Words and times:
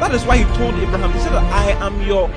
that 0.00 0.14
is 0.14 0.24
why 0.24 0.38
He 0.38 0.44
told 0.56 0.74
Abraham, 0.74 1.12
He 1.12 1.18
said, 1.20 1.32
I 1.32 1.70
am 1.84 2.00
your 2.02 2.30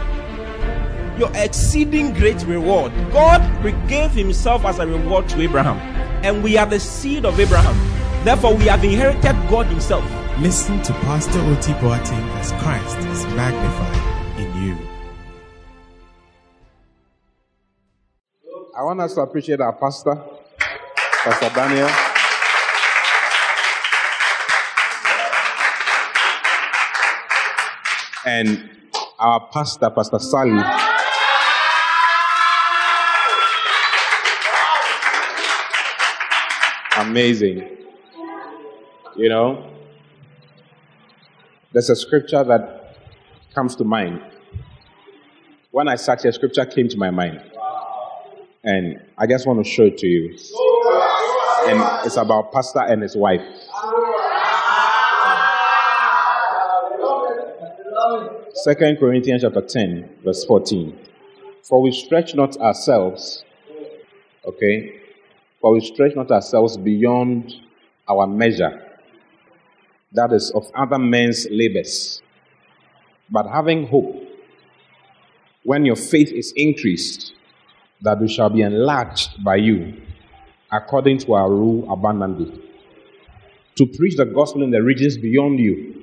your 1.20 1.32
exceeding 1.36 2.14
great 2.14 2.42
reward. 2.46 2.94
God 3.12 3.42
gave 3.90 4.12
Himself 4.12 4.64
as 4.66 4.80
a 4.80 4.88
reward 4.88 5.28
to 5.30 5.42
Abraham, 5.42 5.78
and 6.24 6.42
we 6.44 6.58
are 6.58 6.66
the 6.66 6.80
seed 6.80 7.26
of 7.26 7.40
Abraham. 7.40 7.76
Therefore, 8.24 8.56
we 8.56 8.66
have 8.66 8.84
inherited 8.84 9.36
God 9.50 9.66
Himself. 9.68 10.04
Listen 10.40 10.82
to 10.84 10.94
Pastor 10.94 11.40
Oti 11.42 11.74
Boateng 11.74 12.30
as 12.40 12.52
Christ 12.64 12.98
is 13.10 13.26
magnified 13.36 14.40
in 14.40 14.64
you. 14.64 14.78
I 18.78 18.84
want 18.84 19.02
us 19.02 19.14
to 19.16 19.22
appreciate 19.22 19.60
our 19.60 19.74
pastor, 19.74 20.16
Pastor 20.58 21.50
Daniel. 21.54 22.09
And 28.32 28.70
our 29.18 29.50
pastor, 29.52 29.90
Pastor 29.90 30.20
Sally. 30.20 30.62
Amazing. 36.96 37.76
You 39.16 39.30
know, 39.30 39.74
there's 41.74 41.90
a 41.90 41.96
scripture 41.96 42.44
that 42.44 42.98
comes 43.56 43.76
to 43.78 43.84
mind. 43.84 44.22
When 45.72 45.88
I 45.88 45.96
sat 45.96 46.22
here, 46.22 46.32
scripture 46.32 46.66
came 46.68 46.88
to 46.90 46.98
my 46.98 47.10
mind. 47.10 47.42
And 48.64 49.02
I 49.18 49.26
just 49.26 49.48
want 49.48 49.66
to 49.66 49.68
show 49.68 49.86
it 49.86 49.98
to 49.98 50.08
you. 50.08 50.38
And 51.68 52.06
it's 52.06 52.18
about 52.18 52.52
pastor 52.54 52.82
and 52.82 53.02
his 53.02 53.18
wife. 53.18 53.42
Second 58.54 58.98
Corinthians 58.98 59.44
chapter 59.44 59.62
10, 59.62 60.10
verse 60.24 60.44
14. 60.46 60.98
For 61.64 61.82
we 61.82 61.92
stretch 61.92 62.34
not 62.34 62.58
ourselves, 62.58 63.44
okay, 64.44 65.00
for 65.62 65.74
we 65.74 65.82
stretch 65.82 66.16
not 66.16 66.32
ourselves 66.32 66.76
beyond 66.76 67.54
our 68.08 68.26
measure, 68.26 68.82
that 70.14 70.34
is, 70.34 70.52
of 70.52 70.66
other 70.76 70.98
men's 70.98 71.48
labors. 71.52 72.24
But 73.30 73.48
having 73.48 73.86
hope, 73.88 74.16
when 75.64 75.86
your 75.86 75.96
faith 75.96 76.32
is 76.32 76.52
increased, 76.56 77.34
that 78.02 78.20
we 78.20 78.28
shall 78.28 78.50
be 78.50 78.62
enlarged 78.62 79.44
by 79.44 79.58
you, 79.58 80.02
according 80.72 81.20
to 81.20 81.34
our 81.34 81.52
rule 81.52 81.92
abundantly, 81.92 82.64
to 83.76 83.86
preach 83.86 84.16
the 84.18 84.26
gospel 84.26 84.64
in 84.64 84.72
the 84.72 84.82
regions 84.82 85.18
beyond 85.18 85.60
you, 85.60 85.99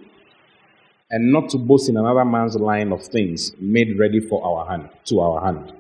and 1.11 1.31
not 1.33 1.49
to 1.51 1.59
boast 1.59 1.89
in 1.89 1.97
another 1.97 2.25
man's 2.25 2.57
line 2.57 2.93
of 2.93 3.05
things 3.05 3.53
made 3.61 3.99
ready 3.99 4.21
for 4.21 4.45
our 4.45 4.69
hand, 4.69 4.89
to 5.05 5.21
our 5.21 5.45
hand. 5.45 5.73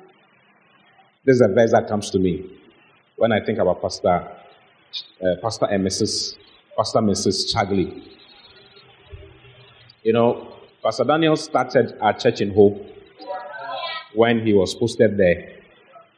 This 1.24 1.36
is 1.36 1.40
a 1.40 1.48
verse 1.48 1.72
that 1.72 1.88
comes 1.88 2.10
to 2.10 2.18
me 2.18 2.48
when 3.16 3.32
I 3.32 3.44
think 3.44 3.58
about 3.58 3.82
Pastor, 3.82 4.28
uh, 5.22 5.34
Pastor 5.42 5.66
and 5.66 5.84
Mrs. 5.84 6.36
Pastor 6.76 7.00
Mrs. 7.00 7.52
Chagley. 7.52 8.06
You 10.02 10.12
know, 10.12 10.54
Pastor 10.82 11.04
Daniel 11.04 11.36
started 11.36 11.96
our 12.00 12.12
church 12.12 12.40
in 12.40 12.54
Hope 12.54 12.86
when 14.14 14.46
he 14.46 14.52
was 14.52 14.74
posted 14.74 15.16
there 15.16 15.56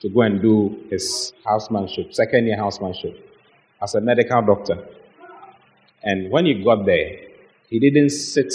to 0.00 0.08
go 0.08 0.20
and 0.22 0.42
do 0.42 0.84
his 0.90 1.32
housemanship, 1.44 2.12
second 2.12 2.46
year 2.46 2.56
housemanship, 2.56 3.16
as 3.82 3.94
a 3.94 4.00
medical 4.00 4.42
doctor. 4.42 4.86
And 6.02 6.30
when 6.30 6.46
he 6.46 6.62
got 6.62 6.84
there, 6.84 7.18
he 7.68 7.80
didn't 7.80 8.10
sit 8.10 8.52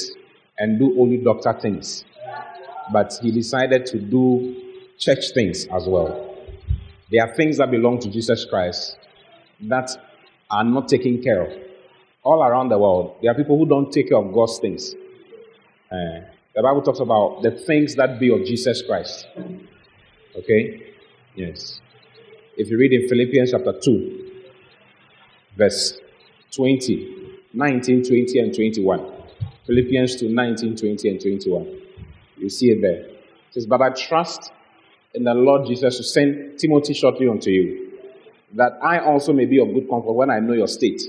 and 0.58 0.80
do 0.80 1.00
only 1.00 1.18
doctor 1.18 1.53
things, 1.62 2.06
but 2.91 3.14
he 3.22 3.31
decided 3.31 3.86
to 3.88 4.00
do 4.00 4.56
church 4.97 5.31
things 5.34 5.66
as 5.66 5.88
well. 5.88 6.36
There 7.12 7.24
are 7.24 7.34
things 7.36 7.58
that 7.58 7.69
belong 7.72 8.00
to 8.00 8.09
Jesus 8.09 8.46
Christ 8.46 8.97
that 9.62 9.90
are 10.50 10.64
not 10.64 10.88
taken 10.88 11.22
care 11.22 11.44
of. 11.44 11.53
All 12.24 12.44
around 12.44 12.69
the 12.69 12.78
world, 12.78 13.18
there 13.22 13.31
are 13.31 13.36
people 13.36 13.58
who 13.58 13.66
don't 13.66 13.91
take 13.91 14.09
care 14.09 14.18
of 14.18 14.34
God's 14.34 14.59
things. 14.59 14.96
Uh, 15.91 16.22
the 16.56 16.62
Bible 16.62 16.81
talks 16.81 17.00
about 17.00 17.41
the 17.41 17.52
things 17.52 17.96
that 17.96 18.20
be 18.20 18.31
of 18.31 18.46
Jesus 18.46 18.81
Christ. 18.81 19.28
Okay? 20.35 20.94
Yes. 21.35 21.81
If 22.56 22.70
you 22.70 22.78
read 22.78 22.94
in 22.94 23.09
Philippians 23.09 23.52
chapter 23.52 23.74
2, 23.80 24.31
verse 25.58 26.00
20, 26.52 27.40
19, 27.53 28.03
20, 28.03 28.40
and 28.40 28.56
21. 28.56 29.12
Philippians 29.66 30.18
2, 30.18 30.29
19, 30.29 30.75
20, 30.75 31.09
and 31.09 31.22
21. 31.22 31.81
You 32.38 32.50
see 32.50 32.72
it 32.72 32.81
there. 32.81 33.06
It 33.06 33.18
says, 33.51 33.66
But 33.66 33.81
I 33.81 33.90
trust 33.91 34.51
in 35.13 35.24
the 35.24 35.34
Lord 35.34 35.68
Jesus 35.68 35.97
to 35.97 36.03
send 36.03 36.59
Timothy 36.59 36.94
shortly 36.94 37.28
unto 37.28 37.50
you, 37.50 37.91
that 38.56 38.78
I 38.84 39.00
also 39.00 39.31
may 39.31 39.46
be 39.46 39.59
of 39.59 39.73
good 39.73 39.90
comfort 39.90 40.12
when 40.13 40.29
I 40.29 40.40
know 40.40 40.53
your 40.53 40.68
state. 40.68 41.02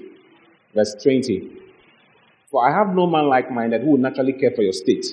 Verse 0.74 0.94
20. 1.02 1.50
For 2.50 2.68
I 2.68 2.72
have 2.72 2.94
no 2.94 3.06
man 3.06 3.26
like 3.28 3.50
minded 3.50 3.82
who 3.82 3.92
would 3.92 4.00
naturally 4.00 4.32
care 4.34 4.52
for 4.52 4.62
your 4.62 4.72
state. 4.72 5.06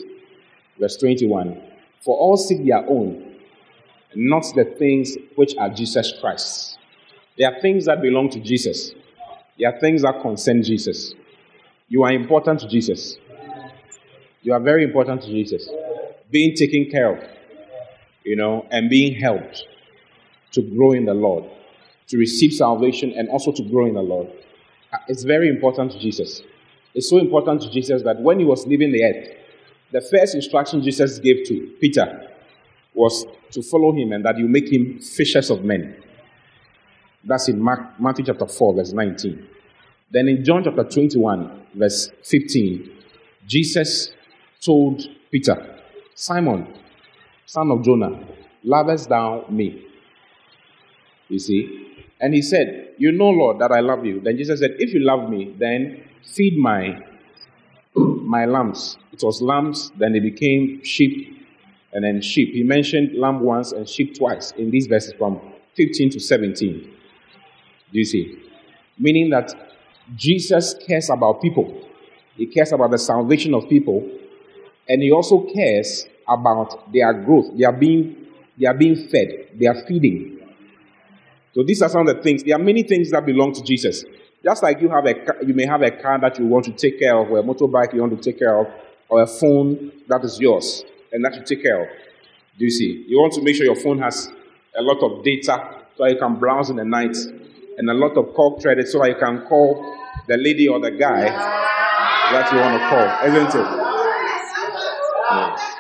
Verse 0.80 0.98
21. 0.98 1.60
For 2.02 2.18
all 2.18 2.38
seek 2.38 2.66
their 2.66 2.88
own, 2.88 3.36
not 4.16 4.44
the 4.56 4.66
things 4.66 5.16
which 5.36 5.56
are 5.58 5.70
Jesus 5.70 6.14
Christ. 6.20 6.78
There 7.38 7.52
are 7.52 7.62
things 7.62 7.86
that 7.86 8.02
belong 8.02 8.30
to 8.32 8.40
Jesus. 8.40 8.92
There 9.58 9.74
are 9.74 9.80
things 9.80 10.02
that 10.02 10.22
concern 10.22 10.64
Jesus. 10.64 11.16
You 11.88 12.04
are 12.04 12.12
important 12.12 12.60
to 12.62 12.68
Jesus. 12.68 13.18
You 14.44 14.54
are 14.54 14.60
very 14.60 14.84
important 14.84 15.22
to 15.24 15.28
Jesus. 15.28 15.70
Being 16.32 16.56
taken 16.56 16.90
care 16.90 17.16
of, 17.16 17.24
you 18.24 18.36
know, 18.36 18.66
and 18.72 18.90
being 18.90 19.14
helped 19.14 19.66
to 20.54 20.62
grow 20.62 20.94
in 20.94 21.06
the 21.06 21.14
Lord, 21.14 21.46
to 22.08 22.18
receive 22.18 22.54
salvation 22.54 23.14
and 23.16 23.30
also 23.30 23.52
to 23.52 23.64
grow 23.64 23.86
in 23.86 23.94
the 23.94 24.02
Lord. 24.02 24.28
Uh, 24.92 24.98
it's 25.08 25.24
very 25.24 25.48
important 25.48 25.92
to 25.92 26.00
Jesus. 26.00 26.42
It's 26.94 27.10
so 27.10 27.20
important 27.20 27.62
to 27.62 27.72
Jesus 27.72 28.04
that 28.04 28.20
when 28.20 28.40
he 28.40 28.46
was 28.46 28.66
leaving 28.66 28.92
the 28.92 29.04
earth, 29.04 29.30
the 29.92 30.02
first 30.02 30.36
instruction 30.36 30.82
Jesus 30.82 31.20
gave 31.20 31.46
to 31.48 31.74
Peter 31.80 32.28
was 32.94 33.26
to 33.52 33.62
follow 33.62 33.92
him 33.92 34.12
and 34.12 34.26
that 34.26 34.38
you 34.38 34.48
make 34.48 34.72
him 34.72 35.00
fishers 35.00 35.50
of 35.50 35.64
men. 35.64 35.96
That's 37.24 37.48
in 37.48 37.62
Mark, 37.62 38.00
Matthew 38.00 38.26
chapter 38.26 38.48
4, 38.48 38.74
verse 38.76 38.92
19. 38.92 39.48
Then 40.10 40.28
in 40.28 40.44
John 40.44 40.64
chapter 40.64 40.84
21, 40.84 41.68
verse 41.76 42.10
15, 42.24 42.90
Jesus 43.48 44.12
told 44.64 45.02
Peter, 45.32 45.80
Simon, 46.16 46.74
son 47.46 47.72
of 47.72 47.84
Jonah, 47.84 48.28
lovest 48.64 49.10
thou 49.10 49.46
me? 49.50 49.86
You 51.28 51.40
see? 51.40 51.88
And 52.20 52.34
he 52.34 52.42
said, 52.42 52.94
You 52.98 53.12
know, 53.12 53.30
Lord, 53.30 53.60
that 53.60 53.72
I 53.72 53.80
love 53.80 54.06
you. 54.06 54.22
Then 54.22 54.38
Jesus 54.38 54.60
said, 54.60 54.76
If 54.78 54.94
you 54.94 55.00
love 55.00 55.30
me, 55.30 55.56
then 55.58 56.04
feed 56.24 56.58
my 56.58 57.00
my 57.96 58.46
lambs. 58.46 58.98
It 59.12 59.22
was 59.24 59.42
lambs, 59.42 59.92
then 59.98 60.14
they 60.14 60.20
became 60.20 60.84
sheep, 60.84 61.46
and 61.92 62.04
then 62.04 62.22
sheep. 62.22 62.54
He 62.54 62.64
mentioned 62.64 63.18
lamb 63.18 63.42
once 63.42 63.72
and 63.74 63.88
sheep 63.88 64.18
twice 64.18 64.52
in 64.52 64.72
these 64.72 64.88
verses 64.88 65.14
from 65.18 65.42
15 65.76 66.12
to 66.12 66.20
17. 66.20 66.80
Do 67.92 68.00
you 68.00 68.06
see? 68.06 68.40
Meaning 68.98 69.30
that 69.32 69.54
Jesus 70.16 70.76
cares 70.88 71.10
about 71.10 71.42
people. 71.42 71.82
He 72.38 72.46
cares 72.46 72.72
about 72.72 72.92
the 72.92 72.98
salvation 72.98 73.54
of 73.54 73.68
people, 73.68 74.10
and 74.88 75.02
he 75.02 75.12
also 75.12 75.48
cares 75.54 76.06
about 76.28 76.92
their 76.92 77.14
growth. 77.14 77.58
They 77.58 77.66
are 77.66 77.74
being 77.74 78.16
they 78.58 78.68
are 78.68 78.74
being 78.74 78.96
fed. 79.08 79.50
They 79.56 79.66
are 79.66 79.84
feeding. 79.88 80.40
So 81.54 81.64
these 81.64 81.82
are 81.82 81.90
some 81.90 82.08
of 82.08 82.16
the 82.16 82.22
things. 82.22 82.44
There 82.44 82.56
are 82.56 82.64
many 82.64 82.84
things 82.84 83.12
that 83.12 83.26
belong 83.26 83.54
to 83.54 83.64
Jesus. 83.64 84.06
Just 84.44 84.64
like 84.64 84.82
you 84.82 84.90
have 84.90 85.06
a 85.06 85.16
you 85.46 85.54
may 85.54 85.66
have 85.66 85.82
a 85.82 85.92
car 85.92 86.20
that 86.20 86.40
you 86.40 86.46
want 86.46 86.66
to 86.66 86.72
take 86.72 87.00
care 87.00 87.18
of, 87.18 87.30
or 87.32 87.40
a 87.40 87.44
motorbike 87.44 87.94
you 87.94 88.02
want 88.02 88.16
to 88.16 88.32
take 88.32 88.40
care 88.40 88.58
of, 88.58 88.68
or 89.10 89.22
a 89.22 89.28
phone 89.28 89.92
that 90.08 90.24
is 90.24 90.40
yours 90.40 90.84
and 91.12 91.24
that 91.26 91.36
you 91.36 91.44
take 91.44 91.62
care 91.62 91.84
of. 91.84 91.90
Do 92.58 92.66
you 92.66 92.72
see? 92.72 93.06
You 93.08 93.20
want 93.20 93.34
to 93.34 93.42
make 93.42 93.56
sure 93.56 93.66
your 93.66 93.76
phone 93.76 94.00
has 94.00 94.30
a 94.76 94.82
lot 94.82 95.02
of 95.04 95.24
data 95.24 95.84
so 95.98 96.06
you 96.06 96.18
can 96.18 96.36
browse 96.36 96.70
in 96.70 96.78
the 96.78 96.86
night, 96.86 97.16
and 97.78 97.90
a 97.90 97.94
lot 97.94 98.18
of 98.18 98.34
call 98.34 98.60
credit 98.60 98.88
so 98.88 99.06
you 99.06 99.16
can 99.16 99.46
call 99.48 99.98
the 100.28 100.38
lady 100.38 100.68
or 100.68 100.80
the 100.80 100.92
guy 100.92 101.24
that 102.32 102.52
you 102.52 102.60
want 102.60 102.82
to 102.82 102.90
call, 102.90 103.28
isn't 103.28 103.60
it? 103.60 103.81
Yes. 105.32 105.76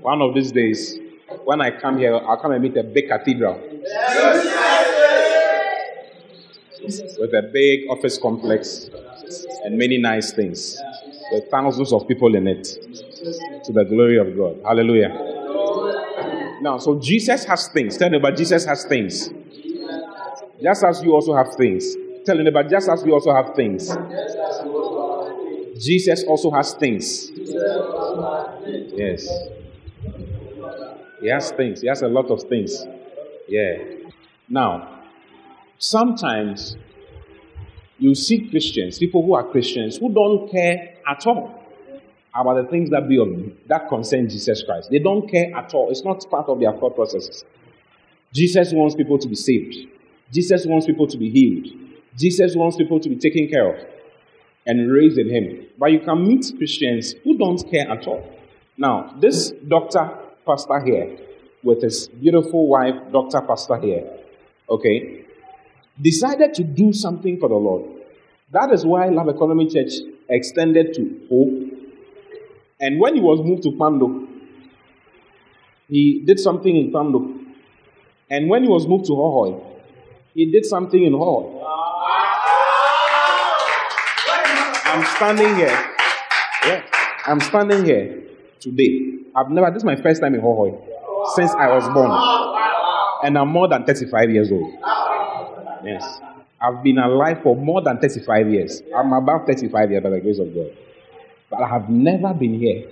One 0.00 0.22
of 0.22 0.34
these 0.34 0.52
days, 0.52 0.98
when 1.44 1.60
I 1.60 1.70
come 1.70 1.98
here, 1.98 2.14
I'll 2.14 2.38
come 2.38 2.52
and 2.52 2.62
meet 2.62 2.76
a 2.76 2.82
big 2.82 3.08
cathedral. 3.08 3.60
With 7.18 7.34
a 7.34 7.50
big 7.52 7.88
office 7.90 8.16
complex 8.18 8.88
and 9.64 9.76
many 9.76 9.98
nice 9.98 10.32
things. 10.32 10.80
With 11.32 11.50
thousands 11.50 11.92
of 11.92 12.08
people 12.08 12.34
in 12.34 12.46
it. 12.46 12.64
To 13.64 13.72
the 13.72 13.84
glory 13.84 14.18
of 14.18 14.34
God. 14.36 14.60
Hallelujah. 14.64 15.10
Now, 16.62 16.78
so 16.78 16.98
Jesus 16.98 17.44
has 17.44 17.68
things. 17.68 17.98
Tell 17.98 18.08
me 18.08 18.16
about 18.16 18.36
Jesus 18.36 18.64
has 18.64 18.84
things. 18.86 19.30
Just 20.62 20.84
as 20.84 21.02
you 21.02 21.12
also 21.12 21.34
have 21.34 21.54
things. 21.54 21.96
Tell 22.24 22.36
me 22.36 22.46
about 22.46 22.70
just 22.70 22.88
as 22.88 23.04
we 23.04 23.12
also 23.12 23.34
have 23.34 23.54
things. 23.54 23.90
Jesus 25.80 26.24
also 26.24 26.50
has 26.50 26.74
things. 26.74 27.30
Yes. 28.94 29.26
He 31.22 31.28
has 31.28 31.50
things. 31.52 31.80
He 31.80 31.88
has 31.88 32.02
a 32.02 32.08
lot 32.08 32.30
of 32.30 32.42
things. 32.42 32.86
Yeah. 33.48 33.78
Now, 34.48 35.00
sometimes 35.78 36.76
you 37.98 38.14
see 38.14 38.48
Christians, 38.50 38.98
people 38.98 39.24
who 39.24 39.34
are 39.34 39.44
Christians, 39.44 39.96
who 39.96 40.12
don't 40.12 40.50
care 40.50 40.96
at 41.08 41.26
all 41.26 41.56
about 42.34 42.62
the 42.62 42.70
things 42.70 42.90
that 42.90 43.08
be 43.08 43.18
of 43.18 43.28
that 43.68 43.88
concern 43.88 44.28
Jesus 44.28 44.62
Christ. 44.62 44.90
They 44.90 44.98
don't 44.98 45.28
care 45.28 45.54
at 45.56 45.72
all. 45.72 45.90
It's 45.90 46.04
not 46.04 46.28
part 46.30 46.48
of 46.48 46.60
their 46.60 46.72
thought 46.72 46.94
processes. 46.94 47.44
Jesus 48.32 48.72
wants 48.72 48.94
people 48.94 49.18
to 49.18 49.28
be 49.28 49.34
saved. 49.34 49.88
Jesus 50.30 50.66
wants 50.66 50.86
people 50.86 51.06
to 51.06 51.16
be 51.18 51.30
healed. 51.30 51.66
Jesus 52.16 52.54
wants 52.54 52.76
people 52.76 53.00
to 53.00 53.08
be 53.08 53.16
taken 53.16 53.48
care 53.48 53.74
of 53.74 53.99
and 54.66 54.90
raised 54.90 55.18
in 55.18 55.28
Him. 55.28 55.66
But 55.78 55.92
you 55.92 56.00
can 56.00 56.26
meet 56.26 56.52
Christians 56.56 57.14
who 57.24 57.36
don't 57.38 57.62
care 57.70 57.90
at 57.90 58.06
all. 58.06 58.28
Now, 58.76 59.14
this 59.20 59.50
doctor 59.68 60.10
pastor 60.46 60.80
here, 60.80 61.18
with 61.62 61.82
his 61.82 62.08
beautiful 62.08 62.66
wife, 62.66 62.94
Dr. 63.12 63.40
Pastor 63.42 63.76
here, 63.76 64.10
okay, 64.68 65.24
decided 66.00 66.54
to 66.54 66.64
do 66.64 66.92
something 66.92 67.38
for 67.38 67.48
the 67.48 67.54
Lord. 67.54 67.84
That 68.52 68.72
is 68.72 68.84
why 68.84 69.08
Love 69.08 69.28
Economy 69.28 69.68
Church 69.68 69.92
extended 70.28 70.94
to 70.94 71.20
Hope. 71.28 71.78
And 72.80 72.98
when 72.98 73.14
he 73.14 73.20
was 73.20 73.40
moved 73.44 73.62
to 73.64 73.72
Pando, 73.76 74.26
he 75.88 76.22
did 76.24 76.40
something 76.40 76.74
in 76.74 76.90
Pando. 76.90 77.34
And 78.30 78.48
when 78.48 78.62
he 78.62 78.68
was 78.68 78.86
moved 78.86 79.06
to 79.06 79.12
Hohoe, 79.12 79.76
he 80.34 80.50
did 80.50 80.64
something 80.64 81.02
in 81.02 81.12
Hohoe. 81.12 81.59
I'm 84.92 85.06
standing 85.16 85.54
here. 85.54 85.94
Yeah, 86.66 86.84
I'm 87.24 87.38
standing 87.38 87.84
here 87.84 88.24
today. 88.58 89.18
I've 89.36 89.48
never, 89.48 89.70
this 89.70 89.78
is 89.78 89.84
my 89.84 89.94
first 89.94 90.20
time 90.20 90.34
in 90.34 90.40
Hohoe 90.40 90.84
since 91.36 91.52
I 91.52 91.68
was 91.68 91.88
born. 91.90 92.10
And 93.22 93.38
I'm 93.38 93.50
more 93.50 93.68
than 93.68 93.84
35 93.84 94.30
years 94.30 94.50
old. 94.50 94.72
Yes. 95.84 96.20
I've 96.60 96.82
been 96.82 96.98
alive 96.98 97.40
for 97.40 97.54
more 97.54 97.80
than 97.80 97.98
35 97.98 98.48
years. 98.48 98.82
I'm 98.94 99.12
about 99.12 99.46
35 99.46 99.92
years 99.92 100.02
by 100.02 100.10
the 100.10 100.20
grace 100.20 100.40
of 100.40 100.52
God. 100.52 100.76
But 101.48 101.62
I 101.62 101.68
have 101.68 101.88
never 101.88 102.34
been 102.34 102.54
here. 102.54 102.90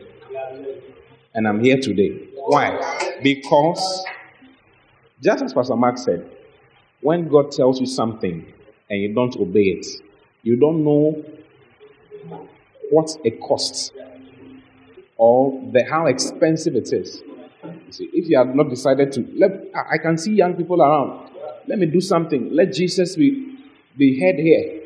And 1.34 1.48
I'm 1.48 1.58
here 1.58 1.80
today. 1.80 2.28
Why? 2.34 3.18
Because, 3.24 4.04
just 5.20 5.42
as 5.42 5.52
Pastor 5.52 5.74
Mark 5.74 5.98
said, 5.98 6.30
when 7.00 7.28
God 7.28 7.50
tells 7.50 7.80
you 7.80 7.86
something 7.86 8.46
and 8.88 9.02
you 9.02 9.12
don't 9.12 9.36
obey 9.36 9.80
it, 9.80 9.86
you 10.44 10.54
don't 10.54 10.84
know 10.84 11.24
what 12.90 13.10
it 13.24 13.40
costs 13.40 13.92
or 15.16 15.60
the, 15.72 15.84
how 15.84 16.06
expensive 16.06 16.74
it 16.74 16.92
is. 16.92 17.22
You 17.64 17.92
see, 17.92 18.10
if 18.12 18.28
you 18.28 18.38
have 18.38 18.54
not 18.54 18.70
decided 18.70 19.12
to, 19.12 19.26
let, 19.36 19.50
I 19.74 19.98
can 19.98 20.16
see 20.16 20.32
young 20.32 20.54
people 20.54 20.80
around. 20.80 21.30
Let 21.66 21.78
me 21.78 21.86
do 21.86 22.00
something. 22.00 22.50
Let 22.52 22.72
Jesus 22.72 23.16
be, 23.16 23.58
be 23.96 24.18
head 24.18 24.36
here. 24.36 24.80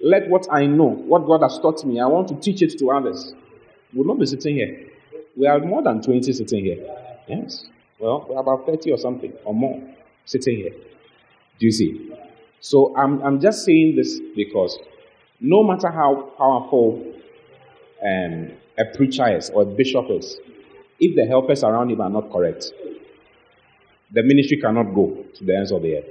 Let 0.00 0.28
what 0.28 0.46
I 0.52 0.66
know, 0.66 0.84
what 0.84 1.26
God 1.26 1.42
has 1.42 1.58
taught 1.58 1.84
me, 1.84 2.00
I 2.00 2.06
want 2.06 2.28
to 2.28 2.36
teach 2.36 2.62
it 2.62 2.78
to 2.78 2.90
others. 2.90 3.34
We'll 3.92 4.06
not 4.06 4.20
be 4.20 4.26
sitting 4.26 4.54
here. 4.54 4.88
We 5.36 5.46
are 5.46 5.58
more 5.58 5.82
than 5.82 6.02
20 6.02 6.32
sitting 6.32 6.64
here. 6.64 6.86
Yes. 7.26 7.66
Well, 7.98 8.26
we're 8.28 8.38
about 8.38 8.66
30 8.66 8.92
or 8.92 8.98
something 8.98 9.32
or 9.44 9.54
more 9.54 9.82
sitting 10.24 10.56
here. 10.56 10.72
Do 11.58 11.66
you 11.66 11.72
see? 11.72 12.12
So 12.60 12.94
I'm, 12.96 13.20
I'm 13.22 13.40
just 13.40 13.64
saying 13.64 13.96
this 13.96 14.20
because 14.36 14.78
no 15.40 15.62
matter 15.62 15.90
how 15.90 16.32
powerful 16.36 17.14
um, 18.04 18.50
a 18.76 18.84
preacher 18.96 19.36
is 19.36 19.50
or 19.50 19.62
a 19.62 19.66
bishop 19.66 20.06
is, 20.10 20.36
if 21.00 21.14
the 21.14 21.26
helpers 21.26 21.62
around 21.62 21.90
him 21.90 22.00
are 22.00 22.10
not 22.10 22.30
correct, 22.32 22.72
the 24.12 24.22
ministry 24.22 24.60
cannot 24.60 24.94
go 24.94 25.24
to 25.34 25.44
the 25.44 25.56
ends 25.56 25.70
of 25.70 25.82
the 25.82 25.98
earth. 25.98 26.06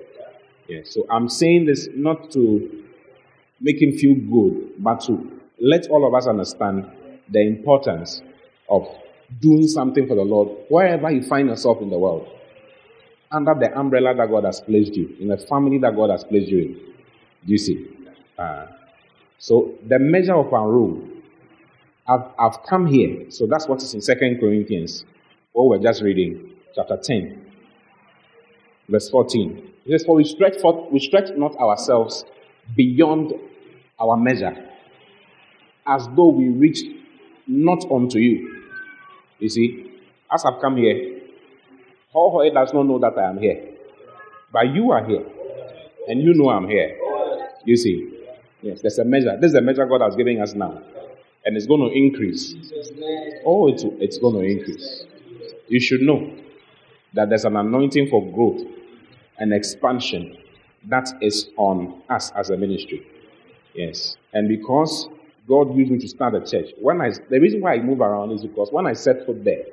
Yeah, 0.68 0.82
so 0.84 1.06
I'm 1.10 1.30
saying 1.30 1.66
this 1.66 1.88
not 1.94 2.32
to 2.32 2.84
make 3.60 3.82
him 3.82 3.94
feel 3.94 4.16
good, 4.16 4.74
but 4.80 5.02
to 5.02 5.42
let 5.60 5.88
all 5.90 6.06
of 6.08 6.14
us 6.14 6.28
understand 6.28 6.90
the 7.30 7.42
importance 7.42 8.22
of 8.70 8.88
doing 9.42 9.68
something 9.68 10.08
for 10.08 10.16
the 10.16 10.24
Lord 10.24 10.50
wherever 10.70 11.10
you 11.10 11.24
find 11.24 11.50
yourself 11.50 11.82
in 11.82 11.90
the 11.90 11.98
world, 11.98 12.28
under 13.32 13.54
the 13.54 13.78
umbrella 13.78 14.16
that 14.16 14.30
God 14.30 14.46
has 14.46 14.62
placed 14.62 14.94
you, 14.96 15.16
in 15.20 15.30
the 15.30 15.38
family 15.38 15.78
that 15.80 15.96
God 15.96 16.12
has 16.12 16.24
placed 16.24 16.50
you 16.50 16.60
in. 16.60 16.74
Do 17.46 17.52
you 17.52 17.58
see? 17.58 17.88
Uh, 18.38 18.68
so 19.40 19.74
the 19.88 20.00
measure 20.00 20.36
of 20.36 20.54
our 20.54 20.70
rule 20.70 21.08
I've, 22.08 22.24
I've 22.40 22.64
come 22.64 22.86
here. 22.86 23.30
So 23.32 23.48
that's 23.48 23.68
what 23.68 23.82
is 23.84 23.94
in 23.94 24.02
Second 24.02 24.40
Corinthians, 24.40 25.04
what 25.52 25.68
we're 25.68 25.84
just 25.84 26.02
reading, 26.02 26.52
chapter 26.74 26.98
10, 26.98 27.46
verse 28.88 29.10
14. 29.10 29.74
It 29.86 29.92
says, 29.92 30.06
For 30.06 30.16
we 30.16 30.24
stretch, 30.24 30.60
forth, 30.62 30.92
we 30.92 31.00
stretch 31.00 31.30
not 31.36 31.56
ourselves 31.58 32.26
beyond 32.76 33.34
our 34.00 34.16
measure, 34.16 34.56
as 35.86 36.08
though 36.16 36.30
we 36.30 36.50
reached 36.50 36.86
not 37.46 37.90
unto 37.92 38.20
you. 38.20 38.64
You 39.40 39.50
see, 39.50 39.92
as 40.32 40.46
I've 40.46 40.62
come 40.62 40.78
here, 40.78 41.20
Hohoe 42.14 42.54
does 42.54 42.74
not 42.74 42.84
know 42.84 43.00
that 43.00 43.18
I 43.18 43.30
am 43.30 43.38
here. 43.38 43.74
But 44.52 44.74
you 44.74 44.92
are 44.92 45.06
here. 45.06 45.26
And 46.08 46.22
you 46.22 46.34
know 46.34 46.50
I'm 46.50 46.68
here. 46.68 46.98
You 47.66 47.76
see. 47.76 48.17
Yes, 48.62 48.82
there's 48.82 49.00
a 49.00 49.06
measure. 49.06 49.38
This 49.40 49.50
is 49.50 49.54
the 49.54 49.62
measure 49.62 49.86
God 49.86 50.02
has 50.02 50.16
given 50.16 50.42
us 50.42 50.54
now 50.54 50.82
and 51.48 51.56
it's 51.56 51.66
going 51.66 51.80
to 51.80 51.96
increase. 51.96 52.54
Oh, 53.46 53.70
it's, 53.70 53.84
it's 54.00 54.18
going 54.18 54.36
to 54.36 54.42
increase. 54.42 55.06
You 55.70 55.80
should 55.80 56.02
know 56.02 56.30
that 57.14 57.30
there's 57.30 57.46
an 57.46 57.56
anointing 57.56 58.10
for 58.10 58.30
growth 58.34 58.68
and 59.38 59.54
expansion 59.54 60.38
that 60.90 61.10
is 61.22 61.50
on 61.56 62.02
us 62.10 62.32
as 62.36 62.50
a 62.50 62.58
ministry. 62.58 63.08
Yes. 63.74 64.18
And 64.34 64.50
because 64.50 65.08
God 65.48 65.74
used 65.74 65.90
me 65.90 66.00
to 66.00 66.08
start 66.10 66.36
a 66.36 66.42
church, 66.46 66.72
when 66.82 67.00
I 67.00 67.12
the 67.30 67.40
reason 67.40 67.62
why 67.62 67.76
I 67.76 67.80
move 67.82 68.02
around 68.02 68.32
is 68.32 68.42
because 68.42 68.70
when 68.72 68.86
I 68.86 68.94
set 68.94 69.26
foot 69.26 69.46
there, 69.46 69.64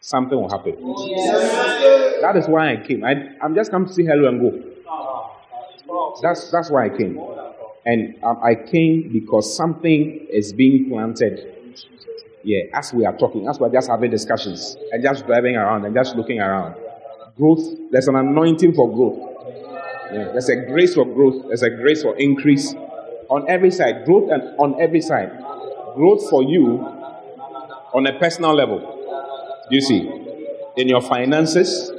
something 0.00 0.38
will 0.40 0.50
happen. 0.50 0.76
Yes. 1.08 2.20
That 2.22 2.36
is 2.36 2.48
why 2.48 2.72
I 2.72 2.76
came. 2.86 3.04
I, 3.04 3.36
I'm 3.42 3.54
just 3.54 3.70
come 3.70 3.86
to 3.86 3.92
see 3.92 4.04
hello 4.04 4.28
and 4.28 4.40
go. 4.40 6.14
That's 6.22 6.50
that's 6.50 6.70
why 6.70 6.86
I 6.86 6.88
came. 6.88 7.18
And 7.84 8.16
I 8.22 8.54
came 8.54 9.10
because 9.12 9.56
something 9.56 10.26
is 10.30 10.52
being 10.52 10.90
planted. 10.90 11.54
Yeah, 12.44 12.64
as 12.74 12.92
we 12.92 13.04
are 13.04 13.16
talking, 13.16 13.48
as 13.48 13.58
we're 13.58 13.72
just 13.72 13.88
having 13.88 14.10
discussions 14.10 14.76
and 14.92 15.02
just 15.02 15.26
driving 15.26 15.56
around 15.56 15.84
and 15.84 15.94
just 15.94 16.16
looking 16.16 16.40
around. 16.40 16.76
Growth, 17.36 17.64
there's 17.90 18.08
an 18.08 18.16
anointing 18.16 18.74
for 18.74 18.92
growth. 18.92 19.18
Yeah, 20.12 20.28
there's 20.32 20.48
a 20.48 20.56
grace 20.66 20.94
for 20.94 21.04
growth, 21.04 21.46
there's 21.48 21.62
a 21.62 21.70
grace 21.70 22.02
for 22.02 22.16
increase 22.16 22.74
on 23.28 23.48
every 23.48 23.70
side. 23.70 24.04
Growth 24.04 24.30
and 24.30 24.42
on 24.58 24.80
every 24.80 25.00
side. 25.00 25.30
Growth 25.94 26.28
for 26.30 26.42
you 26.42 26.78
on 27.92 28.06
a 28.06 28.18
personal 28.18 28.54
level. 28.54 28.80
You 29.70 29.80
see? 29.80 30.08
In 30.76 30.88
your 30.88 31.02
finances, 31.02 31.90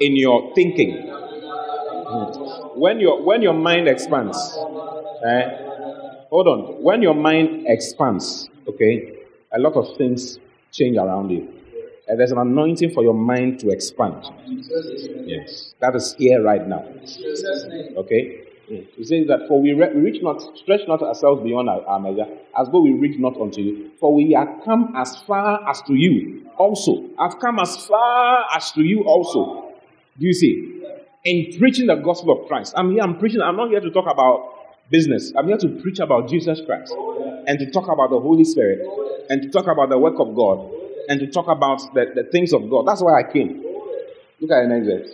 in 0.00 0.16
your 0.16 0.54
thinking. 0.54 1.08
Hmm. 1.08 2.80
When 2.80 3.00
your 3.00 3.22
when 3.22 3.42
your 3.42 3.52
mind 3.54 3.88
expands, 3.88 4.36
Eh? 5.24 6.26
Hold 6.30 6.48
on. 6.48 6.82
When 6.82 7.02
your 7.02 7.14
mind 7.14 7.66
expands, 7.68 8.48
okay, 8.68 9.14
a 9.52 9.58
lot 9.58 9.74
of 9.74 9.96
things 9.96 10.38
change 10.72 10.96
around 10.96 11.30
you. 11.30 11.48
And 12.08 12.20
there's 12.20 12.30
an 12.30 12.38
anointing 12.38 12.92
for 12.92 13.02
your 13.02 13.14
mind 13.14 13.58
to 13.60 13.70
expand. 13.70 14.24
Yes. 15.26 15.74
That 15.80 15.96
is 15.96 16.14
here 16.18 16.42
right 16.42 16.66
now. 16.66 16.84
Okay? 17.96 18.42
He 18.68 19.04
says 19.04 19.26
that 19.28 19.46
for 19.48 19.60
we, 19.60 19.72
re- 19.72 19.92
we 19.94 20.00
reach 20.00 20.22
not, 20.22 20.40
stretch 20.56 20.80
not 20.88 21.02
ourselves 21.02 21.42
beyond 21.42 21.68
our, 21.68 21.84
our, 21.86 22.00
measure, 22.00 22.26
as 22.58 22.68
though 22.70 22.80
we 22.80 22.92
reach 22.92 23.18
not 23.18 23.40
unto 23.40 23.60
you. 23.60 23.90
For 24.00 24.12
we 24.14 24.32
have 24.32 24.48
come 24.64 24.92
as 24.96 25.16
far 25.22 25.68
as 25.68 25.82
to 25.82 25.94
you 25.94 26.48
also. 26.58 27.08
I've 27.18 27.38
come 27.38 27.60
as 27.60 27.76
far 27.86 28.44
as 28.54 28.72
to 28.72 28.82
you 28.82 29.04
also. 29.04 29.72
Do 30.18 30.26
you 30.26 30.32
see? 30.32 30.82
In 31.24 31.58
preaching 31.58 31.86
the 31.86 31.96
gospel 31.96 32.40
of 32.40 32.48
Christ. 32.48 32.74
I'm 32.76 32.90
here, 32.92 33.02
I'm 33.02 33.18
preaching, 33.18 33.40
I'm 33.40 33.56
not 33.56 33.70
here 33.70 33.80
to 33.80 33.90
talk 33.90 34.06
about 34.10 34.55
business. 34.90 35.32
I'm 35.36 35.48
here 35.48 35.56
to 35.58 35.68
preach 35.80 35.98
about 35.98 36.28
Jesus 36.28 36.60
Christ 36.64 36.94
and 37.46 37.58
to 37.58 37.70
talk 37.70 37.84
about 37.84 38.10
the 38.10 38.20
Holy 38.20 38.44
Spirit 38.44 38.86
and 39.28 39.42
to 39.42 39.50
talk 39.50 39.66
about 39.66 39.90
the 39.90 39.98
work 39.98 40.18
of 40.18 40.34
God 40.34 40.70
and 41.08 41.20
to 41.20 41.26
talk 41.26 41.48
about 41.48 41.80
the, 41.94 42.06
the 42.14 42.24
things 42.24 42.52
of 42.52 42.68
God. 42.70 42.86
That's 42.86 43.02
why 43.02 43.20
I 43.20 43.32
came. 43.32 43.62
Look 44.40 44.50
at 44.50 44.62
the 44.62 44.68
next 44.68 44.86
verse. 44.86 45.10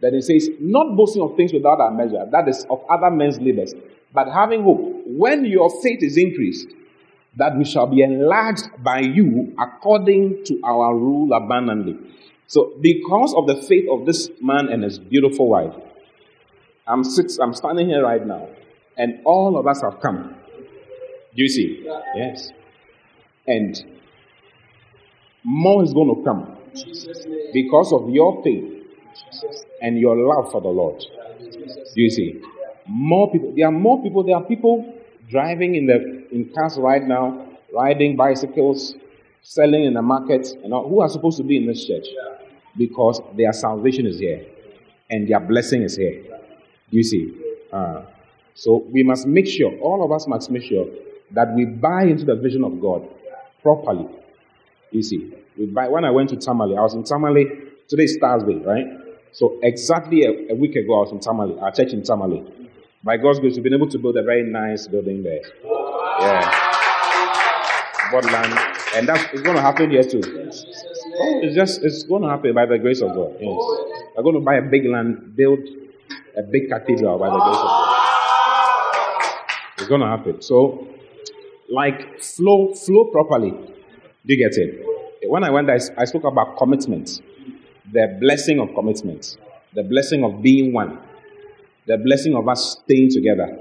Then 0.00 0.14
it 0.14 0.22
says, 0.22 0.48
Not 0.60 0.96
boasting 0.96 1.22
of 1.22 1.36
things 1.36 1.52
without 1.52 1.80
a 1.80 1.90
measure, 1.90 2.24
that 2.30 2.48
is 2.48 2.64
of 2.70 2.82
other 2.88 3.10
men's 3.10 3.38
labors, 3.38 3.74
but 4.12 4.28
having 4.28 4.62
hope, 4.62 5.02
when 5.06 5.44
your 5.44 5.70
faith 5.82 6.02
is 6.02 6.16
increased, 6.16 6.68
that 7.36 7.56
we 7.56 7.64
shall 7.64 7.86
be 7.86 8.02
enlarged 8.02 8.68
by 8.82 9.00
you 9.00 9.54
according 9.58 10.44
to 10.44 10.60
our 10.64 10.94
rule 10.96 11.32
abundantly. 11.32 11.96
So, 12.46 12.72
because 12.80 13.34
of 13.34 13.46
the 13.46 13.60
faith 13.62 13.86
of 13.90 14.06
this 14.06 14.30
man 14.40 14.68
and 14.68 14.82
his 14.82 14.98
beautiful 14.98 15.48
wife, 15.48 15.74
I'm, 16.86 17.04
six, 17.04 17.38
I'm 17.38 17.52
standing 17.52 17.88
here 17.88 18.02
right 18.02 18.24
now, 18.26 18.48
and 18.98 19.20
all 19.24 19.56
of 19.56 19.66
us 19.66 19.80
have 19.80 20.00
come. 20.00 20.34
Do 21.34 21.42
you 21.42 21.48
see? 21.48 21.84
Yes. 22.16 22.50
And 23.46 23.82
more 25.44 25.82
is 25.84 25.94
going 25.94 26.14
to 26.14 26.22
come 26.24 26.56
because 27.54 27.92
of 27.92 28.10
your 28.10 28.42
faith 28.42 28.84
and 29.80 29.98
your 29.98 30.16
love 30.16 30.50
for 30.50 30.60
the 30.60 30.68
Lord. 30.68 31.02
Do 31.94 32.02
you 32.02 32.10
see? 32.10 32.42
More 32.86 33.30
people. 33.30 33.52
There 33.56 33.66
are 33.66 33.72
more 33.72 34.02
people. 34.02 34.24
There 34.24 34.36
are 34.36 34.44
people 34.44 34.94
driving 35.30 35.76
in 35.76 35.86
the 35.86 36.26
in 36.30 36.50
cars 36.54 36.76
right 36.78 37.02
now, 37.02 37.46
riding 37.74 38.16
bicycles, 38.16 38.94
selling 39.42 39.84
in 39.84 39.94
the 39.94 40.02
market, 40.02 40.46
and 40.64 40.74
all, 40.74 40.88
who 40.88 41.00
are 41.00 41.08
supposed 41.08 41.36
to 41.38 41.44
be 41.44 41.56
in 41.56 41.66
this 41.66 41.86
church 41.86 42.06
because 42.76 43.20
their 43.36 43.52
salvation 43.52 44.06
is 44.06 44.18
here 44.18 44.44
and 45.10 45.28
their 45.28 45.40
blessing 45.40 45.82
is 45.82 45.96
here. 45.96 46.22
Do 46.90 46.96
you 46.96 47.02
see? 47.02 47.34
Uh, 47.72 48.02
so 48.54 48.84
we 48.90 49.02
must 49.02 49.26
make 49.26 49.46
sure, 49.46 49.76
all 49.78 50.04
of 50.04 50.12
us 50.12 50.26
must 50.26 50.50
make 50.50 50.64
sure 50.64 50.86
that 51.32 51.54
we 51.54 51.64
buy 51.64 52.04
into 52.04 52.24
the 52.24 52.34
vision 52.34 52.64
of 52.64 52.80
God 52.80 53.08
properly. 53.62 54.08
You 54.90 55.02
see, 55.02 55.34
we 55.56 55.66
buy, 55.66 55.88
when 55.88 56.04
I 56.04 56.10
went 56.10 56.30
to 56.30 56.36
Tamale, 56.36 56.76
I 56.76 56.80
was 56.80 56.94
in 56.94 57.04
Tamale, 57.04 57.46
today 57.88 58.06
Thursday, 58.20 58.56
right? 58.56 58.86
So 59.32 59.58
exactly 59.62 60.24
a, 60.24 60.52
a 60.52 60.54
week 60.54 60.74
ago, 60.76 60.96
I 60.96 61.00
was 61.00 61.12
in 61.12 61.20
Tamale, 61.20 61.58
our 61.60 61.70
church 61.70 61.92
in 61.92 62.02
Tamale. 62.02 62.44
By 63.04 63.16
God's 63.16 63.38
grace, 63.38 63.54
we've 63.54 63.62
been 63.62 63.74
able 63.74 63.88
to 63.90 63.98
build 63.98 64.16
a 64.16 64.22
very 64.22 64.42
nice 64.42 64.88
building 64.88 65.22
there. 65.22 65.42
Yeah. 66.20 66.64
Land. 68.10 68.58
And 68.94 69.06
that's 69.06 69.22
it's 69.34 69.42
going 69.42 69.56
to 69.56 69.60
happen 69.62 69.90
here 69.90 70.02
too. 70.02 70.22
Oh, 70.24 71.40
it's 71.42 71.54
just, 71.54 71.82
it's 71.82 72.04
going 72.04 72.22
to 72.22 72.28
happen 72.28 72.54
by 72.54 72.64
the 72.64 72.78
grace 72.78 73.02
of 73.02 73.14
God. 73.14 73.36
Yes. 73.38 73.56
We're 74.16 74.22
going 74.22 74.34
to 74.36 74.40
buy 74.40 74.54
a 74.54 74.62
big 74.62 74.86
land, 74.86 75.36
build 75.36 75.60
a 76.36 76.42
big 76.42 76.70
cathedral 76.70 77.18
by 77.18 77.26
the 77.26 77.38
grace 77.38 77.56
of 77.56 77.68
God. 77.68 77.87
Going 79.88 80.02
to 80.02 80.06
happen. 80.06 80.42
So, 80.42 80.86
like, 81.70 82.20
flow, 82.22 82.74
flow 82.74 83.06
properly. 83.06 83.50
Do 83.50 84.34
you 84.34 84.36
get 84.36 84.56
it? 84.58 84.84
When 85.28 85.44
I 85.44 85.50
went, 85.50 85.70
I, 85.70 85.78
I 85.96 86.04
spoke 86.04 86.24
about 86.24 86.58
commitment, 86.58 87.22
the 87.92 88.18
blessing 88.20 88.60
of 88.60 88.74
commitment, 88.74 89.38
the 89.74 89.82
blessing 89.82 90.24
of 90.24 90.42
being 90.42 90.72
one 90.72 90.98
the 91.88 91.96
blessing 91.96 92.36
of 92.36 92.46
us 92.48 92.76
staying 92.84 93.10
together 93.10 93.58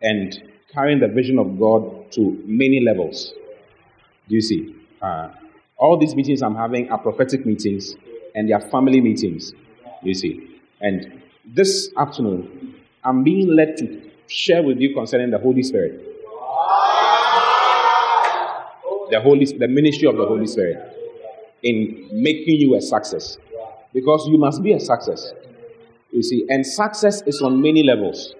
and 0.00 0.42
carrying 0.72 1.00
the 1.00 1.06
vision 1.06 1.38
of 1.38 1.60
God 1.60 2.10
to 2.12 2.42
many 2.46 2.80
levels. 2.80 3.34
Do 4.26 4.34
you 4.34 4.40
see? 4.40 4.74
Uh, 5.02 5.28
all 5.76 5.98
these 5.98 6.16
meetings 6.16 6.42
I'm 6.42 6.56
having 6.56 6.90
are 6.90 6.98
prophetic 6.98 7.44
meetings 7.44 7.94
and 8.34 8.48
they 8.48 8.54
are 8.54 8.60
family 8.70 9.02
meetings. 9.02 9.52
You 10.02 10.14
see? 10.14 10.60
And 10.80 11.22
this 11.44 11.90
afternoon, 11.96 12.74
I'm 13.04 13.22
being 13.22 13.54
led 13.54 13.76
to 13.78 14.07
share 14.28 14.62
with 14.62 14.78
you 14.78 14.94
concerning 14.94 15.30
the 15.30 15.38
Holy 15.38 15.62
Spirit. 15.62 16.04
The 19.10 19.20
Holy, 19.20 19.46
the 19.46 19.68
ministry 19.68 20.06
of 20.06 20.16
the 20.16 20.26
Holy 20.26 20.46
Spirit 20.46 20.94
in 21.62 22.08
making 22.12 22.60
you 22.60 22.76
a 22.76 22.80
success, 22.80 23.38
because 23.92 24.28
you 24.28 24.38
must 24.38 24.62
be 24.62 24.72
a 24.72 24.80
success. 24.80 25.32
You 26.12 26.22
see, 26.22 26.46
and 26.48 26.66
success 26.66 27.22
is 27.26 27.42
on 27.42 27.60
many 27.60 27.82
levels. 27.82 28.34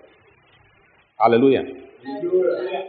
Hallelujah. 1.18 1.64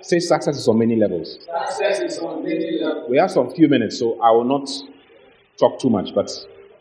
Say 0.01 0.19
success 0.19 0.57
is 0.57 0.67
on 0.67 0.77
many 0.77 0.95
levels. 0.95 1.39
Success 1.67 1.99
is 1.99 2.19
on 2.19 2.43
many 2.43 2.79
levels. 2.79 3.09
We 3.09 3.17
have 3.17 3.31
some 3.31 3.49
few 3.53 3.67
minutes, 3.67 3.97
so 3.97 4.19
I 4.21 4.31
will 4.31 4.43
not 4.43 4.69
talk 5.57 5.79
too 5.79 5.89
much, 5.89 6.13
but 6.13 6.29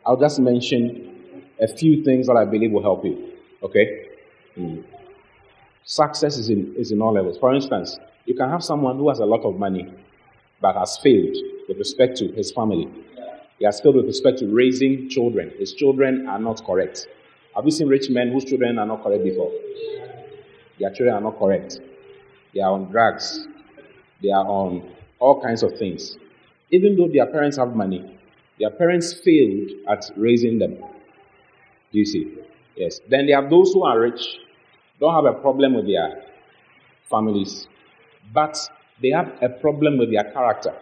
I'll 0.05 0.19
just 0.19 0.39
mention 0.39 1.45
a 1.61 1.69
few 1.69 2.05
things 2.05 2.27
that 2.27 2.37
I 2.37 2.45
believe 2.45 2.71
will 2.71 2.83
help 2.83 3.05
you. 3.05 3.33
Okay? 3.63 4.09
Mm. 4.59 4.85
Success 5.85 6.37
is 6.37 6.51
in, 6.51 6.75
is 6.77 6.93
in 6.93 7.01
all 7.01 7.13
levels. 7.13 7.39
For 7.39 7.55
instance, 7.55 7.99
you 8.27 8.35
can 8.35 8.51
have 8.51 8.63
someone 8.63 8.97
who 8.97 9.09
has 9.09 9.21
a 9.21 9.25
lot 9.25 9.43
of 9.45 9.59
money 9.59 9.93
but 10.61 10.75
has 10.77 10.99
failed 10.99 11.37
with 11.69 11.79
respect 11.79 12.17
to 12.19 12.29
his 12.33 12.53
family. 12.53 12.89
He 13.59 13.65
has 13.65 13.81
failed 13.81 13.97
with 13.97 14.07
respect 14.07 14.39
to 14.41 14.55
raising 14.55 15.09
children. 15.09 15.53
His 15.59 15.73
children 15.73 16.29
are 16.29 16.39
not 16.39 16.65
correct. 16.65 17.07
Have 17.55 17.65
you 17.65 17.71
seen 17.71 17.89
rich 17.89 18.11
men 18.11 18.33
whose 18.33 18.45
children 18.45 18.79
are 18.79 18.87
not 18.87 19.03
correct 19.03 19.25
before? 19.25 19.51
Their 20.79 20.91
children 20.91 21.17
are 21.17 21.21
not 21.21 21.39
correct. 21.39 21.81
They 22.55 22.61
are 22.61 22.73
on 22.73 22.91
drugs. 22.91 23.47
They 24.23 24.31
are 24.31 24.47
on 24.47 24.93
all 25.19 25.41
kinds 25.41 25.63
of 25.63 25.77
things. 25.79 26.17
Even 26.71 26.97
though 26.97 27.09
their 27.09 27.27
parents 27.27 27.57
have 27.57 27.75
money, 27.75 28.19
their 28.61 28.71
parents 28.71 29.13
failed 29.13 29.71
at 29.89 30.11
raising 30.17 30.59
them. 30.59 30.77
Do 31.93 31.99
you 31.99 32.05
see? 32.05 32.35
Yes. 32.77 33.01
Then 33.09 33.27
there 33.27 33.39
are 33.39 33.49
those 33.49 33.73
who 33.73 33.85
are 33.85 33.99
rich, 33.99 34.39
don't 35.01 35.15
have 35.15 35.25
a 35.25 35.39
problem 35.39 35.75
with 35.75 35.87
their 35.87 36.25
families, 37.11 37.69
but 38.33 38.59
they 39.01 39.11
have 39.11 39.33
a 39.41 39.49
problem 39.49 39.99
with 39.99 40.11
their 40.11 40.25
character. 40.25 40.75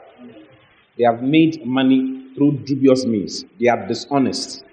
They 0.96 1.04
have 1.04 1.22
made 1.22 1.64
money 1.64 2.30
through 2.34 2.58
dubious 2.64 3.04
means. 3.04 3.44
They 3.60 3.68
are 3.68 3.86
dishonest. 3.86 4.64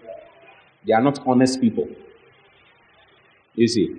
They 0.85 0.93
are 0.93 1.01
not 1.01 1.19
honest 1.25 1.59
people. 1.59 1.89
You 3.55 3.67
see, 3.67 3.95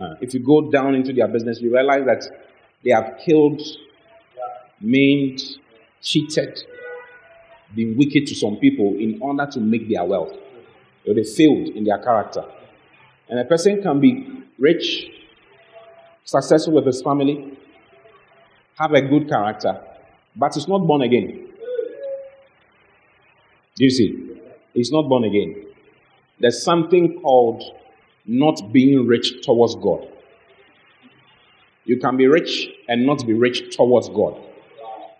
uh, 0.00 0.14
if 0.20 0.34
you 0.34 0.40
go 0.40 0.70
down 0.70 0.94
into 0.94 1.12
their 1.12 1.28
business, 1.28 1.60
you 1.60 1.72
realize 1.72 2.04
that 2.06 2.24
they 2.82 2.90
have 2.90 3.18
killed, 3.24 3.62
maimed, 4.80 5.42
cheated, 6.02 6.64
been 7.74 7.96
wicked 7.96 8.26
to 8.26 8.34
some 8.34 8.56
people 8.56 8.94
in 8.98 9.18
order 9.20 9.46
to 9.46 9.60
make 9.60 9.88
their 9.88 10.04
wealth. 10.04 10.32
So 11.04 11.14
they 11.14 11.24
failed 11.24 11.68
in 11.68 11.84
their 11.84 11.98
character. 11.98 12.44
And 13.28 13.38
a 13.38 13.44
person 13.44 13.82
can 13.82 14.00
be 14.00 14.35
rich, 14.58 15.10
successful 16.24 16.74
with 16.74 16.86
his 16.86 17.02
family, 17.02 17.56
have 18.76 18.92
a 18.92 19.00
good 19.00 19.28
character, 19.28 19.80
but 20.34 20.54
he's 20.54 20.68
not 20.68 20.78
born 20.86 21.02
again. 21.02 21.48
Do 23.76 23.84
you 23.84 23.90
see? 23.90 24.40
He's 24.74 24.90
not 24.90 25.08
born 25.08 25.24
again. 25.24 25.66
There's 26.40 26.62
something 26.62 27.20
called 27.20 27.62
not 28.26 28.72
being 28.72 29.06
rich 29.06 29.42
towards 29.42 29.74
God. 29.76 30.08
You 31.84 31.98
can 31.98 32.16
be 32.16 32.26
rich 32.26 32.68
and 32.88 33.06
not 33.06 33.26
be 33.26 33.32
rich 33.32 33.76
towards 33.76 34.08
God. 34.08 34.36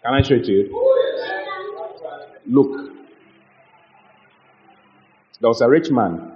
Can 0.02 0.14
I 0.14 0.22
show 0.22 0.34
it 0.34 0.44
to 0.44 0.52
you? 0.52 0.92
Look. 2.46 2.92
There 5.40 5.48
was 5.48 5.60
a 5.60 5.68
rich 5.68 5.90
man 5.90 6.35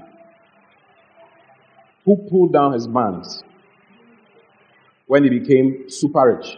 who 2.10 2.16
pulled 2.28 2.52
down 2.52 2.72
his 2.72 2.88
bands 2.88 3.44
when 5.06 5.22
he 5.22 5.30
became 5.30 5.88
super 5.88 6.34
rich 6.34 6.56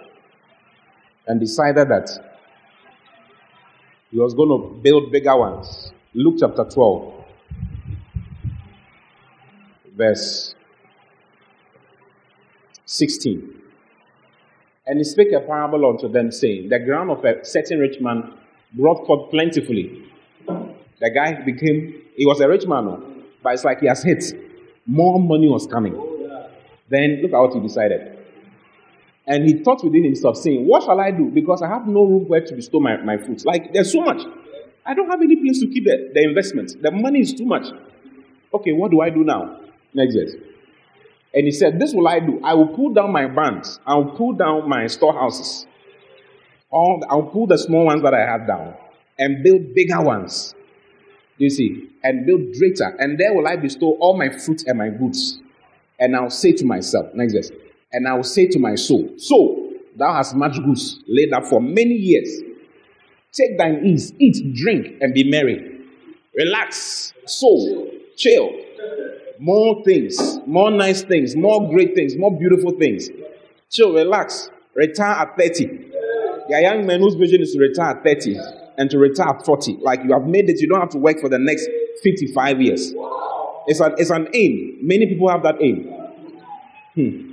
and 1.26 1.38
decided 1.38 1.90
that 1.90 2.09
he 4.11 4.18
was 4.18 4.32
going 4.32 4.49
to 4.49 4.80
build 4.80 5.12
bigger 5.12 5.37
ones. 5.37 5.92
Luke 6.14 6.37
chapter 6.40 6.64
12 6.64 7.25
verse 9.94 10.54
16. 12.87 13.54
And 14.87 14.99
he 14.99 15.04
spake 15.04 15.32
a 15.32 15.40
parable 15.40 15.87
unto 15.87 16.09
them, 16.09 16.32
saying, 16.32 16.71
The 16.71 16.78
ground 16.78 17.11
of 17.11 17.23
a 17.26 17.44
certain 17.44 17.78
rich 17.78 18.00
man 18.00 18.32
brought 18.73 19.06
forth 19.06 19.30
plentifully. 19.30 20.02
The 20.47 21.11
guy 21.11 21.42
became, 21.42 22.02
he 22.16 22.25
was 22.25 22.40
a 22.40 22.49
rich 22.49 22.66
man, 22.66 22.87
oh, 22.88 23.04
but 23.42 23.52
it's 23.52 23.64
like 23.64 23.80
he 23.80 23.87
has 23.87 24.02
hit. 24.02 24.41
More 24.86 25.20
money 25.20 25.48
was 25.48 25.66
coming. 25.66 25.94
Then 26.88 27.20
look 27.22 27.32
at 27.32 27.38
what 27.38 27.54
he 27.54 27.60
decided. 27.60 28.18
And 29.26 29.44
he 29.44 29.62
thought 29.62 29.84
within 29.84 30.04
himself, 30.04 30.36
saying, 30.36 30.66
What 30.66 30.82
shall 30.82 31.00
I 31.00 31.10
do? 31.10 31.26
Because 31.26 31.62
I 31.62 31.68
have 31.68 31.86
no 31.86 32.04
room 32.04 32.28
where 32.28 32.44
to 32.44 32.54
bestow 32.54 32.80
my, 32.80 32.96
my 32.98 33.16
fruits. 33.16 33.44
Like, 33.44 33.72
there's 33.72 33.92
so 33.92 34.00
much. 34.00 34.22
I 34.84 34.94
don't 34.94 35.08
have 35.08 35.22
any 35.22 35.36
place 35.36 35.60
to 35.60 35.68
keep 35.68 35.84
the, 35.84 36.10
the 36.12 36.22
investment. 36.22 36.82
The 36.82 36.90
money 36.90 37.20
is 37.20 37.32
too 37.32 37.46
much. 37.46 37.66
Okay, 38.52 38.72
what 38.72 38.90
do 38.90 39.00
I 39.00 39.10
do 39.10 39.22
now? 39.22 39.60
Next 39.94 40.14
verse. 40.14 40.34
And 41.34 41.44
he 41.44 41.52
said, 41.52 41.78
This 41.78 41.94
will 41.94 42.08
I 42.08 42.18
do. 42.18 42.40
I 42.42 42.54
will 42.54 42.68
pull 42.68 42.92
down 42.92 43.12
my 43.12 43.26
barns. 43.26 43.78
I 43.86 43.94
will 43.94 44.10
pull 44.10 44.32
down 44.32 44.68
my 44.68 44.86
storehouses. 44.88 45.66
All, 46.70 47.04
I'll 47.08 47.22
pull 47.22 47.46
the 47.46 47.58
small 47.58 47.86
ones 47.86 48.02
that 48.02 48.14
I 48.14 48.20
have 48.20 48.46
down 48.46 48.74
and 49.18 49.42
build 49.42 49.74
bigger 49.74 50.00
ones. 50.00 50.54
You 51.42 51.50
see, 51.50 51.90
and 52.04 52.25
build 52.25 52.54
greater. 52.56 52.94
And 53.00 53.18
there 53.18 53.34
will 53.34 53.49
I 53.49 53.56
bestow 53.56 53.96
all 53.99 54.16
my 54.16 54.28
fruit 54.28 54.62
and 54.64 54.78
my 54.78 54.90
goods. 54.90 55.40
And 55.99 56.14
I'll 56.14 56.30
say 56.30 56.52
to 56.52 56.64
myself, 56.64 57.12
next 57.14 57.32
verse, 57.32 57.50
and 57.92 58.06
I 58.06 58.14
will 58.14 58.22
say 58.22 58.46
to 58.46 58.61
my 58.61 58.76
soul, 58.76 59.12
So 59.16 59.72
thou 59.96 60.14
hast 60.14 60.37
much 60.37 60.62
goods 60.64 61.00
laid 61.08 61.32
up 61.32 61.44
for 61.46 61.61
many 61.61 61.96
years. 61.96 62.28
Take 63.32 63.58
thine 63.58 63.84
ease, 63.84 64.12
eat, 64.20 64.54
drink, 64.54 64.99
and 65.00 65.12
be 65.12 65.28
merry. 65.28 65.80
Relax, 66.37 67.12
soul, 67.26 67.90
chill. 68.16 68.49
More 69.40 69.82
things, 69.82 70.38
more 70.46 70.70
nice 70.70 71.02
things, 71.02 71.34
more 71.34 71.68
great 71.68 71.96
things, 71.96 72.16
more 72.16 72.30
beautiful 72.30 72.70
things. 72.78 73.08
Chill, 73.68 73.92
relax. 73.92 74.49
Retire 74.76 75.26
at 75.26 75.37
30. 75.37 75.66
There 76.49 76.58
are 76.58 76.61
young 76.61 76.87
men 76.87 77.00
whose 77.00 77.16
vision 77.16 77.42
is 77.42 77.52
to 77.54 77.58
retire 77.58 77.96
at 77.96 78.04
30 78.04 78.62
and 78.82 78.90
to 78.90 78.98
retire 78.98 79.28
at 79.28 79.46
40. 79.46 79.78
Like 79.80 80.00
you 80.02 80.12
have 80.12 80.26
made 80.26 80.50
it, 80.50 80.60
you 80.60 80.66
don't 80.68 80.80
have 80.80 80.90
to 80.90 80.98
work 80.98 81.20
for 81.20 81.28
the 81.28 81.38
next 81.38 81.68
55 82.02 82.60
years. 82.60 82.92
It's 83.68 83.78
an, 83.78 83.94
it's 83.96 84.10
an 84.10 84.26
aim. 84.34 84.78
Many 84.82 85.06
people 85.06 85.28
have 85.30 85.44
that 85.44 85.54
aim. 85.60 85.84
Hmm. 86.96 87.28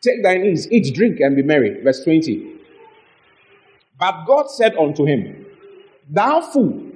Take 0.00 0.22
thine 0.22 0.46
ease, 0.46 0.68
eat, 0.72 0.94
drink, 0.94 1.20
and 1.20 1.36
be 1.36 1.42
merry. 1.42 1.82
Verse 1.84 2.02
20. 2.02 2.54
But 4.00 4.24
God 4.26 4.46
said 4.50 4.74
unto 4.76 5.04
him, 5.04 5.44
Thou 6.08 6.40
fool, 6.40 6.90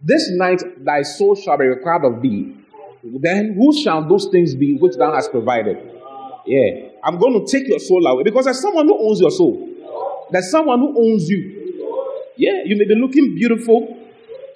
this 0.00 0.30
night 0.30 0.62
thy 0.82 1.02
soul 1.02 1.34
shall 1.34 1.58
be 1.58 1.66
required 1.66 2.04
of 2.06 2.22
thee. 2.22 2.56
Then 3.04 3.56
who 3.58 3.78
shall 3.78 4.08
those 4.08 4.28
things 4.32 4.54
be 4.54 4.78
which 4.78 4.96
thou 4.96 5.12
hast 5.12 5.32
provided? 5.32 5.76
Yeah. 6.46 6.88
I'm 7.04 7.18
going 7.18 7.44
to 7.44 7.52
take 7.52 7.68
your 7.68 7.78
soul 7.78 8.06
away 8.06 8.22
because 8.22 8.46
there's 8.46 8.62
someone 8.62 8.86
who 8.86 9.06
owns 9.06 9.20
your 9.20 9.30
soul. 9.30 9.68
There's 10.30 10.50
someone 10.50 10.78
who 10.78 11.12
owns 11.12 11.28
you. 11.28 11.65
Yeah, 12.36 12.62
you 12.64 12.76
may 12.76 12.84
be 12.84 12.94
looking 12.94 13.34
beautiful, 13.34 13.96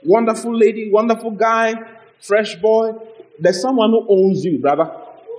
wonderful 0.05 0.55
lady, 0.57 0.91
wonderful 0.91 1.31
guy, 1.31 1.75
fresh 2.21 2.57
boy. 2.57 2.93
There's 3.39 3.61
someone 3.61 3.91
who 3.91 4.07
owns 4.09 4.45
you, 4.45 4.59
brother. 4.59 4.91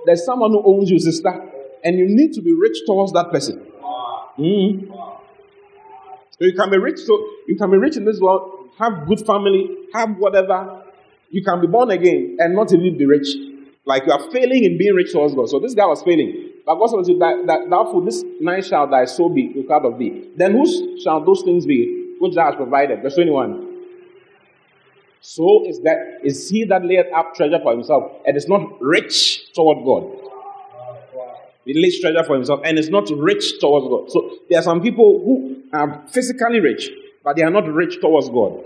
There's 0.05 0.25
someone 0.25 0.51
who 0.51 0.63
owns 0.65 0.89
you, 0.89 0.99
sister. 0.99 1.31
And 1.83 1.97
you 1.97 2.07
need 2.07 2.33
to 2.33 2.41
be 2.41 2.53
rich 2.53 2.79
towards 2.85 3.11
that 3.13 3.31
person. 3.31 3.65
Mm. 4.37 4.87
So 6.31 6.45
you 6.45 6.53
can 6.53 6.71
be 6.71 6.77
rich, 6.79 6.99
so 6.99 7.13
you 7.47 7.55
can 7.55 7.69
be 7.69 7.77
rich 7.77 7.97
in 7.97 8.05
this 8.05 8.19
world, 8.19 8.69
have 8.79 9.07
good 9.07 9.23
family, 9.25 9.69
have 9.93 10.17
whatever. 10.17 10.83
You 11.29 11.43
can 11.43 11.61
be 11.61 11.67
born 11.67 11.91
again 11.91 12.37
and 12.39 12.55
not 12.55 12.73
even 12.73 12.97
be 12.97 13.05
rich. 13.05 13.27
Like 13.85 14.05
you 14.05 14.11
are 14.11 14.31
failing 14.31 14.63
in 14.63 14.77
being 14.77 14.95
rich 14.95 15.11
towards 15.11 15.35
God. 15.35 15.49
So 15.49 15.59
this 15.59 15.75
guy 15.75 15.85
was 15.85 16.01
failing. 16.01 16.49
But 16.65 16.75
God 16.75 16.87
said, 16.87 17.19
that, 17.19 17.43
that, 17.47 17.69
thou 17.69 17.91
for 17.91 18.03
this 18.03 18.23
night 18.39 18.65
shall 18.65 18.87
thy 18.87 19.05
soul 19.05 19.29
be 19.29 19.53
required 19.53 19.85
of 19.85 19.99
thee. 19.99 20.29
Then 20.35 20.53
whose 20.53 21.03
shall 21.03 21.23
those 21.23 21.43
things 21.43 21.65
be 21.65 22.00
which 22.21 22.35
thou 22.35 22.45
hast 22.45 22.57
provided? 22.57 23.01
Verse 23.01 23.15
21. 23.15 23.67
So 25.21 25.65
is 25.67 25.81
that 25.81 26.19
is 26.23 26.49
he 26.49 26.65
that 26.65 26.85
layeth 26.85 27.11
up 27.13 27.33
treasure 27.35 27.59
for 27.61 27.71
himself 27.71 28.11
and 28.25 28.37
is 28.37 28.47
not 28.47 28.61
rich 28.79 29.51
toward 29.53 29.83
God. 29.83 30.17
He 31.65 31.79
lays 31.79 31.99
treasure 31.99 32.23
for 32.23 32.35
himself 32.35 32.61
and 32.63 32.77
is 32.79 32.89
not 32.89 33.09
rich 33.09 33.59
towards 33.59 33.87
God. 33.87 34.11
So 34.11 34.37
there 34.49 34.59
are 34.59 34.63
some 34.63 34.81
people 34.81 35.21
who 35.23 35.63
are 35.73 36.03
physically 36.07 36.59
rich, 36.59 36.89
but 37.23 37.35
they 37.35 37.43
are 37.43 37.51
not 37.51 37.67
rich 37.67 37.99
towards 38.01 38.29
God. 38.29 38.63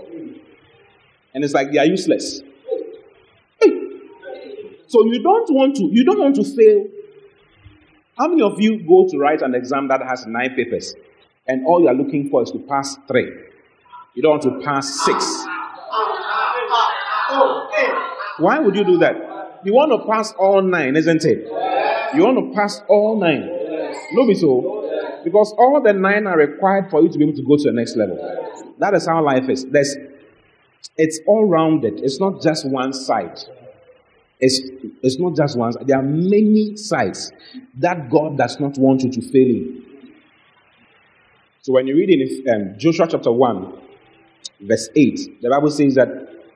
And 1.34 1.44
it's 1.44 1.52
like 1.52 1.72
they 1.72 1.78
are 1.78 1.84
useless. 1.84 2.40
So 4.88 5.04
you 5.04 5.22
don't 5.22 5.50
want 5.50 5.76
to, 5.76 5.84
you 5.92 6.04
don't 6.04 6.20
want 6.20 6.36
to 6.36 6.44
fail. 6.44 6.86
How 8.16 8.28
many 8.28 8.40
of 8.40 8.58
you 8.60 8.78
go 8.86 9.06
to 9.10 9.18
write 9.18 9.42
an 9.42 9.54
exam 9.54 9.88
that 9.88 10.00
has 10.00 10.26
nine 10.26 10.54
papers 10.54 10.94
and 11.48 11.66
all 11.66 11.80
you 11.80 11.88
are 11.88 11.94
looking 11.94 12.28
for 12.28 12.42
is 12.42 12.50
to 12.50 12.58
pass 12.58 12.96
three? 13.08 13.30
You 14.14 14.22
don't 14.22 14.32
want 14.32 14.42
to 14.42 14.64
pass 14.64 15.04
six. 15.04 15.24
Why 18.38 18.58
would 18.58 18.76
you 18.76 18.84
do 18.84 18.98
that? 18.98 19.60
You 19.64 19.74
want 19.74 19.92
to 19.92 20.06
pass 20.06 20.32
all 20.38 20.62
nine, 20.62 20.96
isn't 20.96 21.24
it? 21.24 21.46
You 22.14 22.24
want 22.24 22.38
to 22.38 22.54
pass 22.54 22.82
all 22.88 23.18
nine. 23.18 23.48
No, 24.12 24.26
be 24.26 24.34
so. 24.34 25.20
Because 25.24 25.52
all 25.58 25.80
the 25.82 25.92
nine 25.92 26.26
are 26.26 26.36
required 26.36 26.90
for 26.90 27.02
you 27.02 27.08
to 27.08 27.18
be 27.18 27.24
able 27.24 27.36
to 27.36 27.42
go 27.42 27.56
to 27.56 27.62
the 27.64 27.72
next 27.72 27.96
level. 27.96 28.16
That 28.78 28.94
is 28.94 29.06
how 29.06 29.22
life 29.24 29.48
is. 29.48 29.64
There's, 29.64 29.96
it's 30.96 31.20
all 31.26 31.46
rounded. 31.46 32.00
It's 32.00 32.20
not 32.20 32.42
just 32.42 32.68
one 32.68 32.92
side. 32.92 33.38
It's, 34.38 34.60
it's 35.02 35.18
not 35.18 35.34
just 35.34 35.56
one. 35.56 35.72
There 35.82 35.96
are 35.96 36.02
many 36.02 36.76
sides 36.76 37.32
that 37.78 38.10
God 38.10 38.36
does 38.36 38.60
not 38.60 38.76
want 38.78 39.02
you 39.02 39.10
to 39.12 39.20
fail 39.20 39.48
in. 39.48 39.85
So 41.66 41.72
when 41.72 41.88
you 41.88 41.96
read 41.96 42.10
in 42.10 42.54
um, 42.54 42.78
Joshua 42.78 43.08
chapter 43.10 43.32
1, 43.32 43.72
verse 44.60 44.88
8, 44.94 45.42
the 45.42 45.50
Bible 45.50 45.68
says 45.68 45.96
that 45.96 46.08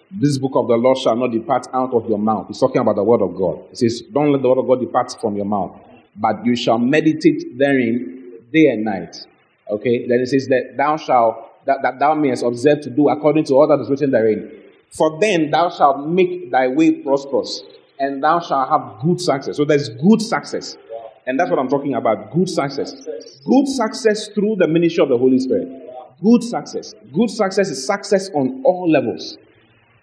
this 0.09 0.39
book 0.39 0.53
of 0.55 0.69
the 0.69 0.77
law 0.77 0.95
shall 0.95 1.17
not 1.17 1.33
depart 1.33 1.67
out 1.75 1.93
of 1.93 2.09
your 2.09 2.17
mouth. 2.17 2.47
It's 2.49 2.61
talking 2.61 2.81
about 2.81 2.95
the 2.95 3.03
word 3.03 3.21
of 3.21 3.35
God. 3.35 3.59
It 3.73 3.79
says, 3.79 4.03
Don't 4.03 4.31
let 4.31 4.41
the 4.41 4.49
word 4.49 4.59
of 4.59 4.69
God 4.69 4.79
depart 4.79 5.17
from 5.21 5.35
your 5.35 5.47
mouth, 5.47 5.77
but 6.15 6.47
you 6.47 6.55
shall 6.55 6.79
meditate 6.79 7.59
therein 7.59 8.35
day 8.53 8.69
and 8.69 8.85
night. 8.85 9.27
Okay? 9.69 10.07
Then 10.07 10.21
it 10.21 10.29
says 10.29 10.47
that 10.47 10.77
thou 10.77 10.97
shalt, 10.97 11.67
that, 11.67 11.79
that 11.83 11.99
thou 11.99 12.15
mayest 12.15 12.45
observe 12.45 12.81
to 12.83 12.91
do 12.91 13.09
according 13.09 13.47
to 13.47 13.55
all 13.55 13.67
that 13.67 13.83
is 13.83 13.91
written 13.91 14.13
therein. 14.13 14.49
For 14.91 15.19
then 15.21 15.51
thou 15.51 15.71
shalt 15.71 16.07
make 16.07 16.53
thy 16.53 16.69
way 16.69 16.93
prosperous, 16.93 17.65
and 17.99 18.23
thou 18.23 18.39
shalt 18.39 18.69
have 18.69 19.03
good 19.03 19.21
success. 19.21 19.57
So 19.57 19.65
there's 19.65 19.89
good 19.89 20.23
success. 20.23 20.77
And 21.27 21.39
that's 21.39 21.51
what 21.51 21.59
I'm 21.59 21.69
talking 21.69 21.95
about 21.95 22.33
good 22.33 22.49
success. 22.49 22.93
Good 23.45 23.69
success 23.69 24.29
through 24.29 24.57
the 24.59 24.67
ministry 24.67 25.03
of 25.03 25.09
the 25.11 25.19
Holy 25.19 25.39
Spirit. 25.39 25.69
Good 26.23 26.43
success. 26.43 26.95
Good 27.13 27.31
success 27.31 27.71
is 27.71 27.87
success 27.87 28.31
on 28.35 28.63
all 28.65 28.91
levels 28.91 29.37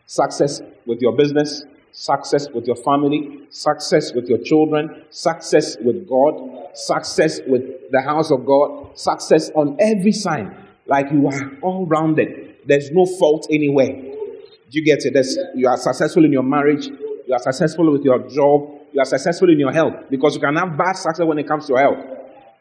success 0.07 0.61
with 0.85 1.01
your 1.01 1.15
business, 1.15 1.63
success 1.91 2.47
with 2.49 2.65
your 2.65 2.77
family, 2.77 3.41
success 3.49 4.13
with 4.13 4.27
your 4.27 4.39
children, 4.39 5.03
success 5.09 5.77
with 5.81 6.07
God, 6.07 6.69
success 6.73 7.41
with 7.45 7.91
the 7.91 8.01
house 8.01 8.31
of 8.31 8.45
God, 8.45 8.97
success 8.97 9.51
on 9.53 9.75
every 9.79 10.13
side. 10.13 10.55
Like 10.87 11.11
you 11.11 11.27
are 11.27 11.51
all 11.61 11.85
rounded. 11.85 12.55
There's 12.65 12.89
no 12.91 13.05
fault 13.05 13.47
anywhere. 13.51 13.91
Do 13.91 14.79
you 14.79 14.83
get 14.83 15.05
it? 15.05 15.13
There's, 15.13 15.37
you 15.55 15.67
are 15.67 15.77
successful 15.77 16.25
in 16.25 16.31
your 16.31 16.43
marriage, 16.43 16.87
you 16.87 17.33
are 17.33 17.39
successful 17.39 17.91
with 17.91 18.03
your 18.03 18.19
job, 18.29 18.76
you 18.97 19.01
are 19.01 19.05
successful 19.05 19.49
in 19.49 19.59
your 19.59 19.71
health. 19.71 19.93
Because 20.09 20.33
you 20.33 20.41
can 20.41 20.55
have 20.55 20.75
bad 20.75 20.93
success 20.93 21.23
when 21.25 21.37
it 21.37 21.47
comes 21.47 21.67
to 21.67 21.73
your 21.73 21.79
health. 21.79 22.03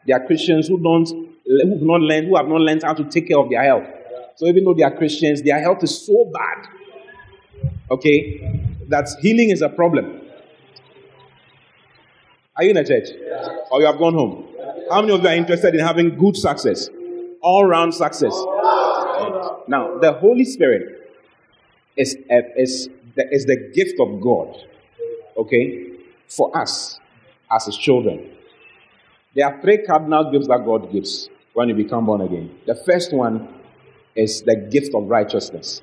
There 0.05 0.15
are 0.15 0.25
Christians 0.25 0.67
who 0.67 0.79
don't 0.79 1.09
who 1.09 1.69
have 1.71 1.81
not 1.81 2.01
learned, 2.01 2.27
who 2.27 2.37
have 2.37 2.47
not 2.47 2.61
learned 2.61 2.83
how 2.83 2.93
to 2.93 3.03
take 3.05 3.27
care 3.27 3.39
of 3.39 3.49
their 3.49 3.63
health. 3.63 3.87
So 4.35 4.45
even 4.45 4.63
though 4.63 4.73
they 4.75 4.83
are 4.83 4.95
Christians, 4.95 5.41
their 5.41 5.59
health 5.59 5.83
is 5.83 6.05
so 6.05 6.31
bad 6.31 6.67
okay, 7.89 8.61
that 8.87 9.09
healing 9.21 9.49
is 9.49 9.61
a 9.61 9.69
problem. 9.69 10.21
Are 12.55 12.63
you 12.63 12.71
in 12.71 12.77
a 12.77 12.85
church? 12.85 13.09
Or 13.71 13.79
you 13.81 13.85
have 13.85 13.97
gone 13.97 14.13
home? 14.13 14.47
How 14.89 15.01
many 15.01 15.13
of 15.13 15.21
you 15.21 15.27
are 15.27 15.35
interested 15.35 15.75
in 15.75 15.81
having 15.81 16.17
good 16.17 16.35
success? 16.35 16.89
All 17.41 17.65
round 17.65 17.93
success. 17.93 18.33
Now, 19.67 19.97
the 19.99 20.17
Holy 20.19 20.45
Spirit 20.45 21.11
is, 21.95 22.15
is, 22.29 22.89
the, 23.15 23.27
is 23.31 23.45
the 23.45 23.71
gift 23.73 23.99
of 23.99 24.21
God, 24.21 24.55
okay, 25.35 25.86
for 26.27 26.55
us 26.57 26.99
as 27.51 27.65
His 27.65 27.77
children. 27.77 28.29
There 29.35 29.45
are 29.45 29.61
three 29.61 29.85
cardinal 29.85 30.31
gifts 30.31 30.47
that 30.47 30.65
God 30.65 30.91
gives 30.91 31.29
when 31.53 31.69
you 31.69 31.75
become 31.75 32.05
born 32.05 32.21
again. 32.21 32.51
The 32.65 32.75
first 32.75 33.13
one 33.13 33.47
is 34.15 34.41
the 34.41 34.55
gift 34.55 34.93
of 34.95 35.07
righteousness. 35.07 35.81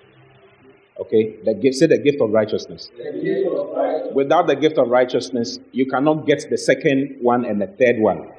Okay, 0.98 1.36
the 1.44 1.54
gift, 1.54 1.76
say 1.76 1.86
the 1.86 1.98
gift 1.98 2.20
of 2.20 2.30
righteousness. 2.30 2.90
Gift 2.96 3.46
of 3.48 3.76
righteousness. 3.76 4.14
Without 4.14 4.46
the 4.46 4.54
gift 4.54 4.78
of 4.78 4.88
righteousness, 4.88 5.58
you 5.72 5.86
cannot 5.86 6.26
get 6.26 6.48
the 6.48 6.58
second 6.58 7.16
one 7.20 7.44
and 7.44 7.60
the 7.60 7.66
third 7.66 7.98
one. 7.98 8.30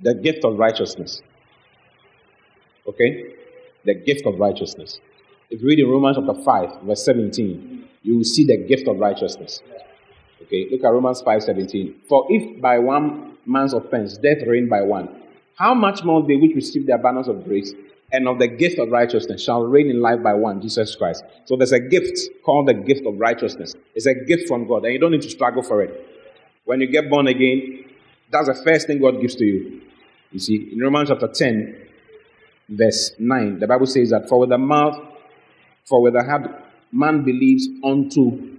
The 0.00 0.14
gift 0.14 0.44
of 0.44 0.58
righteousness. 0.58 1.22
Okay, 2.86 3.34
the 3.84 3.94
gift 3.94 4.26
of 4.26 4.38
righteousness. 4.38 5.00
If 5.50 5.60
you 5.60 5.68
read 5.68 5.78
in 5.78 5.88
Romans 5.88 6.16
chapter 6.18 6.42
5, 6.42 6.82
verse 6.82 7.04
17, 7.04 7.88
you 8.02 8.16
will 8.16 8.24
see 8.24 8.44
the 8.44 8.56
gift 8.56 8.88
of 8.88 8.98
righteousness. 8.98 9.62
Okay, 10.44 10.68
look 10.70 10.84
at 10.84 10.88
Romans 10.88 11.22
5:17. 11.22 11.94
For 12.08 12.26
if 12.28 12.60
by 12.60 12.78
one 12.78 13.38
man's 13.46 13.72
offense 13.72 14.18
death 14.18 14.46
reigned 14.46 14.68
by 14.68 14.82
one, 14.82 15.08
how 15.56 15.74
much 15.74 16.04
more 16.04 16.22
they 16.22 16.36
which 16.36 16.54
receive 16.54 16.86
the 16.86 16.94
abundance 16.94 17.28
of 17.28 17.44
grace 17.44 17.72
and 18.12 18.28
of 18.28 18.38
the 18.38 18.46
gift 18.46 18.78
of 18.78 18.90
righteousness 18.90 19.42
shall 19.42 19.62
reign 19.62 19.88
in 19.88 20.00
life 20.00 20.22
by 20.22 20.34
one, 20.34 20.60
Jesus 20.60 20.94
Christ. 20.94 21.24
So 21.46 21.56
there's 21.56 21.72
a 21.72 21.80
gift 21.80 22.18
called 22.44 22.68
the 22.68 22.74
gift 22.74 23.06
of 23.06 23.18
righteousness. 23.18 23.74
It's 23.94 24.06
a 24.06 24.14
gift 24.14 24.46
from 24.48 24.68
God, 24.68 24.84
and 24.84 24.92
you 24.92 24.98
don't 24.98 25.12
need 25.12 25.22
to 25.22 25.30
struggle 25.30 25.62
for 25.62 25.82
it. 25.82 26.06
When 26.64 26.80
you 26.80 26.86
get 26.86 27.10
born 27.10 27.26
again, 27.26 27.84
that's 28.30 28.48
the 28.48 28.54
first 28.54 28.86
thing 28.86 29.00
God 29.00 29.20
gives 29.20 29.34
to 29.36 29.44
you. 29.44 29.80
You 30.30 30.38
see, 30.38 30.70
in 30.72 30.80
Romans 30.80 31.08
chapter 31.08 31.28
10, 31.28 31.76
verse 32.68 33.12
9, 33.18 33.58
the 33.60 33.66
Bible 33.66 33.86
says 33.86 34.10
that 34.10 34.28
for 34.28 34.40
with 34.40 34.50
the 34.50 34.58
mouth, 34.58 34.98
for 35.84 36.02
with 36.02 36.14
the 36.14 36.24
heart, 36.24 36.50
man 36.92 37.24
believes 37.24 37.68
unto 37.82 38.58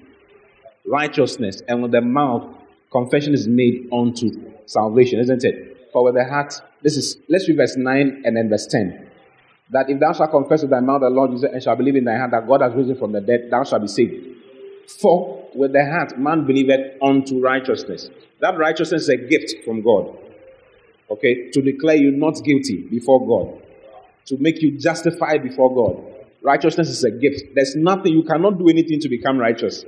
righteousness, 0.88 1.62
and 1.68 1.82
with 1.82 1.92
the 1.92 2.02
mouth, 2.02 2.56
confession 2.92 3.34
is 3.34 3.48
made 3.48 3.90
unto 3.92 4.32
salvation, 4.66 5.20
isn't 5.20 5.44
it? 5.44 5.90
For 5.92 6.04
with 6.04 6.16
the 6.16 6.26
heart, 6.26 6.54
this 6.82 6.98
is, 6.98 7.18
let's 7.30 7.48
read 7.48 7.58
verse 7.58 7.76
9 7.78 8.24
and 8.26 8.38
then 8.38 8.50
verse 8.50 8.68
10 8.68 9.10
that 9.72 9.90
if 9.90 10.00
thou 10.00 10.14
shalt 10.14 10.32
confess 10.32 10.62
with 10.62 10.70
thy 10.70 10.80
mouth 10.80 11.02
the 11.02 11.10
Lord 11.10 11.32
Jesus 11.32 11.50
and 11.52 11.62
shalt 11.62 11.78
believe 11.78 11.96
in 11.96 12.04
thy 12.04 12.18
heart 12.18 12.32
that 12.32 12.48
God 12.48 12.62
has 12.62 12.74
risen 12.74 12.96
from 12.96 13.12
the 13.12 13.22
dead, 13.22 13.48
thou 13.50 13.64
shalt 13.64 13.82
be 13.82 13.88
saved. 13.88 14.28
For 15.00 15.50
with 15.56 15.74
the 15.74 15.84
heart 15.84 16.20
man 16.20 16.46
believeth 16.46 17.02
unto 17.02 17.42
righteousness. 17.42 18.10
That 18.42 18.58
righteousness 18.58 19.04
is 19.04 19.10
a 19.10 19.18
gift 19.18 19.66
from 19.66 19.82
God. 19.82 20.16
Okay, 21.10 21.50
to 21.52 21.62
declare 21.62 21.96
you 21.96 22.12
not 22.12 22.44
guilty 22.44 22.82
before 22.82 23.26
God. 23.26 23.62
to 24.26 24.38
make 24.40 24.62
you 24.62 24.72
justified 24.78 25.44
before 25.44 25.74
God. 25.74 26.04
Righteousness 26.42 26.90
is 26.90 27.04
a 27.04 27.12
gift. 27.12 27.54
There's 27.54 27.76
nothing, 27.76 28.14
you 28.14 28.24
cannot 28.24 28.58
do 28.58 28.70
anything 28.70 29.00
to 29.02 29.10
become 29.10 29.38
righteous. 29.38 29.86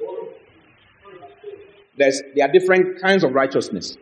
There's, 1.97 2.21
there 2.35 2.47
are 2.47 2.51
different 2.51 3.01
kinds 3.01 3.23
of 3.23 3.33
righteousness. 3.33 3.97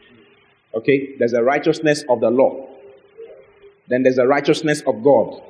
Okay? 0.74 1.16
There's 1.18 1.34
a 1.34 1.42
righteousness 1.42 2.04
of 2.10 2.20
the 2.20 2.30
law. 2.30 2.68
Then 3.88 4.04
there's 4.04 4.18
a 4.18 4.28
righteousness 4.28 4.82
of 4.86 5.04
God. 5.04 5.42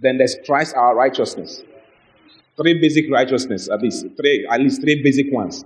Then 0.00 0.18
there's 0.18 0.36
Christ 0.46 0.74
our 0.74 0.94
righteousness. 0.94 1.62
Three 2.56 2.80
basic 2.80 3.10
righteousness, 3.10 3.68
at 3.70 3.80
least 3.80 4.06
three, 4.16 4.46
at 4.50 4.60
least 4.60 4.80
three 4.80 5.02
basic 5.02 5.32
ones. 5.32 5.64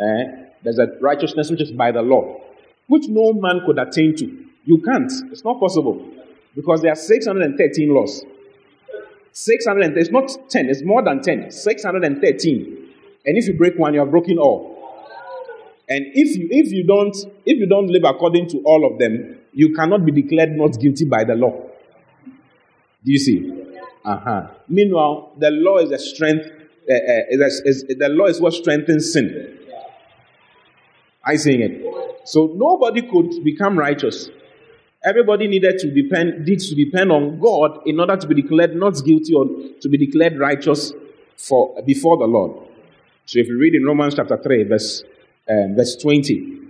Eh? 0.00 0.24
There's 0.62 0.78
a 0.78 0.88
righteousness 1.00 1.50
which 1.50 1.60
is 1.60 1.72
by 1.72 1.92
the 1.92 2.02
law, 2.02 2.40
which 2.86 3.04
no 3.08 3.32
man 3.34 3.60
could 3.66 3.78
attain 3.78 4.16
to. 4.16 4.44
You 4.64 4.78
can't. 4.82 5.10
It's 5.30 5.44
not 5.44 5.60
possible. 5.60 6.04
Because 6.54 6.82
there 6.82 6.92
are 6.92 6.96
613 6.96 7.94
laws. 7.94 8.24
600, 9.32 9.96
it's 9.96 10.10
not 10.10 10.30
10, 10.48 10.68
it's 10.68 10.82
more 10.82 11.02
than 11.02 11.22
10. 11.22 11.50
613. 11.50 12.77
And 13.28 13.36
if 13.36 13.46
you 13.46 13.52
break 13.52 13.78
one, 13.78 13.92
you 13.92 14.00
have 14.00 14.10
broken 14.10 14.38
all. 14.38 14.74
And 15.86 16.06
if 16.14 16.34
you 16.34 16.48
if 16.50 16.72
you 16.72 16.82
don't 16.82 17.14
if 17.44 17.58
you 17.58 17.66
don't 17.66 17.88
live 17.88 18.04
according 18.04 18.48
to 18.48 18.58
all 18.64 18.90
of 18.90 18.98
them, 18.98 19.36
you 19.52 19.74
cannot 19.74 20.06
be 20.06 20.12
declared 20.12 20.52
not 20.52 20.80
guilty 20.80 21.04
by 21.04 21.24
the 21.24 21.34
law. 21.34 21.52
Do 23.04 23.12
you 23.12 23.18
see? 23.18 23.52
Uh-huh. 24.02 24.48
Meanwhile, 24.66 25.34
the 25.36 25.50
law 25.50 25.76
is 25.76 25.90
a 25.90 25.98
strength. 25.98 26.46
Uh, 26.90 26.94
uh, 26.94 27.46
is, 27.46 27.60
is, 27.66 27.84
the 27.98 28.08
law 28.08 28.24
is 28.24 28.40
what 28.40 28.54
strengthens 28.54 29.12
sin. 29.12 29.58
I 31.22 31.36
saying 31.36 31.60
it. 31.60 32.26
So 32.26 32.54
nobody 32.56 33.02
could 33.02 33.44
become 33.44 33.78
righteous. 33.78 34.30
Everybody 35.04 35.48
needed 35.48 35.78
to 35.80 35.90
depend 35.92 36.46
needs 36.46 36.70
to 36.70 36.74
depend 36.74 37.12
on 37.12 37.38
God 37.38 37.80
in 37.84 38.00
order 38.00 38.16
to 38.16 38.26
be 38.26 38.40
declared 38.40 38.74
not 38.74 39.04
guilty 39.04 39.34
or 39.34 39.44
to 39.82 39.88
be 39.90 39.98
declared 39.98 40.38
righteous 40.38 40.94
for 41.36 41.82
before 41.82 42.16
the 42.16 42.24
Lord. 42.24 42.67
So 43.28 43.38
if 43.38 43.46
you 43.46 43.58
read 43.58 43.74
in 43.74 43.84
Romans 43.84 44.14
chapter 44.14 44.38
3, 44.38 44.62
verse 44.64 45.04
um, 45.50 45.76
verse 45.76 45.96
20. 45.96 46.60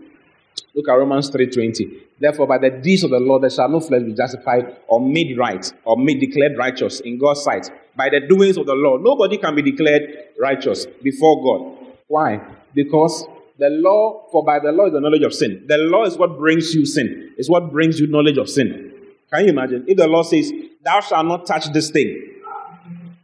Look 0.75 0.89
at 0.89 0.95
Romans 0.95 1.31
3:20. 1.31 2.03
Therefore, 2.19 2.49
by 2.49 2.59
the 2.59 2.71
deeds 2.71 3.05
of 3.05 3.11
the 3.11 3.21
law, 3.21 3.39
there 3.39 3.49
shall 3.49 3.69
no 3.69 3.79
flesh 3.79 4.03
be 4.03 4.13
justified 4.13 4.77
or 4.89 5.01
made 5.01 5.39
right 5.39 5.73
or 5.85 5.97
made 5.97 6.19
declared 6.19 6.59
righteous 6.59 6.99
in 6.99 7.17
God's 7.17 7.45
sight. 7.45 7.71
By 7.95 8.09
the 8.11 8.27
doings 8.27 8.57
of 8.57 8.67
the 8.67 8.75
law, 8.75 8.97
nobody 8.97 9.39
can 9.39 9.55
be 9.55 9.63
declared 9.63 10.03
righteous 10.37 10.85
before 11.01 11.41
God. 11.45 11.95
Why? 12.09 12.41
Because 12.75 13.25
the 13.57 13.69
law, 13.71 14.27
for 14.33 14.45
by 14.45 14.59
the 14.59 14.73
law 14.73 14.87
is 14.87 14.95
the 14.95 15.01
knowledge 15.01 15.23
of 15.23 15.35
sin. 15.35 15.65
The 15.69 15.79
law 15.79 16.07
is 16.07 16.19
what 16.19 16.39
brings 16.39 16.75
you 16.75 16.87
sin. 16.87 17.35
It's 17.37 17.49
what 17.49 17.71
brings 17.71 18.01
you 18.01 18.09
knowledge 18.09 18.37
of 18.37 18.51
sin. 18.51 18.95
Can 19.33 19.45
you 19.45 19.51
imagine? 19.51 19.85
If 19.87 19.97
the 19.97 20.09
law 20.09 20.23
says, 20.23 20.53
Thou 20.83 20.99
shalt 20.99 21.27
not 21.27 21.47
touch 21.47 21.73
this 21.73 21.93
thing. 21.93 22.28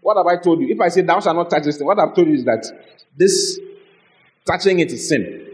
What 0.05 0.19
have 0.19 0.27
I 0.27 0.37
told 0.37 0.61
you? 0.61 0.69
If 0.69 0.79
I 0.83 0.89
say, 0.89 1.01
Thou 1.01 1.19
shalt 1.19 1.35
not 1.35 1.49
touch 1.49 1.63
this 1.63 1.79
thing, 1.79 1.87
what 1.87 1.99
I've 1.99 2.15
told 2.15 2.29
you 2.29 2.35
is 2.35 2.45
that 2.45 2.63
this 3.17 3.59
touching 4.47 4.79
it 4.81 4.93
is 4.93 5.09
sin. 5.09 5.47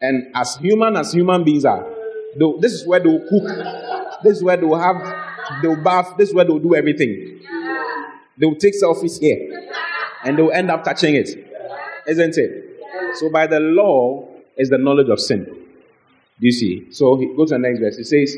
And 0.00 0.32
as 0.34 0.56
human 0.56 0.96
as 0.96 1.12
human 1.12 1.44
beings 1.44 1.64
are, 1.64 1.86
this 2.58 2.72
is 2.72 2.84
where 2.84 2.98
they'll 2.98 3.20
cook. 3.20 3.46
This 4.24 4.38
is 4.38 4.42
where 4.42 4.56
they'll 4.56 4.74
have, 4.74 4.96
they'll 5.62 5.80
bath. 5.80 6.14
This 6.18 6.30
is 6.30 6.34
where 6.34 6.44
they'll 6.44 6.58
do 6.58 6.74
everything. 6.74 7.40
They'll 8.36 8.56
take 8.56 8.74
selfies 8.82 9.20
here. 9.20 9.70
And 10.24 10.36
they'll 10.36 10.50
end 10.50 10.68
up 10.68 10.82
touching 10.82 11.14
it. 11.14 11.28
Isn't 12.08 12.36
it? 12.36 12.80
So 13.14 13.30
by 13.30 13.46
the 13.46 13.60
law 13.60 14.26
is 14.56 14.70
the 14.70 14.78
knowledge 14.78 15.08
of 15.08 15.20
sin. 15.20 15.44
Do 15.44 16.46
you 16.46 16.52
see? 16.52 16.92
So 16.92 17.16
he 17.16 17.26
goes 17.36 17.50
to 17.50 17.54
the 17.54 17.58
next 17.60 17.78
verse. 17.78 17.96
He 17.96 18.02
says, 18.02 18.36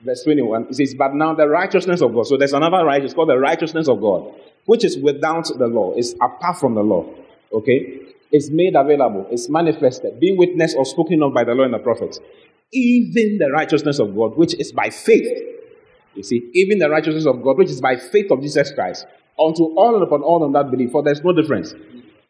verse 0.00 0.22
21, 0.24 0.68
it 0.70 0.76
says, 0.76 0.94
But 0.94 1.14
now 1.14 1.34
the 1.34 1.48
righteousness 1.48 2.00
of 2.00 2.14
God. 2.14 2.26
So 2.26 2.36
there's 2.36 2.52
another 2.52 2.84
righteousness 2.84 3.14
called 3.14 3.30
the 3.30 3.38
righteousness 3.38 3.88
of 3.88 4.00
God, 4.00 4.32
which 4.66 4.84
is 4.84 4.98
without 4.98 5.46
the 5.56 5.66
law, 5.66 5.94
is 5.94 6.14
apart 6.20 6.58
from 6.58 6.74
the 6.74 6.82
law. 6.82 7.08
Okay? 7.52 8.00
It's 8.30 8.50
made 8.50 8.76
available, 8.76 9.26
it's 9.30 9.48
manifested, 9.48 10.20
being 10.20 10.36
witnessed 10.36 10.76
or 10.76 10.84
spoken 10.84 11.22
of 11.22 11.32
by 11.32 11.44
the 11.44 11.54
law 11.54 11.64
and 11.64 11.72
the 11.72 11.78
prophets. 11.78 12.20
Even 12.72 13.38
the 13.38 13.50
righteousness 13.50 13.98
of 13.98 14.14
God, 14.14 14.36
which 14.36 14.54
is 14.60 14.72
by 14.72 14.90
faith. 14.90 15.26
You 16.14 16.22
see, 16.22 16.50
even 16.52 16.78
the 16.78 16.90
righteousness 16.90 17.26
of 17.26 17.42
God, 17.42 17.56
which 17.56 17.70
is 17.70 17.80
by 17.80 17.96
faith 17.96 18.30
of 18.30 18.42
Jesus 18.42 18.70
Christ, 18.72 19.06
unto 19.38 19.64
all 19.76 19.94
and 19.94 20.02
upon 20.02 20.22
all 20.22 20.40
them 20.40 20.52
that 20.52 20.70
believe, 20.70 20.90
for 20.90 21.02
there's 21.02 21.22
no 21.24 21.32
difference. 21.32 21.72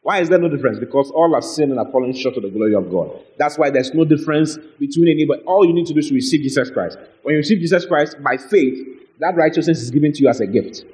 Why 0.09 0.21
is 0.21 0.31
there 0.31 0.39
no 0.39 0.49
difference? 0.49 0.79
Because 0.79 1.11
all 1.11 1.35
have 1.35 1.45
sinned 1.45 1.71
and 1.71 1.79
are 1.79 1.93
fallen 1.93 2.15
short 2.15 2.35
of 2.39 2.43
the 2.43 2.49
glory 2.49 2.75
of 2.75 2.91
God. 2.91 3.11
That's 3.37 3.59
why 3.59 3.69
there's 3.69 3.93
no 3.93 4.07
difference 4.07 4.57
between 4.79 5.07
anybody. 5.07 5.43
All 5.43 5.67
you 5.67 5.75
need 5.75 5.85
to 5.89 5.93
do 5.93 5.99
is 5.99 6.09
to 6.09 6.15
receive 6.15 6.41
Jesus 6.41 6.71
Christ. 6.71 6.97
When 7.21 7.35
you 7.35 7.37
receive 7.41 7.59
Jesus 7.59 7.85
Christ 7.85 8.17
by 8.23 8.39
faith, 8.39 8.89
that 9.19 9.37
righteousness 9.37 9.83
is 9.83 9.91
given 9.91 10.15
to 10.15 10.23
you 10.23 10.29
as 10.31 10.41
a 10.41 10.47
gift. 10.47 10.87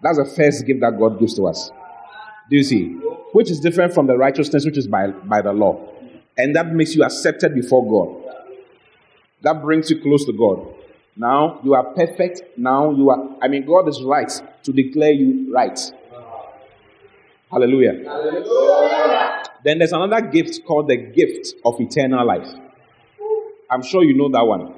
That's 0.00 0.16
the 0.16 0.32
first 0.36 0.64
gift 0.64 0.78
that 0.82 0.96
God 0.96 1.18
gives 1.18 1.34
to 1.38 1.48
us. 1.48 1.72
Do 2.50 2.56
you 2.56 2.62
see? 2.62 2.90
Which 3.32 3.50
is 3.50 3.58
different 3.58 3.94
from 3.94 4.06
the 4.06 4.16
righteousness 4.16 4.64
which 4.64 4.78
is 4.78 4.86
by, 4.86 5.08
by 5.08 5.42
the 5.42 5.52
law. 5.52 5.84
And 6.38 6.54
that 6.54 6.68
makes 6.68 6.94
you 6.94 7.02
accepted 7.02 7.56
before 7.56 7.82
God. 7.84 8.46
That 9.42 9.60
brings 9.60 9.90
you 9.90 10.00
close 10.00 10.24
to 10.26 10.32
God. 10.32 10.72
Now 11.16 11.58
you 11.64 11.74
are 11.74 11.82
perfect. 11.94 12.42
Now 12.56 12.92
you 12.92 13.10
are, 13.10 13.28
I 13.42 13.48
mean, 13.48 13.66
God 13.66 13.88
is 13.88 14.00
right 14.04 14.30
to 14.62 14.72
declare 14.72 15.10
you 15.10 15.52
right. 15.52 15.80
Hallelujah. 17.52 18.02
Hallelujah. 18.04 19.42
Then 19.62 19.78
there's 19.78 19.92
another 19.92 20.22
gift 20.22 20.64
called 20.64 20.88
the 20.88 20.96
gift 20.96 21.54
of 21.64 21.78
eternal 21.78 22.26
life. 22.26 22.48
I'm 23.70 23.82
sure 23.82 24.02
you 24.02 24.14
know 24.16 24.30
that 24.30 24.42
one. 24.44 24.74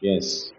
Yes. 0.00 0.52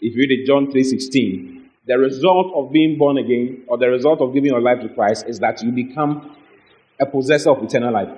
If 0.00 0.14
you 0.14 0.26
read 0.28 0.46
John 0.46 0.70
3:16, 0.70 1.68
the 1.86 1.98
result 1.98 2.52
of 2.54 2.72
being 2.72 2.96
born 2.96 3.18
again 3.18 3.64
or 3.66 3.76
the 3.76 3.88
result 3.88 4.20
of 4.20 4.32
giving 4.32 4.50
your 4.50 4.60
life 4.60 4.80
to 4.82 4.88
Christ 4.88 5.26
is 5.28 5.40
that 5.40 5.62
you 5.62 5.72
become 5.72 6.36
a 7.00 7.06
possessor 7.06 7.50
of 7.50 7.62
eternal 7.62 7.92
life. 7.92 8.08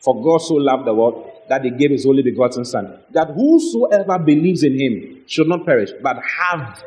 For 0.00 0.22
God 0.22 0.38
so 0.38 0.54
loved 0.54 0.86
the 0.86 0.94
world 0.94 1.30
that 1.48 1.64
he 1.64 1.70
gave 1.70 1.90
his 1.90 2.06
only 2.06 2.22
begotten 2.22 2.64
Son, 2.64 2.98
that 3.10 3.28
whosoever 3.30 4.18
believes 4.18 4.62
in 4.62 4.78
him 4.78 5.24
should 5.26 5.48
not 5.48 5.66
perish, 5.66 5.90
but 6.02 6.16
have 6.22 6.82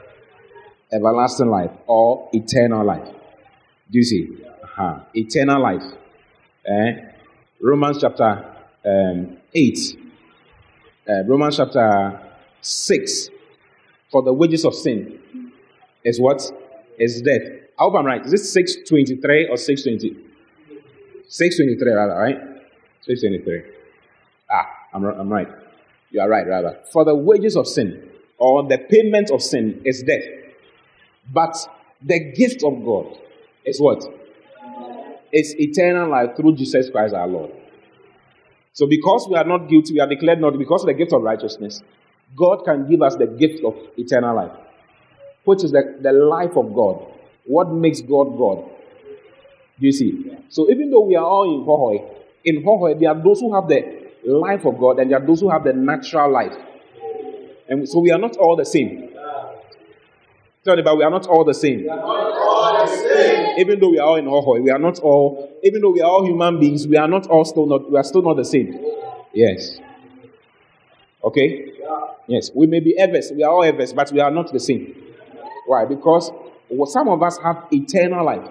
everlasting 0.91 1.49
life 1.49 1.71
or 1.86 2.30
eternal 2.34 2.86
life. 2.86 3.08
Do 3.91 4.00
you 4.00 4.04
see? 4.04 4.43
Uh-huh. 4.63 5.00
Eternal 5.13 5.62
life. 5.62 5.84
Eh? 6.65 6.91
Romans 7.62 8.00
chapter 8.02 8.56
um, 8.86 9.38
8, 9.54 9.80
uh, 11.08 11.24
Romans 11.28 11.58
chapter 11.58 12.19
6. 12.62 13.30
For 14.12 14.21
the 14.24 14.34
wages 14.34 14.65
of 14.65 14.74
sin 14.74 15.19
is 16.04 16.19
what? 16.19 16.41
Is 16.98 17.21
death. 17.21 17.41
I 17.78 17.84
hope 17.84 17.95
I'm 17.95 18.06
right. 18.06 18.26
Is 18.26 18.34
it 18.34 18.45
623 18.45 19.50
or 19.50 19.58
620? 19.58 20.15
623 21.28 21.91
rather, 21.91 22.13
right? 22.13 22.38
623. 23.02 23.71
Ah, 24.50 24.65
I'm, 24.93 25.04
I'm 25.04 25.30
right. 25.30 25.50
You 26.12 26.21
are 26.21 26.30
right, 26.30 26.48
rather. 26.48 26.80
For 26.93 27.04
the 27.04 27.15
wages 27.15 27.58
of 27.58 27.67
sin, 27.67 28.10
or 28.38 28.63
the 28.63 28.78
payment 28.78 29.32
of 29.32 29.41
sin, 29.41 29.82
is 29.84 30.04
death. 30.04 30.24
But 31.34 31.58
the 32.02 32.19
gift 32.19 32.63
of 32.63 32.86
God 32.86 33.17
is 33.65 33.80
what? 33.80 34.04
It's 35.32 35.54
eternal 35.56 36.10
life 36.10 36.36
through 36.36 36.56
Jesus 36.56 36.89
Christ 36.89 37.13
our 37.13 37.28
Lord. 37.28 37.51
So 38.73 38.88
because 38.88 39.28
we 39.30 39.36
are 39.36 39.43
not 39.43 39.69
guilty, 39.69 39.93
we 39.93 39.99
are 39.99 40.08
declared 40.08 40.39
not 40.39 40.58
because 40.58 40.84
of 40.84 40.88
the 40.88 40.93
gift 40.93 41.13
of 41.13 41.21
righteousness, 41.21 41.82
God 42.36 42.63
can 42.65 42.89
give 42.89 43.01
us 43.01 43.15
the 43.15 43.28
gift 43.28 43.63
of 43.63 43.75
eternal 43.97 44.36
life 44.36 44.51
which 45.45 45.63
is 45.63 45.71
the, 45.71 45.97
the 46.01 46.12
life 46.12 46.58
of 46.58 46.73
God. 46.73 47.06
What 47.45 47.71
makes 47.71 48.01
God 48.01 48.38
God? 48.38 48.65
Do 49.80 49.86
you 49.86 49.91
see? 49.91 50.38
So 50.49 50.69
even 50.69 50.89
though 50.89 51.06
we 51.06 51.15
are 51.15 51.23
all 51.23 51.43
in 51.43 51.65
Hohoe, 51.65 52.15
in 52.43 52.63
Hohoe, 52.63 52.99
there 52.99 53.10
are 53.10 53.23
those 53.23 53.39
who 53.39 53.54
have 53.54 53.67
the 53.67 54.10
life 54.25 54.65
of 54.65 54.78
God 54.80 54.99
and 54.99 55.12
there 55.12 55.21
are 55.21 55.25
those 55.25 55.41
who 55.41 55.49
have 55.49 55.63
the 55.63 55.73
natural 55.73 56.32
life. 56.32 56.54
And 57.69 57.88
so 57.88 57.99
we 57.99 58.12
are 58.12 58.17
not 58.17 58.36
all 58.38 58.56
the 58.56 58.65
same. 58.65 59.10
Tell 60.63 60.80
about 60.80 60.97
we 60.97 61.04
are 61.04 61.12
not 61.12 61.28
all 61.28 61.43
the 61.43 61.54
same. 61.54 61.88
Even 63.58 63.80
though 63.80 63.89
we 63.89 64.00
are 64.00 64.08
all 64.08 64.15
in 64.15 64.26
Hohoe, 64.26 64.62
we 64.62 64.69
are 64.69 64.80
not 64.80 65.00
all, 65.00 65.58
even 65.63 65.82
though 65.82 65.91
we 65.91 66.02
are 66.02 66.10
all 66.10 66.26
human 66.26 66.60
beings, 66.60 66.88
we 66.88 66.98
are 66.98 67.08
not 67.08 67.28
all 67.28 67.45
still 67.45 67.65
not, 67.65 67.89
we 67.89 67.98
are 67.98 68.04
still 68.04 68.21
not 68.21 68.36
the 68.36 68.45
same. 68.45 68.80
Yes. 69.34 69.80
Okay? 71.24 71.71
Yes. 72.28 72.52
We 72.54 72.67
may 72.67 72.80
be 72.80 72.95
Ewes, 72.98 73.32
we 73.34 73.43
are 73.43 73.52
all 73.52 73.65
Ewes, 73.65 73.93
but 73.93 74.12
we 74.12 74.19
are 74.19 74.32
not 74.32 74.52
the 74.52 74.60
same. 74.60 74.95
Why? 75.67 75.86
Because 75.86 76.32
some 76.86 77.08
of 77.08 77.21
us 77.24 77.38
have 77.43 77.65
eternal 77.71 78.26
life. 78.26 78.48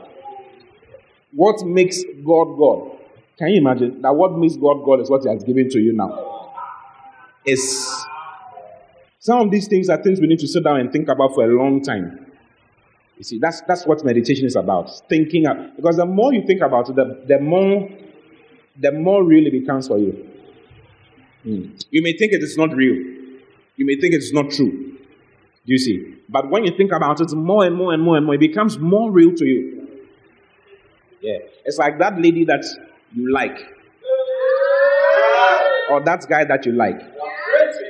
What 1.32 1.64
makes 1.66 2.02
God 2.24 2.56
God? 2.56 2.98
Can 3.38 3.48
you 3.48 3.60
imagine 3.60 4.00
that 4.02 4.14
what 4.14 4.38
makes 4.38 4.56
God 4.56 4.84
God 4.84 5.00
is 5.00 5.10
what 5.10 5.22
He 5.22 5.28
has 5.28 5.42
given 5.42 5.68
to 5.70 5.80
you 5.80 5.92
now? 5.92 6.52
Is 7.44 8.06
some 9.18 9.40
of 9.40 9.50
these 9.50 9.68
things 9.68 9.88
are 9.88 10.02
things 10.02 10.20
we 10.20 10.26
need 10.26 10.38
to 10.38 10.46
sit 10.46 10.62
down 10.62 10.80
and 10.80 10.92
think 10.92 11.08
about 11.08 11.34
for 11.34 11.44
a 11.44 11.48
long 11.48 11.82
time. 11.82 12.23
You 13.16 13.24
see, 13.24 13.38
that's 13.38 13.60
that's 13.62 13.86
what 13.86 14.04
meditation 14.04 14.46
is 14.46 14.56
about. 14.56 14.90
Thinking 15.08 15.46
up 15.46 15.76
because 15.76 15.96
the 15.96 16.06
more 16.06 16.32
you 16.32 16.44
think 16.46 16.60
about 16.60 16.88
it, 16.88 16.96
the, 16.96 17.24
the 17.26 17.38
more 17.38 17.88
the 18.80 18.90
more 18.92 19.22
real 19.22 19.46
it 19.46 19.52
becomes 19.52 19.88
for 19.88 19.98
you. 19.98 20.28
Hmm. 21.44 21.66
You 21.90 22.02
may 22.02 22.16
think 22.16 22.32
it 22.32 22.42
is 22.42 22.56
not 22.56 22.74
real. 22.74 22.96
You 23.76 23.86
may 23.86 23.96
think 24.00 24.14
it 24.14 24.18
is 24.18 24.32
not 24.32 24.50
true. 24.50 24.70
Do 25.66 25.72
you 25.72 25.78
see? 25.78 26.16
But 26.28 26.50
when 26.50 26.64
you 26.64 26.76
think 26.76 26.92
about 26.92 27.20
it 27.20 27.32
more 27.32 27.64
and 27.64 27.76
more 27.76 27.92
and 27.92 28.02
more 28.02 28.16
and 28.16 28.26
more, 28.26 28.34
it 28.34 28.40
becomes 28.40 28.78
more 28.78 29.10
real 29.10 29.34
to 29.34 29.44
you. 29.44 29.88
Yeah. 31.20 31.38
It's 31.64 31.78
like 31.78 31.98
that 31.98 32.20
lady 32.20 32.44
that 32.44 32.64
you 33.14 33.32
like, 33.32 33.56
or 35.90 36.02
that 36.04 36.26
guy 36.28 36.44
that 36.44 36.66
you 36.66 36.72
like. 36.72 36.98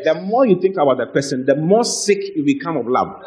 The 0.05 0.15
more 0.23 0.47
you 0.47 0.61
think 0.61 0.77
about 0.77 0.99
the 0.99 1.07
person, 1.07 1.47
the 1.47 1.57
more 1.57 1.85
sick 1.85 2.19
you 2.37 2.45
become 2.45 2.77
of 2.77 2.87
love. 2.87 3.23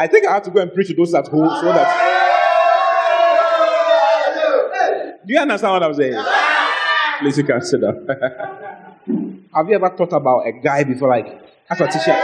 I 0.00 0.06
think 0.06 0.26
I 0.26 0.32
have 0.32 0.42
to 0.44 0.50
go 0.50 0.62
and 0.62 0.72
preach 0.72 0.88
to 0.88 0.94
those 0.94 1.12
at 1.12 1.28
home 1.28 1.46
so 1.60 1.66
that. 1.66 2.16
Do 5.26 5.34
you 5.34 5.38
understand 5.38 5.74
what 5.74 5.82
I'm 5.82 5.92
saying? 5.92 6.24
Please, 7.18 7.36
you 7.36 7.44
can 7.44 7.60
sit 7.60 7.82
down. 7.82 8.06
have 9.54 9.68
you 9.68 9.74
ever 9.74 9.90
thought 9.90 10.14
about 10.14 10.46
a 10.46 10.52
guy 10.52 10.84
before, 10.84 11.10
like, 11.10 11.26
as 11.68 11.78
a 11.82 11.86
teacher? 11.86 12.18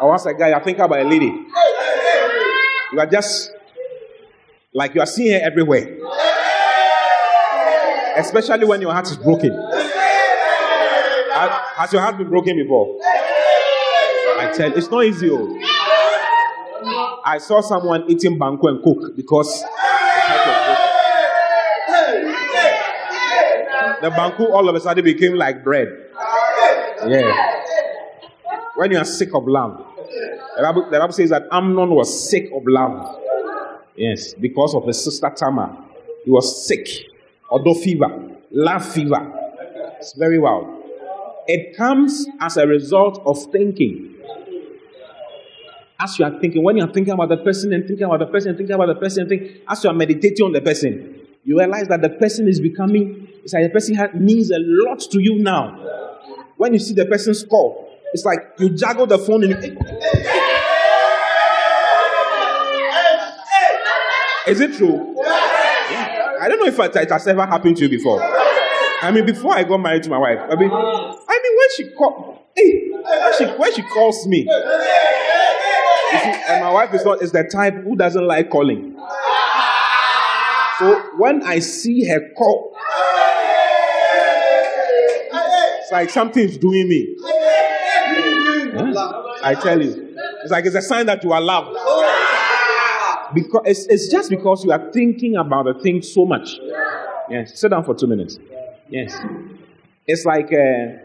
Or 0.00 0.08
once 0.08 0.26
a 0.26 0.34
guy, 0.34 0.52
I 0.52 0.60
think 0.64 0.78
about 0.80 0.98
a 0.98 1.04
lady. 1.04 1.32
You 2.92 2.98
are 2.98 3.06
just 3.06 3.52
like 4.74 4.92
you 4.96 5.02
are 5.02 5.06
seeing 5.06 5.34
her 5.34 5.46
everywhere. 5.46 5.98
Especially 8.16 8.64
when 8.64 8.80
your 8.82 8.92
heart 8.92 9.08
is 9.08 9.16
broken. 9.18 9.52
Has 11.76 11.92
your 11.92 12.02
heart 12.02 12.18
been 12.18 12.28
broken 12.28 12.56
before? 12.56 13.01
Tell 14.54 14.72
it's 14.76 14.90
not 14.90 15.04
easy. 15.04 15.30
Oh. 15.30 15.58
I 17.24 17.38
saw 17.38 17.60
someone 17.60 18.04
eating 18.08 18.38
banku 18.38 18.68
and 18.68 18.82
coke 18.82 19.16
because 19.16 19.64
the 24.00 24.10
banku 24.10 24.50
all 24.50 24.68
of 24.68 24.74
a 24.74 24.80
sudden 24.80 25.04
became 25.04 25.34
like 25.34 25.62
bread. 25.62 25.88
Yeah. 27.06 27.60
When 28.74 28.90
you 28.90 28.98
are 28.98 29.04
sick 29.04 29.34
of 29.34 29.46
love, 29.46 29.86
the 30.56 30.62
Bible, 30.62 30.90
the 30.90 30.98
Bible 30.98 31.12
says 31.12 31.30
that 31.30 31.46
Amnon 31.50 31.90
was 31.90 32.28
sick 32.30 32.50
of 32.52 32.62
love. 32.66 33.20
Yes, 33.96 34.34
because 34.34 34.74
of 34.74 34.86
his 34.86 35.02
sister 35.02 35.30
Tamar. 35.34 35.76
He 36.24 36.30
was 36.30 36.66
sick. 36.66 36.88
Although 37.50 37.74
fever, 37.74 38.08
love 38.50 38.84
fever. 38.84 39.32
It's 39.98 40.14
very 40.14 40.38
wild. 40.38 40.82
It 41.46 41.76
comes 41.76 42.26
as 42.40 42.56
a 42.56 42.66
result 42.66 43.20
of 43.26 43.50
thinking 43.52 44.11
as 46.02 46.18
you 46.18 46.24
are 46.24 46.40
thinking, 46.40 46.62
when 46.62 46.76
you 46.76 46.84
are 46.84 46.92
thinking 46.92 47.12
about 47.12 47.28
the 47.28 47.36
person 47.36 47.72
and 47.72 47.86
thinking 47.86 48.04
about 48.04 48.18
the 48.18 48.26
person 48.26 48.50
and 48.50 48.58
thinking 48.58 48.74
about 48.74 48.86
the 48.86 48.96
person 48.96 49.22
and 49.22 49.28
think, 49.28 49.62
as 49.68 49.84
you 49.84 49.90
are 49.90 49.94
meditating 49.94 50.44
on 50.44 50.52
the 50.52 50.60
person, 50.60 51.20
you 51.44 51.56
realize 51.58 51.86
that 51.88 52.02
the 52.02 52.10
person 52.10 52.48
is 52.48 52.60
becoming, 52.60 53.28
it's 53.44 53.52
like 53.52 53.64
the 53.64 53.70
person 53.70 53.94
has, 53.94 54.12
means 54.14 54.50
a 54.50 54.58
lot 54.58 55.00
to 55.00 55.20
you 55.20 55.38
now. 55.38 55.78
When 56.56 56.72
you 56.72 56.80
see 56.80 56.94
the 56.94 57.06
person's 57.06 57.44
call, 57.44 57.88
it's 58.12 58.24
like 58.24 58.38
you 58.58 58.70
juggle 58.70 59.06
the 59.06 59.18
phone 59.18 59.44
and 59.44 59.52
Is 64.48 64.60
it 64.60 64.74
true? 64.74 65.14
Yeah. 65.22 66.38
I 66.40 66.48
don't 66.48 66.58
know 66.58 66.66
if 66.66 66.78
it 66.78 67.10
has 67.10 67.26
ever 67.28 67.46
happened 67.46 67.76
to 67.76 67.84
you 67.84 67.88
before. 67.88 68.20
I 68.20 69.12
mean, 69.12 69.24
before 69.24 69.54
I 69.54 69.62
got 69.62 69.78
married 69.78 70.02
to 70.04 70.10
my 70.10 70.18
wife, 70.18 70.38
I 70.38 70.56
mean, 70.56 70.70
I 70.70 71.40
mean 71.42 71.56
when 71.56 71.68
she 71.76 71.90
call, 71.96 72.48
hey, 72.56 72.90
when 72.90 73.38
she, 73.38 73.44
when 73.44 73.74
she 73.74 73.82
calls 73.82 74.26
me, 74.26 74.48
see, 76.18 76.42
and 76.48 76.64
my 76.64 76.72
wife 76.72 76.94
is 76.94 77.04
not 77.04 77.22
is 77.22 77.32
the 77.32 77.44
type 77.44 77.74
who 77.74 77.96
doesn't 77.96 78.26
like 78.26 78.50
calling. 78.50 78.96
So 80.78 81.02
when 81.16 81.42
I 81.42 81.58
see 81.60 82.04
her 82.08 82.20
call, 82.36 82.74
it's 85.80 85.92
like 85.92 86.10
something's 86.10 86.56
doing 86.58 86.88
me. 86.88 87.16
I 89.44 89.56
tell 89.60 89.82
you, 89.82 90.16
it's 90.42 90.50
like 90.50 90.64
it's 90.66 90.76
a 90.76 90.82
sign 90.82 91.06
that 91.06 91.22
you 91.24 91.32
are 91.32 91.40
loved. 91.40 91.76
Because 93.34 93.62
it's, 93.64 93.86
it's 93.86 94.08
just 94.08 94.28
because 94.30 94.64
you 94.64 94.72
are 94.72 94.90
thinking 94.92 95.36
about 95.36 95.64
the 95.64 95.74
thing 95.74 96.02
so 96.02 96.26
much. 96.26 96.58
Yes, 97.30 97.58
sit 97.58 97.70
down 97.70 97.84
for 97.84 97.94
two 97.94 98.06
minutes. 98.06 98.38
Yes, 98.88 99.16
it's 100.06 100.24
like. 100.24 100.52
Uh, 100.52 101.01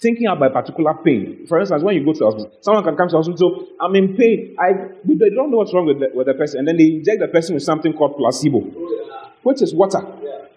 thinking 0.00 0.26
about 0.26 0.50
a 0.50 0.54
particular 0.62 0.94
pain. 0.94 1.46
For 1.46 1.58
instance, 1.60 1.82
when 1.82 1.96
you 1.96 2.04
go 2.04 2.12
to 2.12 2.24
hospital, 2.24 2.52
someone 2.60 2.84
can 2.84 2.96
come 2.96 3.08
to 3.08 3.16
hospital, 3.16 3.36
so 3.36 3.68
I'm 3.80 3.94
in 3.96 4.16
pain. 4.16 4.56
I 4.58 4.72
they 5.04 5.30
don't 5.30 5.50
know 5.50 5.58
what's 5.58 5.74
wrong 5.74 5.86
with 5.86 6.00
the, 6.00 6.10
with 6.14 6.26
the 6.26 6.34
person, 6.34 6.60
and 6.60 6.68
then 6.68 6.76
they 6.76 6.86
inject 6.86 7.20
the 7.20 7.28
person 7.28 7.54
with 7.54 7.64
something 7.64 7.92
called 7.92 8.16
placebo, 8.16 8.60
which 9.42 9.62
is 9.62 9.74
water. 9.74 10.00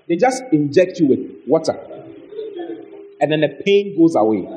They 0.08 0.16
just 0.16 0.44
inject 0.52 1.00
you 1.00 1.08
with 1.08 1.20
water, 1.48 1.78
and 3.20 3.32
then 3.32 3.42
the 3.42 3.50
pain 3.66 3.98
goes 3.98 4.16
away. 4.16 4.48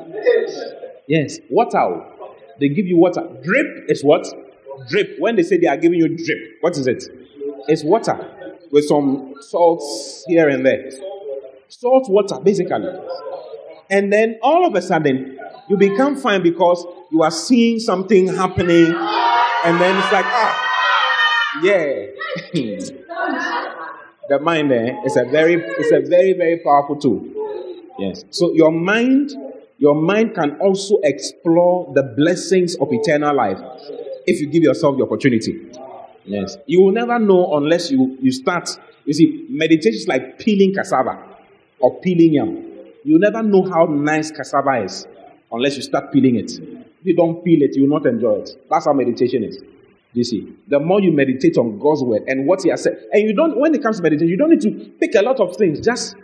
Yes, 1.07 1.39
water. 1.49 2.03
They 2.59 2.69
give 2.69 2.85
you 2.85 2.97
water. 2.97 3.21
Drip 3.43 3.89
is 3.89 4.03
what? 4.03 4.25
Drip. 4.89 5.19
When 5.19 5.35
they 5.35 5.43
say 5.43 5.57
they 5.57 5.67
are 5.67 5.77
giving 5.77 5.99
you 5.99 6.07
drip, 6.07 6.57
what 6.61 6.77
is 6.77 6.87
it? 6.87 7.03
It's 7.67 7.83
water 7.83 8.31
with 8.71 8.85
some 8.87 9.33
salts 9.41 10.23
here 10.27 10.49
and 10.49 10.65
there. 10.65 10.89
Salt 11.67 12.09
water, 12.09 12.39
basically. 12.39 12.87
And 13.89 14.11
then 14.11 14.39
all 14.41 14.65
of 14.65 14.75
a 14.75 14.81
sudden, 14.81 15.37
you 15.69 15.77
become 15.77 16.15
fine 16.15 16.41
because 16.43 16.85
you 17.11 17.21
are 17.21 17.31
seeing 17.31 17.79
something 17.79 18.27
happening. 18.27 18.93
And 19.65 19.81
then 19.81 19.97
it's 19.97 20.11
like, 20.11 20.25
ah, 20.25 20.61
yeah. 21.63 22.05
the 24.29 24.39
mind 24.39 24.71
eh, 24.71 24.95
is 25.05 25.17
a 25.17 25.25
very, 25.25 25.55
it's 25.55 25.91
a 25.91 26.07
very, 26.07 26.33
very 26.33 26.59
powerful 26.59 26.95
tool. 26.97 27.25
Yes. 27.97 28.25
So 28.29 28.53
your 28.53 28.71
mind, 28.71 29.31
your 29.77 29.95
mind 29.95 30.35
can 30.35 30.57
also 30.59 30.97
explore 31.03 31.91
the 31.93 32.03
blessings 32.03 32.75
of 32.75 32.89
eternal 32.91 33.35
life 33.35 33.59
if 34.27 34.41
you 34.41 34.47
give 34.47 34.63
yourself 34.63 34.97
the 34.97 35.03
opportunity. 35.03 35.71
Yes. 36.25 36.57
You 36.65 36.81
will 36.81 36.91
never 36.91 37.19
know 37.19 37.55
unless 37.55 37.91
you, 37.91 38.17
you 38.21 38.31
start. 38.31 38.69
You 39.05 39.13
see, 39.13 39.45
meditation 39.49 39.93
is 39.99 40.07
like 40.07 40.39
peeling 40.39 40.73
cassava 40.73 41.23
or 41.79 41.99
peeling 42.01 42.33
yam. 42.33 42.64
You 43.05 43.19
never 43.19 43.43
know 43.43 43.69
how 43.69 43.85
nice 43.85 44.31
cassava 44.31 44.83
is 44.83 45.07
unless 45.51 45.77
you 45.77 45.83
start 45.83 46.11
peeling 46.11 46.37
it. 46.37 46.51
If 46.51 47.05
you 47.05 47.15
don't 47.15 47.45
peel 47.45 47.61
it, 47.61 47.75
you 47.75 47.83
will 47.83 47.99
not 47.99 48.07
enjoy 48.07 48.39
it. 48.39 48.49
That's 48.67 48.85
how 48.85 48.93
meditation 48.93 49.43
is. 49.43 49.59
You 50.13 50.23
see, 50.23 50.51
the 50.67 50.79
more 50.79 50.99
you 50.99 51.11
meditate 51.11 51.55
on 51.57 51.77
God's 51.77 52.01
word 52.01 52.23
and 52.25 52.47
what 52.47 52.63
He 52.63 52.69
has 52.69 52.81
said, 52.81 52.97
and 53.11 53.21
you 53.21 53.35
don't, 53.35 53.59
when 53.59 53.75
it 53.75 53.83
comes 53.83 53.97
to 53.97 54.03
meditation, 54.03 54.27
you 54.27 54.37
don't 54.37 54.49
need 54.49 54.61
to 54.61 54.71
pick 54.99 55.13
a 55.13 55.21
lot 55.21 55.39
of 55.39 55.55
things. 55.55 55.79
Just 55.81 56.15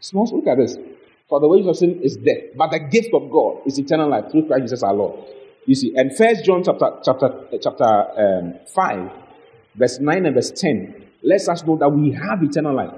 small. 0.00 0.26
Look 0.26 0.48
at 0.48 0.58
this. 0.58 0.76
For 1.28 1.38
the 1.38 1.46
wages 1.46 1.68
of 1.68 1.76
sin 1.76 2.00
is 2.02 2.16
death, 2.16 2.56
but 2.56 2.72
the 2.72 2.80
gift 2.80 3.10
of 3.14 3.30
God 3.30 3.58
is 3.64 3.78
eternal 3.78 4.10
life 4.10 4.30
through 4.32 4.48
Christ 4.48 4.62
Jesus 4.62 4.82
our 4.82 4.94
Lord. 4.94 5.24
You 5.66 5.76
see, 5.76 5.94
and 5.94 6.16
First 6.16 6.44
John 6.44 6.64
chapter 6.64 6.90
chapter 7.04 7.46
chapter 7.62 7.84
um, 8.18 8.54
five, 8.74 9.12
verse 9.76 10.00
nine 10.00 10.26
and 10.26 10.34
verse 10.34 10.50
ten 10.50 11.04
lets 11.22 11.48
us 11.48 11.62
know 11.64 11.76
that 11.76 11.90
we 11.90 12.10
have 12.12 12.42
eternal 12.42 12.74
life. 12.74 12.94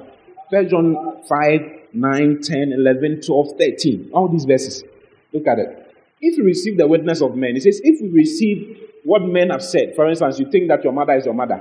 First 0.51 0.71
John 0.71 1.23
five 1.29 1.80
9, 1.93 2.41
10, 2.43 2.73
11, 2.73 3.23
12, 3.23 3.59
13. 3.59 4.11
All 4.13 4.29
these 4.29 4.45
verses. 4.45 4.85
Look 5.33 5.47
at 5.47 5.59
it. 5.59 5.95
If 6.21 6.37
you 6.37 6.45
receive 6.45 6.77
the 6.77 6.87
witness 6.87 7.23
of 7.23 7.35
men, 7.37 7.57
it 7.57 7.63
says, 7.63 7.81
if 7.83 8.01
you 8.01 8.13
receive 8.13 8.89
what 9.05 9.23
men 9.23 9.51
have 9.51 9.63
said, 9.63 9.95
for 9.97 10.09
instance, 10.09 10.39
you 10.39 10.51
think 10.51 10.69
that 10.69 10.85
your 10.85 10.93
mother 10.93 11.15
is 11.15 11.25
your 11.25 11.35
mother 11.35 11.61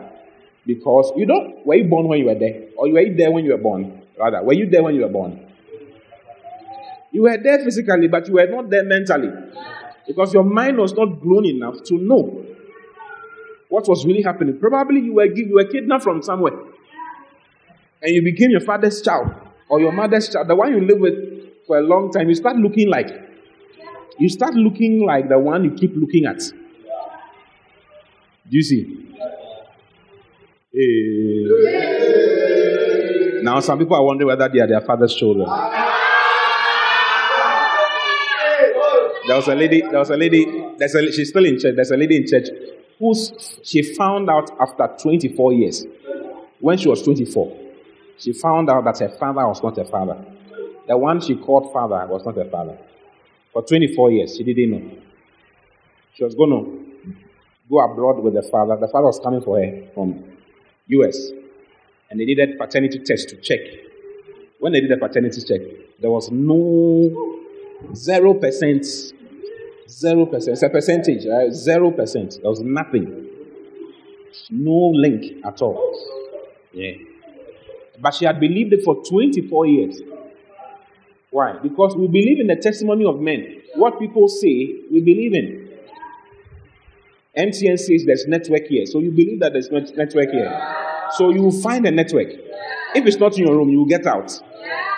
because 0.66 1.12
you 1.16 1.26
don't, 1.26 1.66
were 1.66 1.76
you 1.76 1.86
born 1.86 2.08
when 2.08 2.20
you 2.20 2.26
were 2.26 2.36
there? 2.36 2.68
Or 2.78 2.92
were 2.92 3.02
you 3.02 3.16
there 3.16 3.32
when 3.32 3.46
you 3.46 3.52
were 3.52 3.58
born? 3.58 4.02
Rather, 4.18 4.44
were 4.44 4.54
you 4.54 4.70
there 4.70 4.84
when 4.84 4.96
you 4.96 5.02
were 5.02 5.10
born? 5.10 5.46
You 7.12 7.24
were 7.24 7.38
there 7.42 7.60
physically, 7.60 8.08
but 8.08 8.28
you 8.28 8.34
were 8.34 8.48
not 8.48 8.70
there 8.70 8.84
mentally 8.84 9.30
because 10.06 10.34
your 10.34 10.44
mind 10.44 10.78
was 10.78 10.94
not 10.94 11.22
grown 11.22 11.46
enough 11.46 11.84
to 11.86 11.98
know 11.98 12.46
what 13.70 13.88
was 13.88 14.06
really 14.06 14.22
happening. 14.22 14.60
Probably 14.60 15.00
you 15.00 15.14
were, 15.14 15.26
you 15.26 15.56
were 15.56 15.66
kidnapped 15.66 16.04
from 16.04 16.22
somewhere 16.22 16.54
and 18.02 18.12
you 18.12 18.22
became 18.22 18.52
your 18.52 18.62
father's 18.62 19.02
child 19.02 19.32
or 19.70 19.80
your 19.80 19.92
mother's 19.92 20.30
child, 20.30 20.48
the 20.48 20.56
one 20.56 20.74
you 20.74 20.82
live 20.82 21.00
with 21.00 21.14
for 21.68 21.78
a 21.78 21.82
long 21.82 22.12
time, 22.12 22.28
you 22.28 22.36
start 22.36 22.58
looking 22.58 22.90
like, 22.90 23.10
you 24.18 24.28
start 24.28 24.56
looking 24.56 25.06
like 25.06 25.30
the 25.30 25.38
one 25.38 25.64
you 25.64 25.72
keep 25.72 25.96
looking 25.96 26.26
at. 26.26 26.40
Do 26.40 26.56
you 28.50 28.64
see? 28.64 29.06
Hey. 30.74 31.46
Now, 33.44 33.60
some 33.60 33.78
people 33.80 33.96
are 33.96 34.04
wondering 34.04 34.28
whether 34.28 34.50
they 34.50 34.60
are 34.60 34.68
their 34.68 34.82
father's 34.82 35.16
children. 35.16 35.48
There 39.28 39.36
was 39.36 39.48
a 39.48 39.56
lady, 39.56 39.82
there 39.82 40.00
was 40.00 40.10
a 40.10 40.18
lady, 40.18 40.46
there's 40.78 40.96
a, 40.96 41.12
she's 41.12 41.30
still 41.30 41.46
in 41.46 41.60
church, 41.60 41.76
there's 41.76 41.92
a 41.92 41.98
lady 41.98 42.16
in 42.16 42.26
church 42.28 42.48
who 42.98 43.14
she 43.64 43.84
found 43.94 44.28
out 44.30 44.50
after 44.60 44.90
24 45.02 45.54
years 45.54 45.86
when 46.60 46.78
she 46.80 46.90
was 46.90 47.04
24 47.04 47.69
she 48.20 48.34
found 48.34 48.70
out 48.70 48.84
that 48.86 49.00
her 49.00 49.10
father 49.18 49.48
was 49.48 49.64
not 49.64 49.78
her 49.78 49.86
father. 49.86 50.24
The 50.88 50.98
one 50.98 51.22
she 51.22 51.36
called 51.36 51.72
father 51.72 52.06
was 52.08 52.26
not 52.26 52.36
her 52.36 52.50
father. 52.50 52.78
For 53.54 53.64
24 53.64 54.12
years, 54.12 54.36
she 54.38 54.44
didn't 54.44 54.72
know. 54.72 54.98
She 56.14 56.24
was 56.24 56.36
going 56.36 56.50
to 56.50 57.16
go 57.70 57.80
abroad 57.80 58.22
with 58.24 58.34
the 58.34 58.44
father. 58.44 58.76
The 58.76 58.88
father 58.88 59.08
was 59.08 59.20
coming 59.20 59.42
for 59.42 59.64
her 59.64 59.88
from 59.94 60.24
US. 60.88 61.30
And 62.10 62.20
they 62.20 62.26
did 62.26 62.40
a 62.40 62.58
paternity 62.58 63.00
test 63.00 63.30
to 63.30 63.38
check. 63.38 63.60
When 64.60 64.74
they 64.74 64.82
did 64.82 64.92
a 64.92 64.98
paternity 64.98 65.42
check, 65.42 65.62
There 66.02 66.12
was 66.12 66.32
no 66.32 67.42
zero 67.94 68.34
percent, 68.34 68.86
zero 69.88 70.26
percent. 70.26 70.54
It's 70.54 70.64
a 70.64 70.70
percentage, 70.70 71.26
right? 71.26 71.52
Zero 71.52 71.92
percent. 71.92 72.38
There 72.42 72.50
was 72.50 72.62
nothing. 72.62 73.28
No 74.50 74.92
link 74.94 75.44
at 75.46 75.62
all. 75.62 75.78
Yeah. 76.74 76.94
But 78.02 78.14
she 78.14 78.26
had 78.26 78.40
believed 78.40 78.74
it 78.74 78.84
for 78.84 79.04
24 79.04 79.68
years. 79.68 80.02
Why? 81.32 81.58
Because 81.62 81.96
we 81.96 82.08
believe 82.08 82.40
in 82.40 82.48
the 82.48 82.56
testimony 82.56 83.06
of 83.06 83.20
men. 83.20 83.62
What 83.76 84.00
people 84.00 84.28
say, 84.28 84.76
we 84.92 85.02
believe 85.02 85.34
in. 85.34 85.70
MTN 87.38 87.78
says 87.78 88.04
there's 88.06 88.26
network 88.28 88.66
here. 88.66 88.86
So 88.86 89.00
you 89.00 89.12
believe 89.12 89.40
that 89.42 89.54
there's 89.54 89.70
network 89.72 90.32
here. 90.32 90.76
So 91.12 91.30
you 91.30 91.42
will 91.44 91.62
find 91.62 91.86
a 91.86 91.92
network. 91.92 92.30
If 92.96 93.06
it's 93.06 93.18
not 93.18 93.38
in 93.38 93.46
your 93.46 93.56
room, 93.56 93.70
you 93.70 93.80
will 93.80 93.86
get 93.86 94.08
out. 94.08 94.32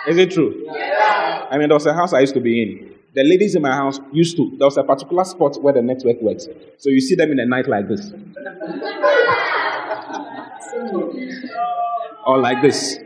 Is 0.08 0.16
it 0.16 0.30
true? 0.30 0.66
I 0.70 1.58
mean, 1.58 1.68
there 1.68 1.76
was 1.76 1.86
a 1.86 1.92
house 1.92 2.12
I 2.12 2.20
used 2.20 2.34
to 2.34 2.40
be 2.40 2.62
in. 2.62 2.94
The 3.14 3.22
ladies 3.22 3.54
in 3.54 3.60
my 3.60 3.72
house 3.72 4.00
used 4.10 4.38
to, 4.38 4.56
there 4.56 4.66
was 4.66 4.78
a 4.78 4.82
particular 4.82 5.24
spot 5.24 5.62
where 5.62 5.74
the 5.74 5.82
network 5.82 6.20
works. 6.22 6.48
So 6.78 6.88
you 6.88 7.00
see 7.00 7.14
them 7.14 7.30
in 7.30 7.36
the 7.36 7.44
night 7.44 7.68
like 7.68 7.86
this. 7.86 8.10
Or 12.26 12.38
like 12.38 12.62
this. 12.62 12.98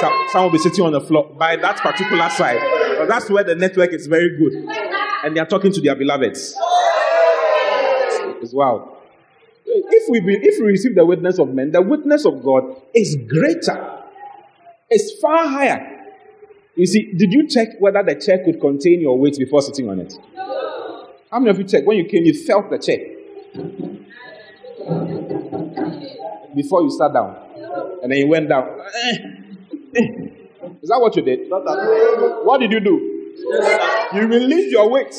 Some, 0.00 0.12
some 0.30 0.44
will 0.44 0.50
be 0.50 0.58
sitting 0.58 0.84
on 0.84 0.92
the 0.92 1.00
floor 1.00 1.30
by 1.38 1.56
that 1.56 1.76
particular 1.78 2.28
side. 2.30 2.58
But 2.98 3.08
that's 3.08 3.30
where 3.30 3.44
the 3.44 3.54
network 3.54 3.92
is 3.92 4.06
very 4.06 4.36
good. 4.36 4.52
And 5.24 5.36
they 5.36 5.40
are 5.40 5.46
talking 5.46 5.72
to 5.72 5.80
their 5.80 5.96
beloveds. 5.96 6.54
It's 8.40 8.52
wow. 8.52 8.96
If 9.66 10.08
we, 10.08 10.20
be, 10.20 10.34
if 10.34 10.60
we 10.60 10.66
receive 10.66 10.94
the 10.94 11.04
witness 11.04 11.38
of 11.38 11.48
men, 11.48 11.72
the 11.72 11.82
witness 11.82 12.24
of 12.24 12.42
God 12.42 12.64
is 12.94 13.16
greater, 13.28 14.02
it's 14.88 15.20
far 15.20 15.46
higher. 15.48 15.96
You 16.76 16.86
see, 16.86 17.12
did 17.12 17.32
you 17.32 17.48
check 17.48 17.68
whether 17.80 18.02
the 18.02 18.14
chair 18.14 18.42
could 18.44 18.60
contain 18.60 19.00
your 19.00 19.18
weight 19.18 19.36
before 19.36 19.60
sitting 19.62 19.88
on 19.90 20.00
it? 20.00 20.14
How 21.30 21.40
many 21.40 21.50
of 21.50 21.58
you 21.58 21.64
checked? 21.64 21.86
When 21.86 21.96
you 21.96 22.04
came, 22.04 22.24
you 22.24 22.32
felt 22.32 22.70
the 22.70 22.78
chair 22.78 22.98
before 26.54 26.82
you 26.82 26.90
sat 26.90 27.12
down, 27.12 27.36
and 28.02 28.10
then 28.10 28.18
he 28.18 28.24
went 28.24 28.48
down. 28.48 28.80
Eh. 29.04 29.16
Eh. 29.96 30.06
Is 30.82 30.88
that 30.88 30.98
what 31.00 31.16
you 31.16 31.22
did? 31.22 31.48
What 31.48 32.58
did 32.58 32.72
you 32.72 32.80
do? 32.80 33.18
You 34.14 34.26
released 34.26 34.70
your 34.70 34.90
weight. 34.90 35.14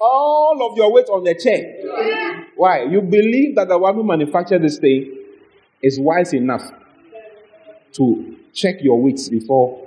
All 0.00 0.70
of 0.70 0.76
your 0.76 0.92
weight 0.92 1.08
on 1.08 1.24
the 1.24 1.34
chair. 1.34 2.44
Why? 2.56 2.84
You 2.84 3.00
believe 3.00 3.56
that 3.56 3.68
the 3.68 3.78
one 3.78 3.94
who 3.94 4.04
manufactured 4.04 4.62
this 4.62 4.78
thing 4.78 5.16
is 5.82 5.98
wise 5.98 6.32
enough 6.32 6.70
to 7.92 8.36
check 8.52 8.76
your 8.80 9.00
weights 9.00 9.28
before 9.28 9.86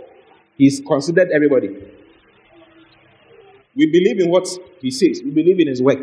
he's 0.58 0.82
considered 0.82 1.30
everybody. 1.34 1.70
We 3.76 3.86
believe 3.86 4.20
in 4.20 4.30
what 4.30 4.48
he 4.80 4.92
says, 4.92 5.22
we 5.24 5.32
believe 5.32 5.60
in 5.60 5.68
his 5.68 5.82
work. 5.82 6.00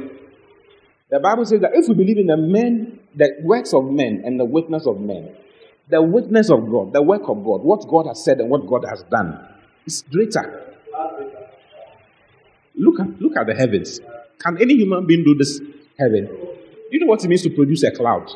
The 1.11 1.21
Bible 1.21 1.45
says 1.45 1.61
that 1.61 1.73
if 1.75 1.89
we 1.89 1.95
believe 1.95 2.19
in 2.19 2.27
the 2.27 2.37
men, 2.37 2.98
the 3.19 3.37
works 3.43 3.75
of 3.75 3.85
men 3.85 4.23
and 4.25 4.39
the 4.39 4.45
witness 4.45 4.87
of 4.87 5.01
men, 5.01 5.35
the 5.89 6.01
witness 6.01 6.51
of 6.51 6.71
God, 6.71 6.93
the 6.93 7.03
work 7.03 7.23
of 7.29 7.45
God, 7.45 7.63
what 7.63 7.87
God 7.89 8.07
has 8.07 8.25
said 8.25 8.39
and 8.39 8.49
what 8.49 8.67
God 8.67 8.85
has 8.89 9.03
done 9.05 9.45
is 9.85 10.03
greater. 10.11 10.77
Look 12.77 13.01
at, 13.01 13.21
look 13.21 13.37
at 13.37 13.47
the 13.49 13.55
heavens. 13.55 14.01
Can 14.39 14.57
any 14.63 14.75
human 14.75 15.05
being 15.05 15.25
do 15.25 15.35
this 15.35 15.61
heaven? 15.99 16.27
Do 16.27 16.91
you 16.93 17.01
know 17.01 17.07
what 17.07 17.25
it 17.25 17.29
means 17.29 17.43
to 17.43 17.51
produce 17.51 17.83
a 17.83 17.91
cloud? 17.91 18.31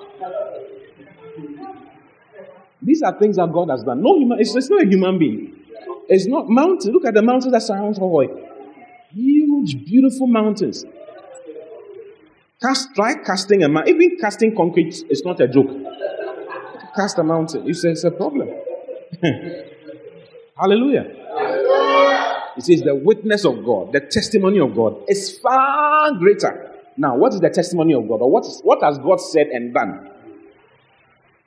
These 2.83 3.03
are 3.03 3.17
things 3.17 3.37
that 3.37 3.53
God 3.53 3.71
has 3.71 3.85
done. 3.85 4.03
No 4.03 4.19
human, 4.19 4.41
it's, 4.41 4.57
it's 4.57 4.69
not 4.69 4.83
a 4.83 4.87
human 4.87 5.17
being. 5.17 5.61
It's 6.09 6.27
not 6.27 6.49
mountains. 6.49 6.93
Look 6.93 7.05
at 7.05 7.15
the 7.15 7.23
mountains 7.23 7.53
that 7.53 7.63
surround 7.63 7.95
Hohoe. 7.97 8.49
Huge, 9.13 9.85
beautiful 9.85 10.27
mountains. 10.27 10.85
Cast, 12.63 12.95
try 12.95 13.15
casting 13.15 13.65
a 13.65 13.69
mountain. 13.69 13.95
Even 13.95 14.17
casting 14.19 14.55
concrete 14.55 15.05
is 15.11 15.25
not 15.25 15.41
a 15.41 15.49
joke. 15.49 15.69
Cast 16.95 17.19
a 17.19 17.25
mountain. 17.25 17.75
Say 17.75 17.91
it's 17.91 18.05
a 18.05 18.11
problem. 18.11 18.49
Hallelujah. 20.57 21.07
It 22.57 22.65
says 22.65 22.83
the 22.83 22.95
witness 22.95 23.45
of 23.45 23.65
God, 23.65 23.93
the 23.93 24.01
testimony 24.01 24.61
of 24.61 24.77
God 24.77 25.03
is 25.09 25.39
far 25.39 26.13
greater. 26.15 26.71
Now, 26.97 27.17
what 27.17 27.35
is 27.35 27.41
the 27.41 27.51
testimony 27.51 27.95
of 27.95 28.07
God? 28.07 28.21
Or 28.21 28.31
what, 28.31 28.45
is, 28.45 28.61
what 28.63 28.83
has 28.83 28.99
God 28.99 29.17
said 29.17 29.49
and 29.49 29.75
done? 29.75 30.11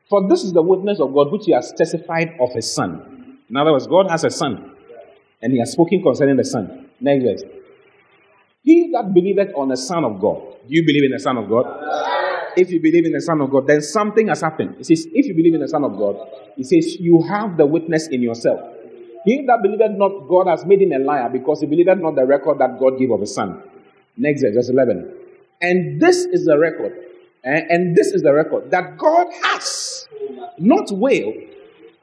For 0.10 0.28
this 0.28 0.44
is 0.44 0.52
the 0.54 0.62
witness 0.62 1.00
of 1.00 1.14
God 1.14 1.32
which 1.32 1.46
he 1.46 1.54
has 1.54 1.72
testified 1.72 2.36
of 2.40 2.52
his 2.54 2.72
son. 2.72 3.38
In 3.50 3.56
other 3.56 3.72
words, 3.72 3.88
God 3.88 4.10
has 4.10 4.24
a 4.24 4.30
son, 4.30 4.72
and 5.42 5.54
he 5.54 5.60
has 5.60 5.72
spoken 5.72 6.02
concerning 6.02 6.36
the 6.38 6.44
son. 6.44 6.90
Next 7.00 7.24
verse. 7.24 7.44
He 8.66 8.90
that 8.94 9.14
believeth 9.14 9.54
on 9.56 9.70
the 9.70 9.78
Son 9.78 10.04
of 10.04 10.20
God. 10.20 10.42
Do 10.68 10.74
you 10.74 10.84
believe 10.84 11.04
in 11.04 11.12
the 11.12 11.20
Son 11.20 11.38
of 11.38 11.48
God? 11.48 11.68
If 12.58 12.72
you 12.72 12.82
believe 12.82 13.06
in 13.06 13.12
the 13.12 13.22
Son 13.22 13.40
of 13.40 13.52
God, 13.52 13.68
then 13.68 13.84
something 13.84 14.28
has 14.30 14.42
happened. 14.42 14.78
It 14.80 14.88
says, 14.88 15.08
if 15.14 15.28
you 15.28 15.36
believe 15.36 15.54
in 15.54 15.62
the 15.62 15.68
Son 15.68 15.84
of 15.84 15.96
God, 15.96 16.18
it 16.58 16.66
says, 16.66 17.00
you 17.00 17.22
have 17.30 17.58
the 17.58 17.66
witness 17.68 18.08
in 18.08 18.24
yourself. 18.24 18.60
He 19.24 19.46
that 19.46 19.62
believeth 19.62 19.92
not 19.92 20.28
God 20.28 20.48
has 20.48 20.66
made 20.66 20.82
him 20.82 20.94
a 20.94 21.00
liar 21.00 21.30
because 21.30 21.62
he 21.62 21.68
believeth 21.68 22.00
not 22.00 22.16
the 22.16 22.26
record 22.26 22.58
that 22.58 22.80
God 22.80 22.98
gave 22.98 23.12
of 23.12 23.22
his 23.22 23.36
son. 23.36 23.62
Next 24.18 24.42
verse, 24.42 24.56
verse 24.56 24.70
11. 24.70 25.14
And 25.62 26.02
this 26.02 26.26
is 26.26 26.46
the 26.46 26.58
record. 26.58 26.94
Eh, 27.44 27.62
and 27.70 27.96
this 27.96 28.08
is 28.08 28.24
the 28.24 28.34
record 28.34 28.72
that 28.72 28.98
God 28.98 29.28
has, 29.44 30.08
not 30.58 30.92
will, 30.92 31.34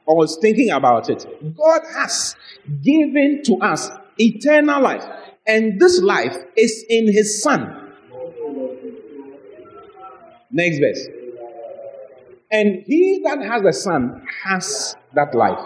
or 0.05 0.23
is 0.23 0.37
thinking 0.41 0.69
about 0.69 1.09
it. 1.09 1.25
God 1.57 1.81
has 1.93 2.37
given 2.81 3.41
to 3.45 3.55
us 3.57 3.89
eternal 4.17 4.81
life. 4.81 5.03
And 5.45 5.79
this 5.79 6.01
life 6.01 6.37
is 6.55 6.85
in 6.89 7.11
his 7.11 7.41
son. 7.41 7.91
Next 10.51 10.79
verse. 10.79 11.07
And 12.51 12.83
he 12.85 13.21
that 13.23 13.41
has 13.41 13.63
the 13.63 13.73
son 13.73 14.25
has 14.43 14.95
that 15.13 15.33
life. 15.33 15.59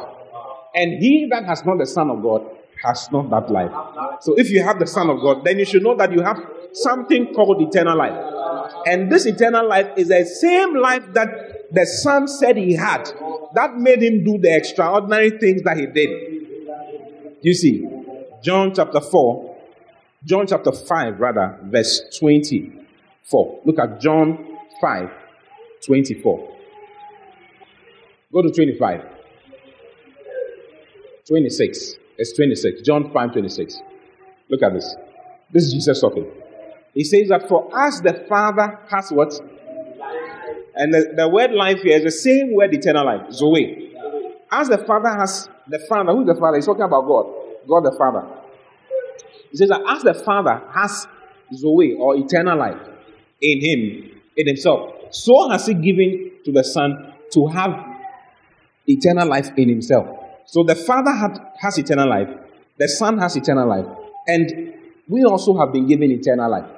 And 0.78 1.02
he 1.02 1.28
that 1.32 1.46
has 1.46 1.66
not 1.66 1.80
the 1.80 1.88
Son 1.88 2.12
of 2.12 2.22
God 2.22 2.46
has 2.84 3.12
not 3.12 3.30
that 3.32 3.52
life. 3.52 3.72
So 4.22 4.36
if 4.38 4.52
you 4.52 4.62
have 4.64 4.78
the 4.78 4.86
Son 4.86 5.10
of 5.10 5.20
God, 5.22 5.44
then 5.44 5.58
you 5.58 5.66
should 5.66 5.82
know 5.82 5.96
that 5.96 6.12
you 6.12 6.22
have 6.22 6.40
something 6.74 7.34
called 7.34 7.60
eternal 7.62 7.98
life. 7.98 8.14
And 8.86 9.12
this 9.12 9.26
eternal 9.26 9.68
life 9.68 9.88
is 9.98 10.10
the 10.10 10.24
same 10.24 10.76
life 10.76 11.04
that 11.14 11.74
the 11.74 11.86
Son 11.86 12.28
said 12.28 12.58
he 12.58 12.76
had. 12.76 13.10
That 13.56 13.76
made 13.78 14.04
him 14.04 14.24
do 14.24 14.38
the 14.38 14.56
extraordinary 14.56 15.32
things 15.32 15.64
that 15.64 15.78
he 15.78 15.88
did. 15.88 16.10
You 17.42 17.54
see, 17.56 17.88
John 18.44 18.76
chapter 18.76 19.02
4, 19.02 19.47
John 20.24 20.48
chapter 20.48 20.72
5, 20.72 21.20
rather, 21.20 21.60
verse 21.64 22.02
24. 22.20 23.62
Look 23.66 23.80
at 23.80 24.02
John 24.02 24.58
5, 24.82 25.10
24. 25.86 26.56
Go 28.34 28.42
to 28.42 28.52
25. 28.52 29.06
26. 31.28 31.96
It's 32.18 32.34
26. 32.34 32.82
John 32.82 33.12
5 33.12 33.32
26. 33.32 33.82
Look 34.50 34.64
at 34.64 34.74
this. 34.74 34.96
This 35.52 35.64
is 35.66 35.74
Jesus 35.74 36.02
talking. 36.02 36.30
He 36.94 37.04
says 37.04 37.30
that 37.30 37.48
for 37.48 37.70
us 37.78 38.02
the 38.02 38.26
Father 38.28 38.80
has 38.90 39.12
what? 39.12 39.34
And 40.76 40.94
the, 40.94 41.14
the 41.16 41.28
word 41.30 41.52
life 41.52 41.82
here 41.82 41.98
is 41.98 42.04
the 42.04 42.12
same 42.12 42.54
word 42.54 42.74
eternal 42.74 43.06
life, 43.06 43.32
Zoe. 43.32 43.94
As 44.52 44.70
the 44.70 44.78
Father 44.80 45.10
has, 45.10 45.50
the 45.68 45.80
Father, 45.80 46.12
who's 46.12 46.28
the 46.28 46.36
Father? 46.36 46.58
He's 46.58 46.66
talking 46.66 46.84
about 46.84 47.06
God. 47.06 47.34
God 47.68 47.82
the 47.82 47.96
Father. 47.98 48.37
He 49.58 49.66
says 49.66 49.70
that 49.70 49.82
as 49.88 50.04
the 50.04 50.14
Father 50.14 50.62
has 50.72 51.08
Zoe 51.52 51.94
or 51.94 52.16
eternal 52.16 52.60
life 52.60 52.80
in 53.42 53.60
him, 53.60 54.22
in 54.36 54.46
himself, 54.46 54.94
so 55.10 55.50
has 55.50 55.66
he 55.66 55.74
given 55.74 56.32
to 56.46 56.52
the 56.52 56.64
Son 56.64 57.12
to 57.32 57.48
have 57.48 57.72
eternal 58.86 59.28
life 59.28 59.50
in 59.58 59.68
himself. 59.68 60.08
So 60.46 60.64
the 60.64 60.76
Father 60.76 61.12
had, 61.12 61.40
has 61.60 61.76
eternal 61.80 62.08
life, 62.08 62.30
the 62.78 62.88
Son 62.88 63.18
has 63.18 63.36
eternal 63.36 63.68
life, 63.68 63.88
and 64.28 64.76
we 65.08 65.24
also 65.24 65.58
have 65.58 65.74
been 65.74 65.88
given 65.88 66.12
eternal 66.12 66.52
life. 66.52 66.70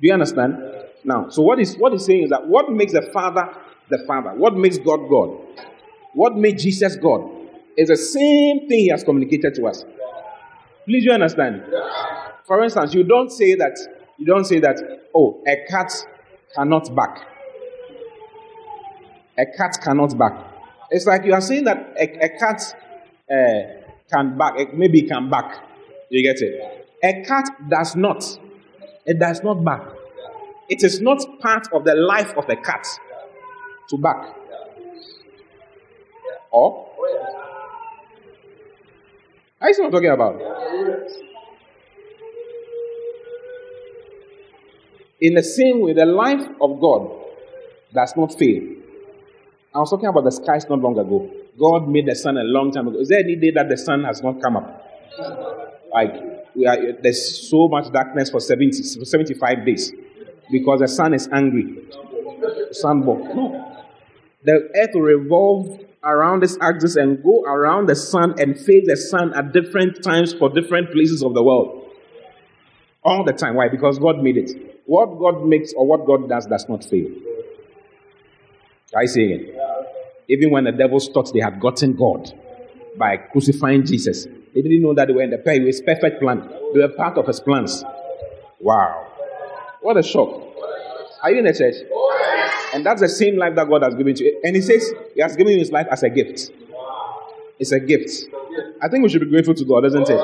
Do 0.00 0.06
you 0.08 0.14
understand? 0.14 0.56
Now, 1.04 1.28
so 1.28 1.42
what 1.42 1.60
is 1.60 1.76
what 1.76 1.92
he's 1.92 2.06
saying 2.06 2.22
is 2.22 2.30
that 2.30 2.46
what 2.46 2.72
makes 2.72 2.94
the 2.94 3.02
Father 3.12 3.54
the 3.90 3.98
Father, 4.06 4.30
what 4.30 4.54
makes 4.54 4.78
God 4.78 5.10
God, 5.10 5.36
what 6.14 6.36
made 6.36 6.58
Jesus 6.58 6.96
God, 6.96 7.30
is 7.76 7.88
the 7.88 7.96
same 7.98 8.60
thing 8.66 8.78
he 8.78 8.88
has 8.88 9.04
communicated 9.04 9.54
to 9.56 9.66
us. 9.66 9.84
Please, 10.84 11.04
you 11.04 11.12
understand? 11.12 11.62
For 12.46 12.62
instance, 12.62 12.94
you 12.94 13.04
don't 13.04 13.30
say 13.30 13.54
that 13.54 13.78
you 14.22 14.26
don't 14.26 14.44
say 14.44 14.60
that, 14.60 14.78
oh, 15.14 15.42
a 15.46 15.68
cat 15.68 15.92
cannot 16.54 16.94
bark. 16.94 17.18
A 19.36 19.46
cat 19.56 19.78
cannot 19.82 20.16
bark. 20.16 20.46
It's 20.90 21.06
like 21.06 21.24
you 21.24 21.32
are 21.32 21.40
saying 21.40 21.64
that 21.64 21.94
a, 21.98 22.24
a 22.24 22.28
cat 22.38 22.62
uh, 23.28 23.90
can 24.12 24.38
bark, 24.38 24.74
maybe 24.74 25.02
can 25.02 25.28
bark. 25.28 25.56
You 26.08 26.22
get 26.22 26.40
it? 26.40 26.88
A 27.02 27.24
cat 27.26 27.48
does 27.68 27.96
not. 27.96 28.38
It 29.06 29.18
does 29.18 29.42
not 29.42 29.64
bark. 29.64 29.96
It 30.68 30.84
is 30.84 31.00
not 31.00 31.18
part 31.40 31.66
of 31.72 31.84
the 31.84 31.96
life 31.96 32.32
of 32.36 32.48
a 32.48 32.56
cat 32.56 32.86
to 33.88 33.96
bark. 33.98 34.36
Or 36.52 36.88
I 39.62 39.72
see 39.72 39.82
what 39.82 39.86
I'm 39.86 39.92
talking 39.92 40.10
about. 40.10 40.40
In 45.20 45.34
the 45.34 45.42
same 45.42 45.80
way, 45.80 45.92
the 45.92 46.04
life 46.04 46.44
of 46.60 46.80
God 46.80 47.10
does 47.94 48.16
not 48.16 48.36
fail. 48.36 48.62
I 49.72 49.78
was 49.78 49.90
talking 49.90 50.08
about 50.08 50.24
the 50.24 50.32
skies 50.32 50.68
not 50.68 50.80
long 50.80 50.98
ago. 50.98 51.30
God 51.58 51.88
made 51.88 52.06
the 52.06 52.16
sun 52.16 52.36
a 52.38 52.42
long 52.42 52.72
time 52.72 52.88
ago. 52.88 52.98
Is 52.98 53.08
there 53.08 53.20
any 53.20 53.36
day 53.36 53.52
that 53.52 53.68
the 53.68 53.76
sun 53.76 54.02
has 54.04 54.20
not 54.22 54.42
come 54.42 54.56
up? 54.56 54.84
Like, 55.92 56.14
are, 56.66 56.92
there's 57.00 57.48
so 57.48 57.68
much 57.68 57.92
darkness 57.92 58.30
for 58.30 58.40
70, 58.40 58.72
75 58.72 59.64
days 59.64 59.92
because 60.50 60.80
the 60.80 60.88
sun 60.88 61.14
is 61.14 61.28
angry. 61.32 61.84
Sunball. 62.72 63.34
No. 63.34 63.84
The 64.44 64.70
earth 64.74 64.90
will 64.94 65.02
revolve 65.02 65.80
around 66.04 66.42
this 66.42 66.58
axis 66.60 66.96
and 66.96 67.22
go 67.22 67.42
around 67.44 67.88
the 67.88 67.94
sun 67.96 68.34
and 68.38 68.56
face 68.56 68.84
the 68.86 68.96
sun 68.96 69.32
at 69.34 69.52
different 69.52 70.02
times 70.02 70.32
for 70.32 70.48
different 70.48 70.92
places 70.92 71.22
of 71.22 71.34
the 71.34 71.42
world. 71.42 71.90
All 73.04 73.24
the 73.24 73.32
time. 73.32 73.56
Why? 73.56 73.68
Because 73.68 73.98
God 73.98 74.22
made 74.22 74.36
it. 74.36 74.82
What 74.86 75.18
God 75.18 75.46
makes 75.46 75.72
or 75.72 75.86
what 75.86 76.06
God 76.06 76.28
does 76.28 76.46
does 76.46 76.68
not 76.68 76.84
fail. 76.84 77.08
I 78.96 79.06
say 79.06 79.22
it. 79.22 79.56
Even 80.28 80.50
when 80.50 80.64
the 80.64 80.72
devils 80.72 81.08
thought 81.08 81.32
they 81.32 81.40
had 81.40 81.60
gotten 81.60 81.94
God 81.94 82.32
by 82.96 83.16
crucifying 83.16 83.84
Jesus, 83.84 84.26
they 84.54 84.62
didn't 84.62 84.82
know 84.82 84.94
that 84.94 85.08
they 85.08 85.14
were 85.14 85.22
in 85.22 85.30
the 85.30 85.38
his 85.64 85.80
perfect 85.80 86.20
plan. 86.20 86.48
They 86.74 86.80
were 86.80 86.88
part 86.88 87.16
of 87.18 87.26
his 87.26 87.40
plans. 87.40 87.84
Wow. 88.60 89.08
What 89.80 89.96
a 89.96 90.02
shock. 90.02 90.42
Are 91.22 91.30
you 91.30 91.38
in 91.38 91.44
the 91.44 91.54
church? 91.54 91.76
And 92.74 92.86
that's 92.86 93.00
the 93.00 93.08
same 93.08 93.36
life 93.36 93.54
that 93.56 93.68
God 93.68 93.82
has 93.82 93.94
given 93.94 94.14
to 94.14 94.24
you. 94.24 94.40
And 94.44 94.56
He 94.56 94.62
says 94.62 94.92
He 95.14 95.20
has 95.20 95.36
given 95.36 95.52
you 95.52 95.58
His 95.58 95.72
life 95.72 95.86
as 95.90 96.02
a 96.02 96.10
gift. 96.10 96.50
It's 97.58 97.72
a 97.72 97.80
gift. 97.80 98.10
I 98.80 98.88
think 98.88 99.02
we 99.04 99.08
should 99.08 99.20
be 99.20 99.30
grateful 99.30 99.54
to 99.54 99.64
God, 99.64 99.82
doesn't 99.82 100.08
it? 100.08 100.20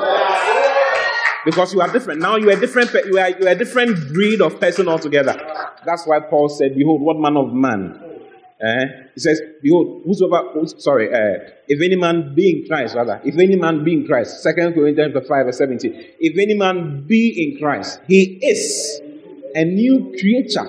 Because 1.45 1.73
you 1.73 1.81
are 1.81 1.91
different. 1.91 2.19
Now 2.19 2.35
you 2.35 2.49
are 2.51 2.59
different. 2.59 2.93
You 2.93 3.17
are, 3.17 3.29
you 3.29 3.47
are 3.47 3.51
a 3.51 3.55
different 3.55 4.11
breed 4.13 4.41
of 4.41 4.59
person 4.59 4.87
altogether. 4.87 5.39
That's 5.85 6.05
why 6.05 6.19
Paul 6.19 6.49
said, 6.49 6.75
"Behold, 6.75 7.01
what 7.01 7.17
man 7.17 7.37
of 7.37 7.53
man." 7.53 7.97
Eh? 8.61 8.85
He 9.15 9.21
says, 9.21 9.41
"Behold, 9.61 10.01
whosoever." 10.05 10.67
Sorry, 10.67 11.07
uh, 11.13 11.49
if 11.67 11.81
any 11.81 11.95
man 11.95 12.35
be 12.35 12.59
in 12.59 12.67
Christ, 12.67 12.95
rather, 12.95 13.21
if 13.23 13.37
any 13.37 13.55
man 13.55 13.85
be 13.85 13.93
in 13.93 14.05
Christ. 14.05 14.43
Second 14.43 14.73
Corinthians 14.73 15.15
five 15.27 15.45
verse 15.45 15.57
seventeen. 15.57 15.93
If 16.19 16.37
any 16.37 16.55
man 16.55 17.05
be 17.07 17.53
in 17.53 17.59
Christ, 17.59 18.01
he 18.05 18.37
is 18.41 18.99
a 19.55 19.63
new 19.63 20.13
creature. 20.19 20.67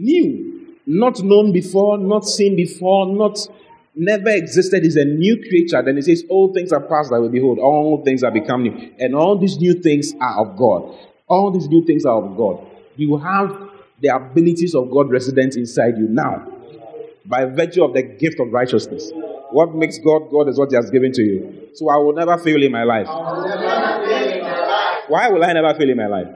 New, 0.00 0.76
not 0.86 1.20
known 1.22 1.52
before, 1.52 1.98
not 1.98 2.24
seen 2.24 2.54
before, 2.54 3.06
not 3.06 3.36
never 3.96 4.30
existed 4.30 4.84
is 4.84 4.94
a 4.96 5.04
new 5.04 5.36
creature. 5.48 5.82
Then 5.82 5.98
it 5.98 6.04
says, 6.04 6.24
All 6.28 6.54
things 6.54 6.72
are 6.72 6.80
past 6.80 7.10
away. 7.12 7.28
Behold, 7.28 7.58
all 7.58 8.02
things 8.04 8.22
are 8.22 8.30
become 8.30 8.62
new. 8.62 8.92
And 9.00 9.14
all 9.14 9.36
these 9.36 9.58
new 9.58 9.74
things 9.74 10.14
are 10.20 10.46
of 10.46 10.56
God. 10.56 10.96
All 11.26 11.50
these 11.50 11.68
new 11.68 11.84
things 11.84 12.04
are 12.04 12.22
of 12.22 12.36
God. 12.36 12.64
You 12.96 13.16
have 13.18 13.70
the 14.00 14.08
abilities 14.08 14.74
of 14.74 14.88
God 14.90 15.10
resident 15.10 15.56
inside 15.56 15.98
you 15.98 16.06
now 16.08 16.46
by 17.26 17.44
virtue 17.44 17.82
of 17.82 17.92
the 17.92 18.02
gift 18.02 18.38
of 18.40 18.52
righteousness. 18.52 19.10
What 19.50 19.74
makes 19.74 19.98
God 19.98 20.30
God 20.30 20.48
is 20.48 20.58
what 20.58 20.70
He 20.70 20.76
has 20.76 20.90
given 20.90 21.10
to 21.12 21.22
you. 21.22 21.68
So 21.74 21.88
I 21.88 21.96
will 21.96 22.12
never 22.12 22.38
fail 22.38 22.62
in 22.62 22.70
my 22.70 22.84
life. 22.84 23.08
Why 25.08 25.28
will 25.28 25.42
I 25.42 25.52
never 25.52 25.74
fail 25.74 25.90
in 25.90 25.96
my 25.96 26.06
life? 26.06 26.28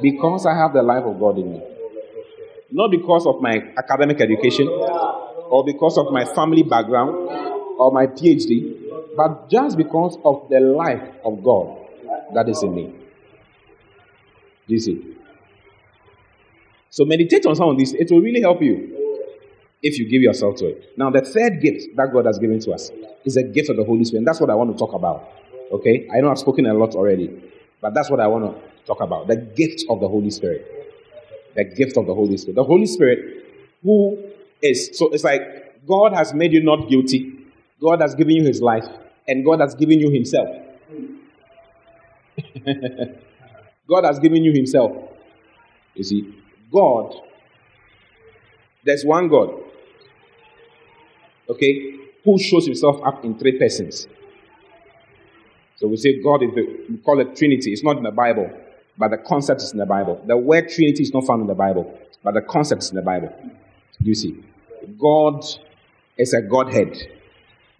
Because 0.00 0.46
I 0.46 0.54
have 0.54 0.72
the 0.72 0.82
life 0.82 1.02
of 1.04 1.18
God 1.18 1.38
in 1.38 1.52
me. 1.52 1.62
Not 2.70 2.90
because 2.90 3.26
of 3.26 3.40
my 3.40 3.72
academic 3.76 4.20
education, 4.20 4.68
or 5.50 5.64
because 5.64 5.98
of 5.98 6.12
my 6.12 6.24
family 6.24 6.62
background 6.62 7.28
or 7.78 7.90
my 7.92 8.06
PhD, 8.06 9.16
but 9.16 9.50
just 9.50 9.76
because 9.76 10.16
of 10.24 10.48
the 10.48 10.60
life 10.60 11.02
of 11.24 11.42
God 11.42 11.76
that 12.34 12.48
is 12.48 12.62
in 12.62 12.74
me. 12.74 12.94
Do 14.68 14.74
you 14.74 14.78
see? 14.78 15.16
So 16.90 17.04
meditate 17.04 17.44
on 17.46 17.56
some 17.56 17.68
of 17.68 17.76
these. 17.76 17.92
It 17.92 18.10
will 18.10 18.20
really 18.20 18.40
help 18.40 18.62
you 18.62 18.96
if 19.82 19.98
you 19.98 20.08
give 20.08 20.22
yourself 20.22 20.56
to 20.56 20.66
it. 20.66 20.96
Now, 20.96 21.10
the 21.10 21.22
third 21.22 21.60
gift 21.60 21.96
that 21.96 22.12
God 22.12 22.26
has 22.26 22.38
given 22.38 22.60
to 22.60 22.72
us 22.72 22.90
is 23.24 23.36
a 23.36 23.42
gift 23.42 23.70
of 23.70 23.76
the 23.76 23.84
Holy 23.84 24.04
Spirit. 24.04 24.20
And 24.20 24.28
that's 24.28 24.40
what 24.40 24.50
I 24.50 24.54
want 24.54 24.72
to 24.72 24.78
talk 24.78 24.92
about. 24.92 25.28
Okay? 25.72 26.08
I 26.12 26.20
know 26.20 26.30
I've 26.30 26.38
spoken 26.38 26.66
a 26.66 26.74
lot 26.74 26.94
already, 26.94 27.42
but 27.80 27.94
that's 27.94 28.10
what 28.10 28.20
I 28.20 28.26
want 28.28 28.44
to 28.44 28.86
talk 28.86 29.00
about. 29.00 29.26
The 29.26 29.36
gift 29.36 29.84
of 29.88 30.00
the 30.00 30.08
Holy 30.08 30.30
Spirit. 30.30 30.79
The 31.54 31.64
gift 31.64 31.96
of 31.96 32.06
the 32.06 32.14
Holy 32.14 32.36
Spirit. 32.36 32.56
The 32.56 32.64
Holy 32.64 32.86
Spirit, 32.86 33.44
who 33.82 34.18
is. 34.62 34.90
So 34.96 35.08
it's 35.10 35.24
like 35.24 35.86
God 35.86 36.12
has 36.12 36.32
made 36.34 36.52
you 36.52 36.62
not 36.62 36.88
guilty, 36.88 37.36
God 37.80 38.00
has 38.00 38.14
given 38.14 38.36
you 38.36 38.44
his 38.44 38.60
life, 38.60 38.86
and 39.26 39.44
God 39.44 39.60
has 39.60 39.74
given 39.74 39.98
you 40.00 40.10
himself. 40.10 40.48
God 43.88 44.04
has 44.04 44.18
given 44.18 44.44
you 44.44 44.52
himself. 44.52 44.92
You 45.94 46.04
see, 46.04 46.34
God, 46.72 47.14
there's 48.84 49.04
one 49.04 49.28
God, 49.28 49.50
okay, 51.48 51.96
who 52.24 52.38
shows 52.38 52.66
himself 52.66 53.00
up 53.04 53.24
in 53.24 53.38
three 53.38 53.58
persons. 53.58 54.06
So 55.76 55.88
we 55.88 55.96
say 55.96 56.22
God 56.22 56.42
is 56.42 56.50
the, 56.54 56.86
we 56.90 56.98
call 56.98 57.20
it 57.20 57.34
Trinity. 57.36 57.72
It's 57.72 57.82
not 57.82 57.96
in 57.96 58.02
the 58.02 58.10
Bible, 58.10 58.50
but 59.00 59.10
the 59.10 59.16
concept 59.16 59.62
is 59.62 59.72
in 59.72 59.78
the 59.78 59.86
Bible. 59.86 60.22
The 60.26 60.36
word 60.36 60.68
Trinity 60.68 61.02
is 61.02 61.14
not 61.14 61.26
found 61.26 61.40
in 61.40 61.46
the 61.46 61.54
Bible, 61.54 61.98
but 62.22 62.34
the 62.34 62.42
concept 62.42 62.82
is 62.82 62.90
in 62.90 62.96
the 62.96 63.02
Bible. 63.02 63.34
You 63.98 64.14
see. 64.14 64.44
God 64.98 65.42
is 66.18 66.34
a 66.34 66.42
Godhead. 66.42 66.94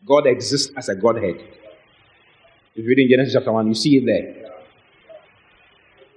God 0.06 0.26
exists 0.26 0.72
as 0.78 0.88
a 0.88 0.94
Godhead. 0.94 1.36
If 2.74 2.84
you 2.84 2.88
read 2.88 3.00
in 3.00 3.10
Genesis 3.10 3.34
chapter 3.34 3.52
1, 3.52 3.68
you 3.68 3.74
see 3.74 3.98
it 3.98 4.06
there. 4.06 4.50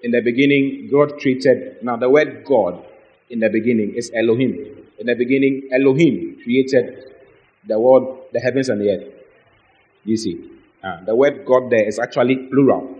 In 0.03 0.11
the 0.11 0.21
beginning, 0.21 0.87
God 0.89 1.19
created. 1.19 1.83
Now, 1.83 1.97
the 1.97 2.09
word 2.09 2.45
God 2.45 2.85
in 3.29 3.41
the 3.41 3.49
beginning 3.49 3.95
is 3.95 4.09
Elohim. 4.15 4.53
In 4.99 5.07
the 5.07 5.15
beginning, 5.15 5.67
Elohim 5.73 6.39
created 6.43 7.11
the 7.67 7.77
world, 7.77 8.19
the 8.31 8.39
heavens 8.39 8.69
and 8.69 8.79
the 8.79 8.89
earth. 8.89 9.13
You 10.05 10.15
see, 10.15 10.49
uh, 10.81 11.03
the 11.03 11.13
word 11.15 11.45
God 11.45 11.69
there 11.69 11.85
is 11.85 11.99
actually 11.99 12.37
plural 12.47 12.95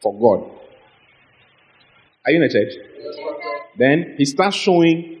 for 0.00 0.18
God. 0.18 0.56
Are 2.26 2.32
you 2.32 2.42
in 2.42 2.42
a 2.42 2.48
church? 2.48 2.74
Then 3.78 4.14
he 4.18 4.24
starts 4.24 4.56
showing 4.56 5.16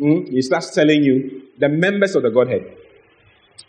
Mm, 0.00 0.30
he 0.30 0.40
starts 0.40 0.70
telling 0.70 1.04
you 1.04 1.42
the 1.58 1.68
members 1.68 2.16
of 2.16 2.22
the 2.22 2.30
Godhead. 2.30 2.76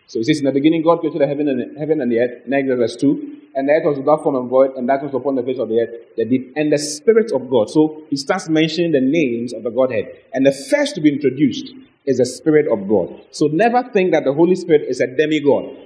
So 0.08 0.20
he 0.20 0.24
says, 0.24 0.40
In 0.40 0.46
the 0.46 0.52
beginning, 0.52 0.82
God 0.82 1.00
created 1.00 1.22
the 1.22 1.28
heaven 1.28 1.50
and, 1.50 1.78
heaven 1.78 2.00
and 2.00 2.12
the 2.12 2.20
earth. 2.20 2.48
Next 2.48 2.68
verse 2.68 2.96
2. 2.96 3.38
And 3.54 3.68
the 3.68 3.74
earth 3.74 3.84
was 3.86 3.98
without 3.98 4.24
form 4.24 4.36
and 4.36 4.50
void, 4.50 4.72
and 4.78 4.88
that 4.88 5.04
was 5.04 5.14
upon 5.14 5.36
the 5.36 5.44
face 5.44 5.60
of 5.60 5.68
the 5.68 5.82
earth, 5.82 6.16
the 6.16 6.24
deep, 6.24 6.54
and 6.56 6.72
the 6.72 6.78
Spirit 6.78 7.34
of 7.34 7.50
God. 7.50 7.70
So 7.70 8.04
he 8.10 8.16
starts 8.16 8.48
mentioning 8.48 8.94
the 8.94 9.02
names 9.02 9.52
of 9.52 9.64
the 9.64 9.70
Godhead. 9.70 10.06
And 10.34 10.46
the 10.46 10.54
first 10.54 10.96
to 10.96 11.02
be 11.02 11.12
introduced 11.12 11.74
is 12.06 12.18
the 12.18 12.26
Spirit 12.26 12.72
of 12.72 12.88
God. 12.88 13.22
So 13.32 13.48
never 13.48 13.84
think 13.92 14.12
that 14.14 14.24
the 14.24 14.34
Holy 14.34 14.56
Spirit 14.56 14.84
is 14.88 15.02
a 15.02 15.08
demigod 15.08 15.78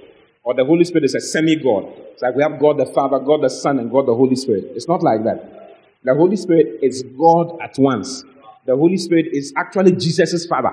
or 0.44 0.54
the 0.54 0.64
Holy 0.64 0.84
Spirit 0.84 1.04
is 1.04 1.16
a 1.16 1.20
semi-God. 1.20 1.92
It's 2.12 2.22
like 2.22 2.36
we 2.36 2.42
have 2.44 2.60
God 2.60 2.78
the 2.78 2.86
Father, 2.86 3.18
God 3.18 3.42
the 3.42 3.50
Son, 3.50 3.80
and 3.80 3.90
God 3.90 4.06
the 4.06 4.14
Holy 4.14 4.36
Spirit. 4.36 4.64
It's 4.76 4.86
not 4.86 5.02
like 5.02 5.24
that. 5.24 5.65
The 6.06 6.14
Holy 6.14 6.36
Spirit 6.36 6.78
is 6.80 7.02
God 7.18 7.58
at 7.60 7.78
once 7.78 8.24
the 8.66 8.76
Holy 8.76 8.96
Spirit 8.96 9.26
is 9.32 9.52
actually 9.56 9.92
Jesus' 9.92 10.44
father. 10.44 10.72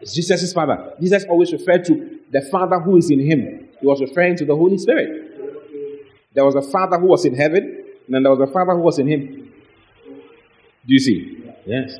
It's 0.00 0.14
Jesus' 0.14 0.52
father. 0.52 0.94
Jesus 1.00 1.24
always 1.24 1.52
referred 1.52 1.84
to 1.86 2.20
the 2.30 2.42
Father 2.42 2.78
who 2.78 2.96
is 2.98 3.10
in 3.10 3.20
him. 3.20 3.68
He 3.80 3.86
was 3.86 4.00
referring 4.00 4.36
to 4.36 4.44
the 4.44 4.54
Holy 4.54 4.78
Spirit. 4.78 5.26
There 6.34 6.44
was 6.44 6.54
a 6.54 6.62
Father 6.62 6.98
who 6.98 7.06
was 7.06 7.24
in 7.24 7.34
heaven, 7.34 7.84
and 8.06 8.14
then 8.14 8.22
there 8.22 8.32
was 8.32 8.48
a 8.48 8.52
Father 8.52 8.72
who 8.72 8.80
was 8.80 8.98
in 8.98 9.08
him. 9.08 9.52
Do 10.86 10.94
you 10.94 10.98
see? 10.98 11.42
Yes. 11.66 11.96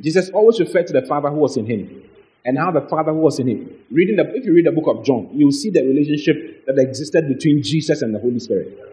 Jesus 0.00 0.30
always 0.30 0.60
referred 0.60 0.86
to 0.88 0.92
the 0.92 1.02
Father 1.02 1.30
who 1.30 1.36
was 1.36 1.56
in 1.56 1.66
him 1.66 2.02
and 2.44 2.58
how 2.58 2.70
the 2.70 2.82
Father 2.82 3.12
who 3.12 3.18
was 3.18 3.38
in 3.38 3.48
him. 3.48 3.70
Reading 3.90 4.16
the, 4.16 4.24
if 4.34 4.44
you 4.44 4.54
read 4.54 4.66
the 4.66 4.72
book 4.72 4.86
of 4.86 5.04
John, 5.04 5.28
you'll 5.32 5.52
see 5.52 5.70
the 5.70 5.82
relationship 5.82 6.66
that 6.66 6.78
existed 6.78 7.28
between 7.28 7.62
Jesus 7.62 8.02
and 8.02 8.14
the 8.14 8.18
Holy 8.18 8.38
Spirit. 8.38 8.87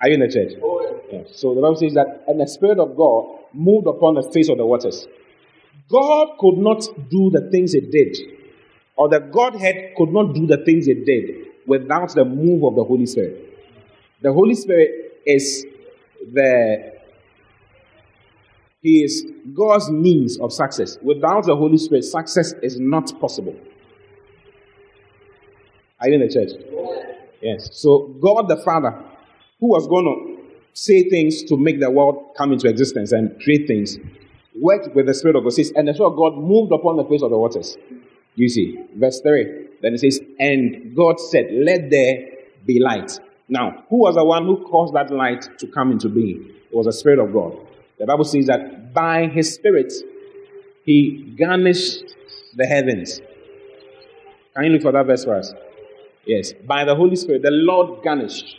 Are 0.00 0.08
you 0.08 0.14
in 0.14 0.20
the 0.20 0.28
church? 0.28 0.52
Oh, 0.62 1.00
yes. 1.12 1.28
So 1.34 1.54
the 1.54 1.60
Bible 1.60 1.76
says 1.76 1.94
that, 1.94 2.24
and 2.26 2.40
the 2.40 2.46
Spirit 2.46 2.78
of 2.78 2.96
God 2.96 3.38
moved 3.52 3.86
upon 3.86 4.14
the 4.14 4.22
face 4.22 4.48
of 4.48 4.56
the 4.56 4.66
waters. 4.66 5.06
God 5.90 6.38
could 6.38 6.56
not 6.56 6.86
do 7.10 7.30
the 7.30 7.50
things 7.50 7.74
it 7.74 7.90
did, 7.90 8.16
or 8.96 9.08
the 9.08 9.20
Godhead 9.20 9.94
could 9.96 10.12
not 10.12 10.34
do 10.34 10.46
the 10.46 10.58
things 10.64 10.86
it 10.88 11.04
did 11.04 11.48
without 11.66 12.14
the 12.14 12.24
move 12.24 12.64
of 12.64 12.76
the 12.76 12.84
Holy 12.84 13.06
Spirit. 13.06 13.46
The 14.22 14.32
Holy 14.32 14.54
Spirit 14.54 15.20
is 15.26 15.66
the 16.32 16.92
He 18.82 19.02
is 19.02 19.26
God's 19.54 19.90
means 19.90 20.38
of 20.38 20.52
success. 20.52 20.98
Without 21.02 21.44
the 21.44 21.56
Holy 21.56 21.76
Spirit, 21.76 22.04
success 22.04 22.54
is 22.62 22.78
not 22.80 23.12
possible. 23.20 23.54
Are 26.00 26.08
you 26.08 26.14
in 26.14 26.20
the 26.20 26.32
church? 26.32 26.50
Oh, 26.72 27.02
yes. 27.42 27.68
So 27.72 28.14
God 28.20 28.48
the 28.48 28.56
Father, 28.56 29.04
who 29.60 29.68
was 29.68 29.86
going 29.86 30.04
to 30.04 30.42
say 30.72 31.08
things 31.08 31.42
to 31.44 31.56
make 31.56 31.80
the 31.80 31.90
world 31.90 32.34
come 32.36 32.52
into 32.52 32.68
existence 32.68 33.12
and 33.12 33.40
create 33.42 33.66
things, 33.66 33.98
worked 34.60 34.94
with 34.94 35.06
the 35.06 35.14
Spirit 35.14 35.36
of 35.36 35.44
God. 35.44 35.52
Says, 35.52 35.72
and 35.76 35.86
the 35.86 35.94
Spirit 35.94 36.10
of 36.10 36.16
God 36.16 36.36
moved 36.36 36.72
upon 36.72 36.96
the 36.96 37.04
face 37.04 37.22
of 37.22 37.30
the 37.30 37.38
waters. 37.38 37.76
You 38.34 38.48
see, 38.48 38.78
verse 38.96 39.20
3. 39.20 39.68
Then 39.82 39.94
it 39.94 40.00
says, 40.00 40.20
And 40.38 40.94
God 40.96 41.20
said, 41.20 41.48
Let 41.50 41.90
there 41.90 42.28
be 42.66 42.80
light. 42.80 43.18
Now, 43.48 43.84
who 43.88 43.98
was 43.98 44.14
the 44.14 44.24
one 44.24 44.44
who 44.44 44.64
caused 44.64 44.94
that 44.94 45.10
light 45.10 45.58
to 45.58 45.66
come 45.66 45.90
into 45.90 46.08
being? 46.08 46.50
It 46.70 46.76
was 46.76 46.86
the 46.86 46.92
Spirit 46.92 47.18
of 47.18 47.32
God. 47.32 47.58
The 47.98 48.06
Bible 48.06 48.24
says 48.24 48.46
that 48.46 48.94
by 48.94 49.26
His 49.26 49.54
Spirit, 49.54 49.92
He 50.84 51.34
garnished 51.38 52.14
the 52.56 52.66
heavens. 52.66 53.20
Can 54.54 54.64
you 54.64 54.70
look 54.70 54.82
for 54.82 54.92
that 54.92 55.06
verse 55.06 55.24
for 55.24 55.36
us? 55.36 55.52
Yes. 56.26 56.52
By 56.52 56.84
the 56.84 56.94
Holy 56.94 57.16
Spirit, 57.16 57.42
the 57.42 57.50
Lord 57.50 58.02
garnished 58.02 58.56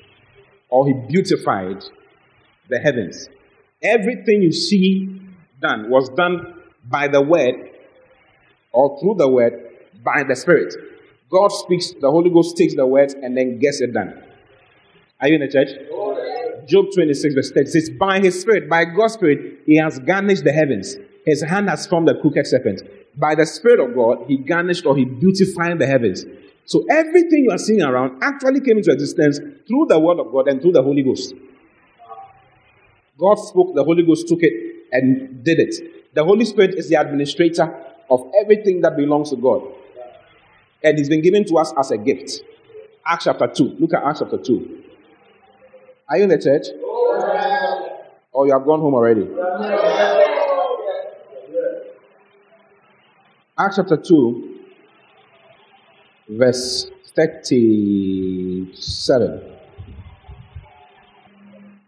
or 0.72 0.88
He 0.88 0.94
beautified 0.94 1.84
the 2.70 2.80
heavens. 2.80 3.30
Everything 3.84 4.42
you 4.42 4.52
see 4.52 5.22
done 5.62 5.90
was 5.90 6.10
done 6.10 6.56
by 6.90 7.08
the 7.08 7.22
Word 7.22 7.70
or 8.72 9.00
through 9.00 9.16
the 9.20 9.28
Word 9.28 9.54
by 10.04 10.24
the 10.24 10.36
Spirit. 10.36 10.74
God 11.30 11.50
speaks, 11.50 11.94
the 12.00 12.10
Holy 12.10 12.30
Ghost 12.30 12.58
takes 12.58 12.76
the 12.76 12.86
words 12.86 13.14
and 13.14 13.38
then 13.38 13.60
gets 13.60 13.80
it 13.82 13.94
done. 13.94 14.22
Are 15.22 15.28
you 15.28 15.36
in 15.36 15.42
the 15.42 15.48
church? 15.48 15.70
Job 16.68 16.86
26, 16.94 17.36
verse 17.36 17.52
10 17.52 17.68
says, 17.68 17.90
By 18.00 18.20
his 18.20 18.40
spirit, 18.40 18.70
by 18.70 18.86
God's 18.86 19.14
spirit, 19.14 19.62
he 19.66 19.78
has 19.78 20.00
garnished 20.00 20.44
the 20.44 20.52
heavens. 20.52 20.96
His 21.26 21.42
hand 21.42 21.70
has 21.70 21.88
formed 21.88 22.08
the 22.08 22.16
crooked 22.16 22.48
serpent. 22.48 22.82
By 23.18 23.36
the 23.36 23.46
spirit 23.46 23.80
of 23.80 23.96
God, 23.96 24.26
he 24.28 24.38
garnished 24.38 24.86
or 24.86 24.96
he 24.96 25.06
beautified 25.06 25.80
the 25.80 25.88
heavens. 25.88 26.26
So 26.72 26.86
everything 26.90 27.44
you 27.44 27.52
are 27.52 27.58
seeing 27.58 27.82
around 27.82 28.24
actually 28.24 28.62
came 28.62 28.78
into 28.78 28.92
existence 28.92 29.40
through 29.68 29.88
the 29.90 30.00
word 30.00 30.22
of 30.22 30.32
God 30.32 30.48
and 30.48 30.62
through 30.62 30.72
the 30.72 30.82
Holy 30.82 31.04
Ghost. 31.04 31.34
God 33.20 33.36
spoke, 33.36 33.76
the 33.76 33.84
Holy 33.84 34.04
Ghost 34.04 34.30
took 34.30 34.40
it 34.42 34.86
and 34.90 35.44
did 35.44 35.60
it. 35.60 36.14
The 36.16 36.24
Holy 36.24 36.46
Spirit 36.46 36.76
is 36.76 36.88
the 36.88 36.96
administrator 36.96 37.76
of 38.10 38.26
everything 38.42 38.80
that 38.84 38.96
belongs 38.96 39.32
to 39.32 39.36
God. 39.36 39.64
And 40.82 40.98
it's 40.98 41.10
been 41.10 41.22
given 41.22 41.44
to 41.48 41.58
us 41.58 41.74
as 41.78 41.92
a 41.92 41.98
gift. 41.98 42.40
Acts 43.06 43.26
chapter 43.26 43.48
2. 43.48 43.76
Look 43.78 43.94
at 43.94 44.06
Acts 44.06 44.20
chapter 44.20 44.38
2. 44.38 44.84
Are 46.08 46.18
you 46.20 46.24
in 46.24 46.30
the 46.30 46.40
church? 46.40 46.68
Or 48.32 48.48
you 48.48 48.54
have 48.54 48.64
gone 48.64 48.80
home 48.80 48.94
already? 48.94 49.28
Acts 53.60 53.76
chapter 53.76 53.98
2, 53.98 54.51
verse 56.32 56.90
37. 57.16 59.52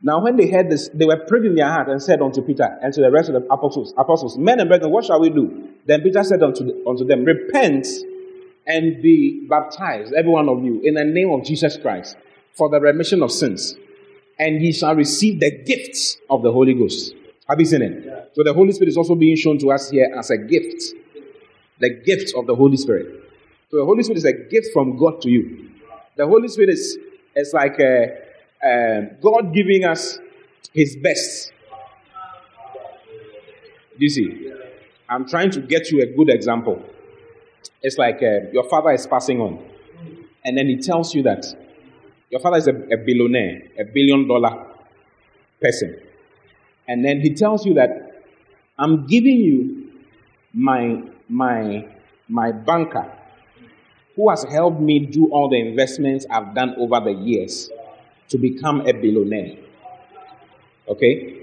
Now, 0.06 0.22
when 0.22 0.36
they 0.36 0.52
heard 0.52 0.70
this, 0.70 0.90
they 0.90 1.06
were 1.06 1.16
prayed 1.16 1.46
in 1.46 1.56
their 1.56 1.70
heart 1.70 1.88
and 1.88 2.04
said 2.04 2.22
unto 2.22 2.42
Peter 2.42 2.78
and 2.82 2.94
to 2.94 3.00
the 3.00 3.10
rest 3.10 3.30
of 3.30 3.42
the 3.42 3.54
apostles, 3.54 3.94
apostles, 3.98 4.38
men 4.38 4.60
and 4.60 4.68
brethren, 4.68 4.92
what 4.92 5.06
shall 5.06 5.22
we 5.22 5.30
do? 5.30 5.70
Then 5.86 6.02
Peter 6.02 6.22
said 6.26 6.44
unto, 6.44 6.66
the, 6.66 6.84
unto 6.86 7.06
them, 7.06 7.24
Repent 7.24 7.88
and 8.68 9.02
be 9.02 9.48
baptized, 9.50 10.14
every 10.14 10.30
one 10.30 10.50
of 10.50 10.62
you, 10.64 10.82
in 10.84 10.96
the 10.96 11.06
name 11.06 11.32
of 11.32 11.46
Jesus 11.46 11.78
Christ, 11.78 12.18
for 12.54 12.68
the 12.70 12.82
remission 12.82 13.24
of 13.24 13.32
sins, 13.32 13.76
and 14.38 14.62
ye 14.62 14.74
shall 14.74 14.94
receive 14.94 15.40
the 15.40 15.52
gifts 15.64 16.18
of 16.30 16.44
the 16.44 16.52
Holy 16.52 16.74
Ghost. 16.74 17.16
Have 17.48 17.62
you 17.62 17.66
seen 17.66 17.82
it? 17.82 18.04
Yeah. 18.06 18.26
So 18.34 18.44
the 18.44 18.54
Holy 18.54 18.74
Spirit 18.74 18.90
is 18.90 18.98
also 18.98 19.16
being 19.16 19.38
shown 19.38 19.58
to 19.60 19.72
us 19.72 19.90
here 19.90 20.14
as 20.18 20.30
a 20.30 20.38
gift. 20.38 20.84
The 21.80 21.90
gift 21.90 22.34
of 22.36 22.46
the 22.46 22.56
Holy 22.56 22.78
Spirit. 22.78 23.23
So 23.74 23.80
the 23.80 23.86
Holy 23.86 24.04
Spirit 24.04 24.20
is 24.20 24.26
a 24.26 24.34
gift 24.34 24.68
from 24.72 24.98
God 24.98 25.20
to 25.24 25.32
you. 25.32 25.72
The 26.16 26.28
Holy 26.28 26.48
Spirit 26.48 26.70
is, 26.70 26.96
is 27.36 27.54
like 27.56 27.80
a, 27.80 28.20
a 28.64 29.08
God 29.20 29.52
giving 29.52 29.84
us 29.84 30.20
His 30.72 30.96
best. 30.96 31.52
You 33.98 34.10
see? 34.10 34.54
I'm 35.10 35.28
trying 35.28 35.50
to 35.50 35.60
get 35.60 35.90
you 35.90 36.04
a 36.04 36.06
good 36.06 36.30
example. 36.30 36.84
It's 37.82 37.98
like 37.98 38.18
uh, 38.18 38.52
your 38.52 38.70
father 38.70 38.92
is 38.92 39.08
passing 39.08 39.42
on, 39.42 39.58
and 40.46 40.56
then 40.56 40.68
he 40.68 40.78
tells 40.78 41.16
you 41.16 41.24
that 41.24 41.44
your 42.30 42.42
father 42.42 42.58
is 42.58 42.68
a, 42.68 42.76
a 42.76 42.98
billionaire, 42.98 43.64
a 43.80 43.86
billion 43.86 44.28
dollar 44.28 44.68
person. 45.60 46.00
And 46.88 47.04
then 47.04 47.22
he 47.22 47.34
tells 47.34 47.66
you 47.66 47.74
that 47.74 48.22
I'm 48.78 49.08
giving 49.08 49.38
you 49.38 49.92
my 50.54 51.02
my 51.28 51.88
my 52.30 52.52
banker 52.52 53.12
who 54.16 54.30
has 54.30 54.44
helped 54.44 54.80
me 54.80 55.00
do 55.00 55.28
all 55.32 55.50
the 55.50 55.60
investments 55.60 56.26
I've 56.30 56.54
done 56.54 56.76
over 56.78 57.00
the 57.00 57.14
years 57.14 57.70
to 58.30 58.38
become 58.38 58.82
a 58.82 58.94
billionaire. 58.94 59.58
Okay? 60.88 61.40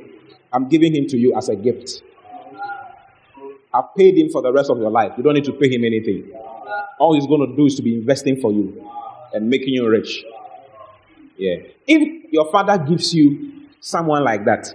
I'm 0.52 0.68
giving 0.68 0.94
him 0.94 1.06
to 1.08 1.16
you 1.16 1.34
as 1.36 1.48
a 1.48 1.56
gift. 1.56 2.02
I've 3.72 3.94
paid 3.96 4.18
him 4.18 4.28
for 4.30 4.42
the 4.42 4.52
rest 4.52 4.70
of 4.70 4.78
your 4.78 4.90
life. 4.90 5.12
You 5.16 5.22
don't 5.22 5.34
need 5.34 5.44
to 5.44 5.52
pay 5.52 5.72
him 5.72 5.84
anything. 5.84 6.32
All 6.98 7.14
he's 7.14 7.26
going 7.26 7.48
to 7.48 7.56
do 7.56 7.66
is 7.66 7.76
to 7.76 7.82
be 7.82 7.94
investing 7.94 8.40
for 8.40 8.52
you 8.52 8.88
and 9.32 9.48
making 9.48 9.74
you 9.74 9.88
rich. 9.88 10.24
Yeah. 11.36 11.56
If 11.86 12.32
your 12.32 12.50
father 12.50 12.76
gives 12.78 13.14
you 13.14 13.68
someone 13.80 14.24
like 14.24 14.44
that, 14.44 14.74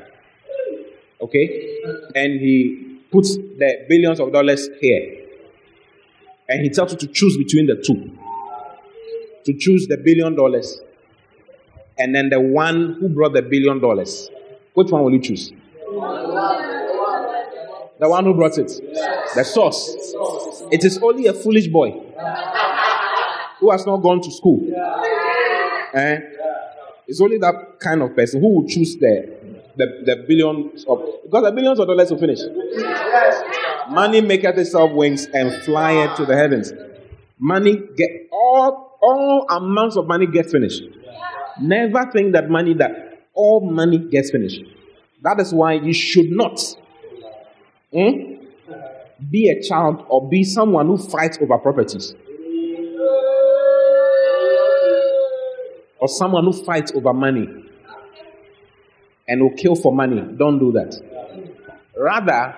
okay, 1.22 1.80
and 2.16 2.40
he 2.40 3.00
puts 3.12 3.36
the 3.36 3.86
billions 3.88 4.20
of 4.20 4.32
dollars 4.32 4.70
here, 4.80 5.25
and 6.48 6.62
he 6.62 6.70
tells 6.70 6.92
you 6.92 6.98
to 7.00 7.08
choose 7.08 7.38
between 7.38 7.68
the 7.68 7.76
two, 7.76 8.12
to 9.46 9.54
choose 9.58 9.88
the 9.88 9.98
billion 9.98 10.36
dollars, 10.36 10.80
and 11.98 12.14
then 12.14 12.30
the 12.30 12.40
one 12.40 12.98
who 13.00 13.10
brought 13.10 13.34
the 13.34 13.42
billion 13.42 13.80
dollars, 13.80 14.30
which 14.74 14.92
one 14.92 15.04
will 15.04 15.14
you 15.14 15.22
choose? 15.22 15.52
The 17.98 18.10
one 18.10 18.26
who 18.26 18.34
brought 18.34 18.58
it. 18.58 18.68
The 19.36 19.44
source. 19.44 19.96
It 20.72 20.84
is 20.84 20.98
only 21.02 21.28
a 21.28 21.34
foolish 21.34 21.68
boy 21.68 21.92
who 23.60 23.72
has 23.72 23.86
not 23.86 23.98
gone 23.98 24.22
to 24.22 24.32
school. 24.32 24.68
Eh? 25.94 26.20
It's 27.08 27.22
only 27.22 27.38
that 27.38 27.80
kind 27.80 28.02
of 28.02 28.16
person 28.16 28.42
who 28.42 28.56
will 28.56 28.68
choose 28.68 28.98
the, 28.98 29.34
the, 29.78 30.04
the 30.06 30.26
billions 30.28 30.86
of, 30.86 31.00
because 31.24 31.44
the 31.44 31.52
billions 31.52 31.80
of 31.80 31.88
dollars 31.88 32.12
will 32.12 32.18
finish. 32.18 32.40
Money 33.90 34.22
maketh 34.22 34.58
itself 34.58 34.92
wings 34.92 35.26
and 35.34 35.52
flyeth 35.64 36.16
to 36.18 36.26
the 36.26 36.36
heavens. 36.36 36.74
Money 37.38 37.78
get, 37.96 38.10
all, 38.32 38.98
all 39.02 39.46
amounts 39.50 39.98
of 39.98 40.08
money 40.08 40.26
get 40.26 40.50
finished. 40.50 40.82
Never 41.62 42.10
think 42.12 42.34
that 42.34 42.50
money, 42.50 42.74
that 42.76 43.26
all 43.34 43.62
money 43.70 43.98
gets 44.00 44.32
finished. 44.32 44.62
That 45.22 45.40
is 45.40 45.54
why 45.54 45.74
you 45.74 45.94
should 45.94 46.32
not 46.32 46.60
Hmm? 47.96 48.44
Be 49.32 49.50
a 49.50 49.62
child 49.64 50.06
or 50.10 50.28
be 50.28 50.44
someone 50.44 50.88
who 50.88 50.98
fights 50.98 51.38
over 51.42 51.58
properties. 51.58 52.14
Or 56.00 56.10
someone 56.10 56.44
who 56.44 56.52
fights 56.66 56.92
over 56.94 57.14
money 57.14 57.48
and 59.28 59.42
will 59.42 59.56
kill 59.56 59.76
for 59.76 59.94
money. 59.94 60.22
Don't 60.38 60.60
do 60.60 60.72
that. 60.74 60.96
Rather, 61.98 62.56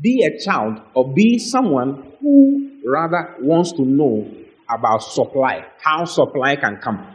be 0.00 0.22
a 0.24 0.38
child 0.38 0.80
or 0.94 1.12
be 1.12 1.38
someone 1.38 2.12
who 2.20 2.70
rather 2.84 3.34
wants 3.40 3.72
to 3.72 3.82
know 3.82 4.30
about 4.68 5.02
supply, 5.02 5.64
how 5.80 6.04
supply 6.04 6.56
can 6.56 6.76
come. 6.78 7.06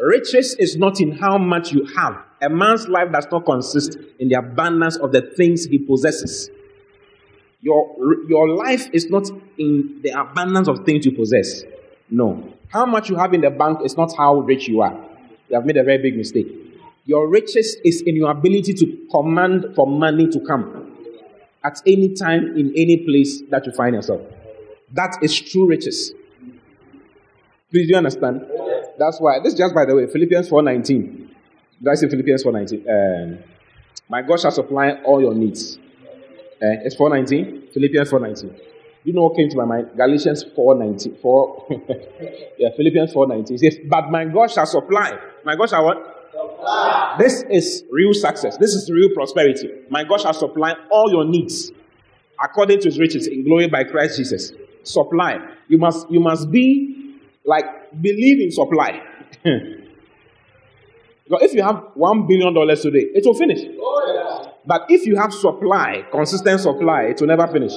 Riches 0.00 0.56
is 0.58 0.76
not 0.76 1.00
in 1.00 1.12
how 1.12 1.38
much 1.38 1.72
you 1.72 1.84
have, 1.96 2.16
a 2.40 2.48
man's 2.48 2.88
life 2.88 3.12
does 3.12 3.26
not 3.30 3.44
consist 3.44 3.96
in 4.18 4.28
the 4.28 4.34
abundance 4.34 4.96
of 4.96 5.12
the 5.12 5.22
things 5.22 5.66
he 5.66 5.78
possesses. 5.78 6.50
Your, 7.60 7.94
your 8.28 8.48
life 8.48 8.88
is 8.92 9.08
not 9.08 9.30
in 9.56 10.00
the 10.02 10.10
abundance 10.10 10.66
of 10.66 10.84
things 10.84 11.06
you 11.06 11.12
possess. 11.12 11.62
No. 12.10 12.52
How 12.68 12.84
much 12.84 13.08
you 13.08 13.16
have 13.16 13.32
in 13.32 13.42
the 13.42 13.50
bank 13.50 13.78
is 13.84 13.96
not 13.96 14.16
how 14.16 14.40
rich 14.40 14.66
you 14.66 14.80
are. 14.80 15.11
You 15.52 15.58
have 15.58 15.66
made 15.66 15.76
a 15.76 15.84
very 15.84 15.98
big 15.98 16.16
mistake. 16.16 16.46
Your 17.04 17.28
riches 17.28 17.76
is 17.84 18.00
in 18.06 18.16
your 18.16 18.30
ability 18.30 18.72
to 18.72 19.06
command 19.10 19.66
for 19.76 19.86
money 19.86 20.26
to 20.28 20.40
come 20.40 20.96
at 21.62 21.78
any 21.86 22.14
time, 22.14 22.56
in 22.56 22.72
any 22.74 23.04
place 23.04 23.42
that 23.50 23.66
you 23.66 23.72
find 23.72 23.94
yourself. 23.94 24.22
That 24.92 25.18
is 25.20 25.38
true 25.38 25.68
riches. 25.68 26.12
Please, 27.70 27.86
do 27.86 27.90
you 27.90 27.96
understand? 27.96 28.46
That's 28.98 29.20
why, 29.20 29.40
this 29.40 29.52
just 29.52 29.74
by 29.74 29.84
the 29.84 29.94
way, 29.94 30.06
Philippians 30.06 30.48
4.19. 30.48 31.28
Did 31.82 31.88
I 31.88 31.94
say 31.96 32.08
Philippians 32.08 32.44
4.19? 32.44 33.32
Um, 33.34 33.38
my 34.08 34.22
God 34.22 34.40
shall 34.40 34.52
supply 34.52 34.92
all 35.04 35.20
your 35.20 35.34
needs. 35.34 35.76
Uh, 36.62 36.80
it's 36.82 36.96
4.19? 36.96 37.74
Philippians 37.74 38.10
4.19. 38.10 38.58
You 39.04 39.12
know 39.12 39.24
what 39.24 39.36
came 39.36 39.48
to 39.50 39.56
my 39.56 39.64
mind? 39.64 39.90
Galatians 39.96 40.44
4.19. 40.56 41.20
4, 41.20 41.66
yeah, 42.58 42.68
Philippians 42.76 43.12
4.19. 43.12 43.58
says, 43.58 43.78
but 43.88 44.10
my 44.10 44.24
God 44.24 44.50
shall 44.50 44.66
supply. 44.66 45.18
My 45.44 45.56
God 45.56 45.68
shall 45.70 45.84
what? 45.84 46.30
Supply. 46.32 47.16
This 47.18 47.42
is 47.50 47.84
real 47.90 48.14
success. 48.14 48.56
This 48.58 48.74
is 48.74 48.88
real 48.90 49.10
prosperity. 49.14 49.70
My 49.90 50.04
God 50.04 50.20
shall 50.20 50.32
supply 50.32 50.74
all 50.90 51.10
your 51.10 51.24
needs 51.24 51.72
according 52.42 52.80
to 52.80 52.88
his 52.88 52.98
riches 52.98 53.26
in 53.26 53.44
glory 53.44 53.68
by 53.68 53.84
Christ 53.84 54.18
Jesus. 54.18 54.52
Supply. 54.84 55.38
You 55.68 55.78
must, 55.78 56.10
you 56.10 56.20
must 56.20 56.50
be 56.50 57.18
like, 57.44 57.64
believe 58.00 58.40
in 58.40 58.50
supply. 58.52 59.02
Because 61.24 61.42
if 61.42 61.54
you 61.54 61.62
have 61.62 61.84
one 61.94 62.26
billion 62.26 62.52
dollars 62.52 62.82
today, 62.82 63.06
it 63.14 63.24
will 63.24 63.34
finish. 63.34 63.60
Oh, 63.80 64.52
but 64.66 64.86
if 64.90 65.06
you 65.06 65.16
have 65.16 65.32
supply, 65.32 66.04
consistent 66.10 66.60
supply, 66.60 67.04
it 67.04 67.20
will 67.20 67.28
never 67.28 67.46
finish. 67.46 67.72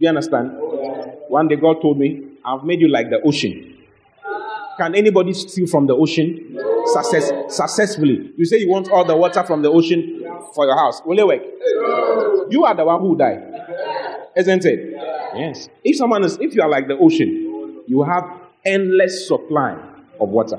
Do 0.00 0.06
you 0.06 0.08
understand? 0.08 0.52
One 1.28 1.46
day 1.46 1.56
God 1.56 1.82
told 1.82 1.98
me, 1.98 2.28
I've 2.42 2.64
made 2.64 2.80
you 2.80 2.88
like 2.88 3.10
the 3.10 3.20
ocean. 3.20 3.76
Can 4.78 4.94
anybody 4.94 5.34
steal 5.34 5.66
from 5.66 5.86
the 5.86 5.94
ocean? 5.94 6.58
Success, 6.86 7.30
successfully. 7.54 8.32
You 8.34 8.46
say 8.46 8.56
you 8.60 8.70
want 8.70 8.90
all 8.90 9.04
the 9.04 9.14
water 9.14 9.44
from 9.44 9.60
the 9.60 9.70
ocean 9.70 10.24
for 10.54 10.64
your 10.64 10.74
house. 10.74 11.02
Will 11.04 11.18
it 11.18 11.26
work? 11.26 11.42
You 12.50 12.64
are 12.64 12.74
the 12.74 12.86
one 12.86 12.98
who 13.02 13.14
died. 13.14 13.42
Isn't 14.34 14.64
it? 14.64 14.94
Yes. 15.34 15.68
If 15.84 15.96
someone 15.96 16.24
is, 16.24 16.38
if 16.40 16.54
you 16.54 16.62
are 16.62 16.68
like 16.68 16.88
the 16.88 16.96
ocean, 16.96 17.82
you 17.86 18.02
have 18.02 18.24
endless 18.64 19.28
supply 19.28 19.78
of 20.18 20.30
water. 20.30 20.58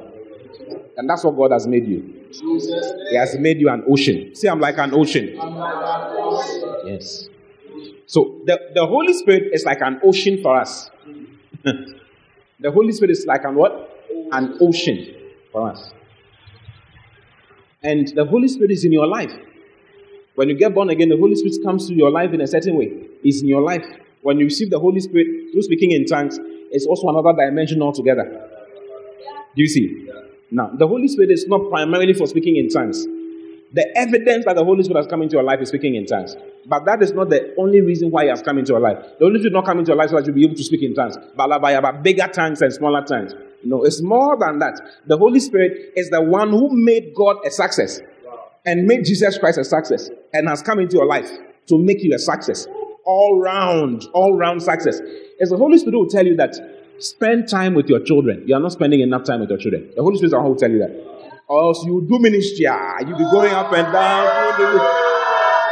And 0.97 1.09
that's 1.09 1.23
what 1.23 1.35
God 1.35 1.51
has 1.51 1.65
made 1.65 1.87
you. 1.87 2.13
He 3.09 3.15
has 3.15 3.35
made 3.39 3.59
you 3.59 3.69
an 3.69 3.85
ocean. 3.89 4.35
See, 4.35 4.47
I'm 4.47 4.59
like 4.59 4.77
an 4.77 4.93
ocean. 4.93 5.35
Yes. 6.85 7.27
So 8.11 8.41
the, 8.45 8.59
the 8.75 8.85
Holy 8.85 9.13
Spirit 9.13 9.53
is 9.53 9.63
like 9.63 9.79
an 9.79 10.01
ocean 10.03 10.41
for 10.43 10.59
us. 10.59 10.89
the 11.63 12.69
Holy 12.69 12.91
Spirit 12.91 13.11
is 13.11 13.25
like 13.25 13.45
an 13.45 13.55
what? 13.55 13.89
An 14.33 14.57
ocean 14.59 15.15
for 15.53 15.71
us. 15.71 15.93
And 17.81 18.09
the 18.09 18.25
Holy 18.25 18.49
Spirit 18.49 18.71
is 18.71 18.83
in 18.83 18.91
your 18.91 19.07
life. 19.07 19.31
When 20.35 20.49
you 20.49 20.55
get 20.55 20.73
born 20.73 20.89
again, 20.89 21.07
the 21.07 21.15
Holy 21.15 21.35
Spirit 21.37 21.55
comes 21.63 21.87
to 21.87 21.93
your 21.93 22.11
life 22.11 22.33
in 22.33 22.41
a 22.41 22.47
certain 22.47 22.75
way. 22.75 22.91
It's 23.23 23.41
in 23.41 23.47
your 23.47 23.61
life. 23.61 23.85
When 24.23 24.39
you 24.39 24.45
receive 24.45 24.71
the 24.71 24.79
Holy 24.79 24.99
Spirit 24.99 25.53
through 25.53 25.61
speaking 25.61 25.91
in 25.91 26.05
tongues, 26.05 26.37
it's 26.69 26.85
also 26.85 27.07
another 27.07 27.31
dimension 27.31 27.81
altogether. 27.81 28.25
Do 29.55 29.61
you 29.61 29.69
see? 29.69 30.09
Now, 30.51 30.69
the 30.77 30.85
Holy 30.85 31.07
Spirit 31.07 31.31
is 31.31 31.47
not 31.47 31.69
primarily 31.69 32.11
for 32.11 32.27
speaking 32.27 32.57
in 32.57 32.67
tongues. 32.67 33.07
The 33.73 33.97
evidence 33.97 34.45
that 34.45 34.55
the 34.55 34.65
Holy 34.65 34.83
Spirit 34.83 35.03
has 35.03 35.07
come 35.07 35.21
into 35.21 35.35
your 35.35 35.43
life 35.43 35.61
is 35.61 35.69
speaking 35.69 35.95
in 35.95 36.05
tongues. 36.05 36.35
But 36.65 36.83
that 36.85 37.01
is 37.01 37.13
not 37.13 37.29
the 37.29 37.55
only 37.57 37.79
reason 37.79 38.11
why 38.11 38.23
He 38.23 38.29
has 38.29 38.41
come 38.41 38.57
into 38.57 38.73
your 38.73 38.81
life. 38.81 38.97
The 39.17 39.25
Holy 39.25 39.39
Spirit 39.39 39.53
not 39.53 39.65
come 39.65 39.79
into 39.79 39.89
your 39.89 39.97
life 39.97 40.09
so 40.09 40.17
that 40.17 40.25
you'll 40.25 40.35
be 40.35 40.43
able 40.43 40.55
to 40.55 40.63
speak 40.63 40.83
in 40.83 40.93
tongues. 40.93 41.17
But 41.35 42.03
bigger 42.03 42.27
tongues 42.27 42.61
and 42.61 42.73
smaller 42.73 43.03
tongues. 43.05 43.33
No, 43.63 43.83
it's 43.83 44.01
more 44.01 44.37
than 44.37 44.59
that. 44.59 44.81
The 45.07 45.17
Holy 45.17 45.39
Spirit 45.39 45.93
is 45.95 46.09
the 46.09 46.21
one 46.21 46.49
who 46.49 46.69
made 46.71 47.13
God 47.15 47.37
a 47.45 47.51
success 47.51 48.01
and 48.65 48.85
made 48.85 49.05
Jesus 49.05 49.37
Christ 49.37 49.57
a 49.57 49.63
success 49.63 50.09
and 50.33 50.49
has 50.49 50.61
come 50.61 50.79
into 50.79 50.97
your 50.97 51.05
life 51.05 51.31
to 51.67 51.77
make 51.77 52.03
you 52.03 52.13
a 52.13 52.19
success. 52.19 52.67
All 53.05 53.39
round, 53.39 54.05
all 54.13 54.35
round 54.35 54.61
success. 54.61 54.99
It's 55.39 55.49
the 55.49 55.57
Holy 55.57 55.77
Spirit 55.77 55.97
will 55.97 56.09
tell 56.09 56.25
you 56.25 56.35
that 56.35 56.55
spend 56.99 57.47
time 57.47 57.73
with 57.73 57.87
your 57.87 58.01
children. 58.01 58.43
You 58.45 58.55
are 58.55 58.59
not 58.59 58.73
spending 58.73 58.99
enough 58.99 59.23
time 59.23 59.39
with 59.39 59.49
your 59.49 59.57
children. 59.59 59.91
The 59.95 60.03
Holy 60.03 60.17
Spirit 60.17 60.33
will 60.43 60.55
tell 60.55 60.69
you 60.69 60.79
that. 60.79 61.20
Or 61.51 61.63
else 61.63 61.83
you 61.83 62.07
do 62.07 62.17
ministry, 62.17 62.65
ah, 62.65 62.99
you 63.01 63.13
be 63.13 63.25
going 63.25 63.51
up 63.51 63.73
and 63.73 63.91
down, 63.91 64.79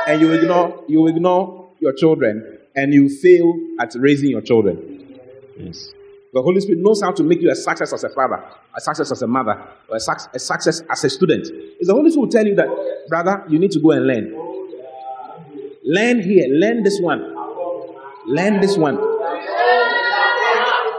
and 0.09 0.19
you 0.19 0.33
ignore, 0.33 0.83
you 0.89 1.07
ignore 1.07 1.71
your 1.79 1.93
children, 1.93 2.59
and 2.75 2.93
you 2.93 3.07
fail 3.07 3.55
at 3.79 3.95
raising 3.95 4.29
your 4.29 4.41
children. 4.41 5.17
Yes. 5.57 5.93
The 6.33 6.41
Holy 6.41 6.59
Spirit 6.59 6.81
knows 6.81 7.01
how 7.01 7.13
to 7.13 7.23
make 7.23 7.41
you 7.41 7.49
a 7.49 7.55
success 7.55 7.93
as 7.93 8.03
a 8.03 8.09
father, 8.09 8.43
a 8.75 8.81
success 8.81 9.09
as 9.09 9.21
a 9.21 9.27
mother, 9.27 9.57
or 9.87 9.95
a, 9.95 9.99
su- 10.01 10.29
a 10.33 10.39
success 10.39 10.81
as 10.89 11.05
a 11.05 11.09
student. 11.09 11.47
It's 11.49 11.87
the 11.87 11.93
Holy 11.93 12.11
Spirit 12.11 12.25
will 12.25 12.31
tell 12.31 12.45
you 12.45 12.55
that, 12.55 12.67
brother, 13.07 13.45
you 13.47 13.57
need 13.57 13.71
to 13.71 13.79
go 13.79 13.91
and 13.91 14.05
learn. 14.05 14.35
Learn 15.85 16.21
here, 16.21 16.49
learn 16.49 16.83
this 16.83 16.99
one. 16.99 17.21
Learn 18.27 18.59
this 18.59 18.77
one. 18.77 18.97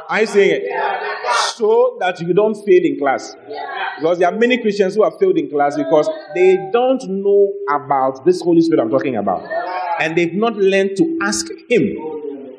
I 0.08 0.24
say 0.24 0.52
it 0.52 1.09
so 1.54 1.96
that 2.00 2.20
you 2.20 2.32
don't 2.32 2.54
fail 2.54 2.84
in 2.84 2.98
class. 2.98 3.34
Because 3.96 4.18
there 4.18 4.28
are 4.28 4.36
many 4.36 4.58
Christians 4.58 4.94
who 4.94 5.04
have 5.04 5.18
failed 5.18 5.36
in 5.36 5.50
class 5.50 5.76
because 5.76 6.08
they 6.34 6.56
don't 6.72 7.02
know 7.08 7.52
about 7.70 8.24
this 8.24 8.40
Holy 8.40 8.62
Spirit 8.62 8.82
I'm 8.82 8.90
talking 8.90 9.16
about. 9.16 9.46
And 10.00 10.16
they've 10.16 10.34
not 10.34 10.56
learned 10.56 10.96
to 10.96 11.18
ask 11.22 11.46
Him. 11.68 12.56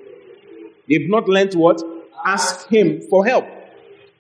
They've 0.88 1.10
not 1.10 1.28
learned 1.28 1.54
what? 1.56 1.82
Ask 2.26 2.68
Him 2.68 3.02
for 3.10 3.26
help. 3.26 3.46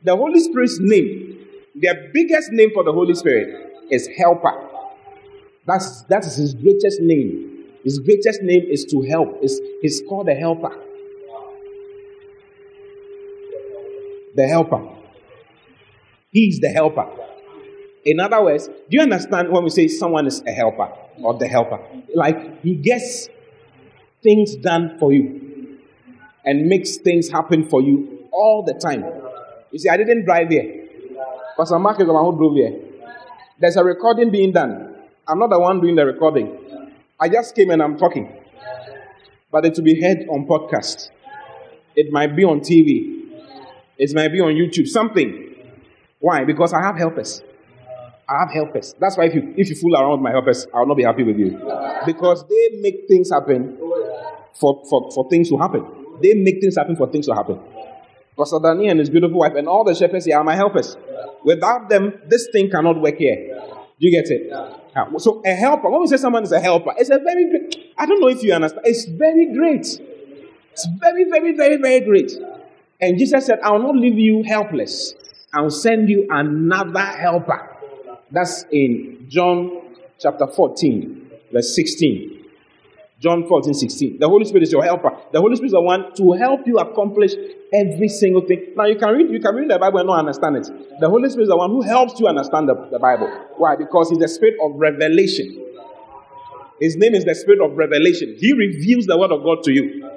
The 0.03 0.15
Holy 0.15 0.39
Spirit's 0.39 0.79
name, 0.79 1.45
the 1.75 2.09
biggest 2.13 2.51
name 2.51 2.71
for 2.73 2.83
the 2.83 2.91
Holy 2.91 3.13
Spirit 3.13 3.85
is 3.91 4.09
Helper. 4.17 4.69
That's, 5.67 6.01
that 6.03 6.25
is 6.25 6.37
His 6.37 6.55
greatest 6.55 7.01
name. 7.01 7.65
His 7.83 7.99
greatest 7.99 8.41
name 8.41 8.63
is 8.63 8.85
to 8.85 9.01
help. 9.03 9.39
It's, 9.41 9.59
he's 9.81 10.01
called 10.07 10.29
a 10.29 10.35
helper. 10.35 10.75
The 14.35 14.47
helper. 14.47 14.87
He's 16.31 16.59
the 16.59 16.69
helper. 16.69 17.07
In 18.03 18.19
other 18.19 18.41
words, 18.41 18.67
do 18.67 18.73
you 18.89 19.01
understand 19.01 19.51
when 19.51 19.63
we 19.63 19.69
say 19.69 19.87
someone 19.87 20.25
is 20.25 20.41
a 20.47 20.51
helper 20.51 20.89
or 21.21 21.37
the 21.37 21.47
helper? 21.47 21.79
Like 22.15 22.61
he 22.63 22.75
gets 22.75 23.29
things 24.23 24.55
done 24.55 24.97
for 24.99 25.13
you 25.13 25.79
and 26.45 26.67
makes 26.67 26.97
things 26.97 27.29
happen 27.29 27.67
for 27.69 27.81
you 27.81 28.27
all 28.31 28.63
the 28.63 28.73
time. 28.73 29.05
You 29.71 29.79
see, 29.79 29.89
I 29.89 29.97
didn't 29.97 30.25
drive 30.25 30.49
here. 30.49 30.87
Pastor 31.57 31.77
Mark 31.77 31.99
is 31.99 32.07
the 32.07 32.13
one 32.13 32.25
who 32.25 32.37
drove 32.37 32.55
here. 32.55 32.79
There's 33.59 33.75
a 33.75 33.83
recording 33.83 34.31
being 34.31 34.51
done. 34.51 34.95
I'm 35.27 35.37
not 35.37 35.51
the 35.51 35.59
one 35.59 35.79
doing 35.79 35.95
the 35.95 36.05
recording. 36.05 36.57
I 37.19 37.29
just 37.29 37.55
came 37.55 37.69
and 37.69 37.81
I'm 37.83 37.97
talking. 37.97 38.35
But 39.51 39.65
it 39.65 39.75
will 39.75 39.83
be 39.83 40.01
heard 40.01 40.25
on 40.29 40.47
podcast. 40.47 41.09
It 41.95 42.11
might 42.11 42.35
be 42.35 42.43
on 42.43 42.61
TV. 42.61 43.20
It 43.97 44.13
might 44.13 44.29
be 44.29 44.39
on 44.39 44.53
YouTube. 44.53 44.87
Something. 44.87 45.55
Why? 46.19 46.43
Because 46.43 46.73
I 46.73 46.81
have 46.81 46.97
helpers. 46.97 47.41
I 48.27 48.39
have 48.39 48.51
helpers. 48.51 48.95
That's 48.99 49.17
why 49.17 49.25
if 49.25 49.35
you 49.35 49.53
if 49.57 49.69
you 49.69 49.75
fool 49.75 49.95
around 49.95 50.11
with 50.11 50.21
my 50.21 50.31
helpers, 50.31 50.67
I'll 50.73 50.85
not 50.85 50.95
be 50.97 51.03
happy 51.03 51.23
with 51.23 51.37
you. 51.37 51.59
Because 52.05 52.45
they 52.47 52.77
make 52.79 53.07
things 53.07 53.29
happen 53.31 53.77
for, 54.53 54.83
for, 54.89 55.11
for 55.11 55.29
things 55.29 55.49
to 55.49 55.57
happen. 55.57 55.85
They 56.21 56.33
make 56.33 56.61
things 56.61 56.77
happen 56.77 56.95
for 56.95 57.07
things 57.07 57.25
to 57.27 57.33
happen. 57.33 57.59
Pastor 58.37 58.59
Danny 58.63 58.87
and 58.87 58.99
his 58.99 59.09
beautiful 59.09 59.39
wife 59.39 59.53
and 59.55 59.67
all 59.67 59.83
the 59.83 59.93
shepherds 59.93 60.25
here 60.25 60.37
are 60.37 60.43
my 60.43 60.55
helpers. 60.55 60.95
Without 61.43 61.89
them, 61.89 62.13
this 62.27 62.47
thing 62.51 62.69
cannot 62.69 63.01
work 63.01 63.17
here. 63.17 63.59
Do 63.99 64.07
you 64.07 64.11
get 64.11 64.31
it? 64.31 64.47
Yeah. 64.49 65.17
So 65.17 65.41
a 65.45 65.53
helper, 65.53 65.89
when 65.89 66.01
we 66.01 66.07
say 66.07 66.17
someone 66.17 66.43
is 66.43 66.51
a 66.51 66.59
helper, 66.59 66.93
it's 66.97 67.09
a 67.09 67.19
very 67.19 67.49
great, 67.49 67.93
I 67.97 68.05
don't 68.05 68.19
know 68.19 68.29
if 68.29 68.41
you 68.43 68.53
understand, 68.53 68.85
it's 68.85 69.05
very 69.05 69.53
great. 69.53 69.85
It's 70.71 70.87
very, 70.99 71.25
very, 71.25 71.55
very, 71.55 71.77
very 71.77 71.99
great. 71.99 72.31
And 73.01 73.17
Jesus 73.17 73.47
said, 73.47 73.59
I 73.61 73.71
will 73.71 73.81
not 73.81 73.95
leave 73.95 74.17
you 74.17 74.43
helpless. 74.43 75.15
I 75.53 75.61
will 75.61 75.71
send 75.71 76.07
you 76.07 76.27
another 76.29 76.99
helper. 76.99 77.67
That's 78.29 78.63
in 78.71 79.25
John 79.27 79.81
chapter 80.19 80.47
14, 80.47 81.31
verse 81.51 81.75
16. 81.75 82.37
John 83.19 83.47
14, 83.47 83.73
16. 83.73 84.19
The 84.19 84.27
Holy 84.27 84.45
Spirit 84.45 84.63
is 84.63 84.71
your 84.71 84.83
helper. 84.83 85.11
The 85.31 85.39
Holy 85.39 85.55
Spirit 85.55 85.67
is 85.67 85.73
the 85.73 85.81
one 85.81 86.13
to 86.15 86.31
help 86.33 86.65
you 86.65 86.77
accomplish 86.77 87.33
every 87.71 88.07
single 88.07 88.41
thing. 88.41 88.73
Now 88.75 88.85
you 88.85 88.97
can 88.97 89.09
read, 89.09 89.29
you 89.29 89.39
can 89.39 89.53
read 89.53 89.69
the 89.69 89.77
Bible 89.77 89.99
and 89.99 90.07
not 90.07 90.19
understand 90.19 90.57
it. 90.57 90.99
The 90.99 91.09
Holy 91.09 91.29
Spirit 91.29 91.43
is 91.43 91.49
the 91.49 91.57
one 91.57 91.69
who 91.69 91.81
helps 91.81 92.19
you 92.19 92.27
understand 92.27 92.69
the, 92.69 92.75
the 92.91 92.97
Bible. 92.99 93.27
Why? 93.57 93.75
Because 93.75 94.09
he's 94.09 94.17
the 94.17 94.27
spirit 94.27 94.55
of 94.61 94.71
revelation. 94.75 95.67
His 96.79 96.95
name 96.95 97.13
is 97.13 97.25
the 97.25 97.35
spirit 97.35 97.61
of 97.61 97.77
revelation. 97.77 98.35
He 98.39 98.53
reveals 98.53 99.05
the 99.05 99.17
word 99.17 99.31
of 99.31 99.43
God 99.43 99.63
to 99.65 99.71
you. 99.71 100.09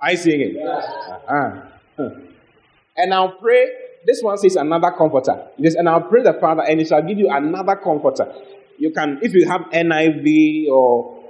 I 0.00 0.14
seeing 0.14 0.40
it. 0.40 0.62
Uh-huh. 0.64 1.77
And 1.98 3.14
I'll 3.14 3.32
pray. 3.32 3.68
This 4.06 4.22
one 4.22 4.38
says 4.38 4.56
another 4.56 4.90
comforter. 4.92 5.48
Yes, 5.56 5.74
and 5.74 5.88
I'll 5.88 6.02
pray 6.02 6.22
the 6.22 6.34
Father, 6.34 6.62
and 6.62 6.80
he 6.80 6.86
shall 6.86 7.02
give 7.02 7.18
you 7.18 7.28
another 7.30 7.76
comforter. 7.76 8.32
You 8.78 8.92
can, 8.92 9.18
if 9.22 9.34
you 9.34 9.46
have 9.48 9.62
NIV 9.72 10.68
or 10.68 11.24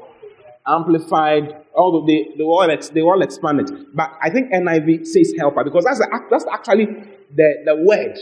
amplified, 0.67 1.57
although 1.75 2.07
they, 2.07 2.29
they 2.37 2.45
all 2.45 2.69
they 2.93 3.01
all 3.01 3.23
expand 3.23 3.61
it. 3.61 3.97
But 3.97 4.13
I 4.23 4.31
think 4.31 4.53
NIV 4.53 5.07
says 5.07 5.33
helper 5.39 5.65
because 5.65 5.85
that's 5.85 5.99
the, 5.99 6.21
that's 6.31 6.45
actually 6.53 6.87
the, 7.35 7.63
the 7.65 7.77
word. 7.77 8.19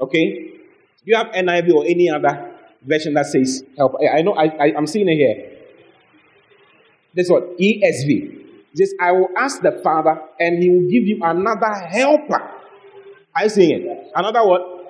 Okay? 0.00 0.50
You 1.04 1.16
have 1.16 1.28
NIV 1.28 1.74
or 1.74 1.84
any 1.84 2.08
other 2.08 2.54
version 2.82 3.14
that 3.14 3.26
says 3.26 3.62
helper? 3.76 3.98
I 4.08 4.22
know 4.22 4.32
I, 4.32 4.46
I 4.46 4.66
am 4.76 4.86
seeing 4.86 5.08
it 5.08 5.16
here. 5.16 5.58
This 7.14 7.28
one 7.28 7.42
ESV. 7.60 8.41
Says, 8.74 8.94
I 9.00 9.12
will 9.12 9.28
ask 9.36 9.60
the 9.60 9.80
Father, 9.82 10.20
and 10.40 10.62
he 10.62 10.70
will 10.70 10.88
give 10.90 11.04
you 11.04 11.20
another 11.22 11.72
helper. 11.74 12.50
Are 13.34 13.44
you 13.44 13.48
seeing 13.48 13.82
it? 13.82 14.12
Another 14.14 14.46
what? 14.46 14.82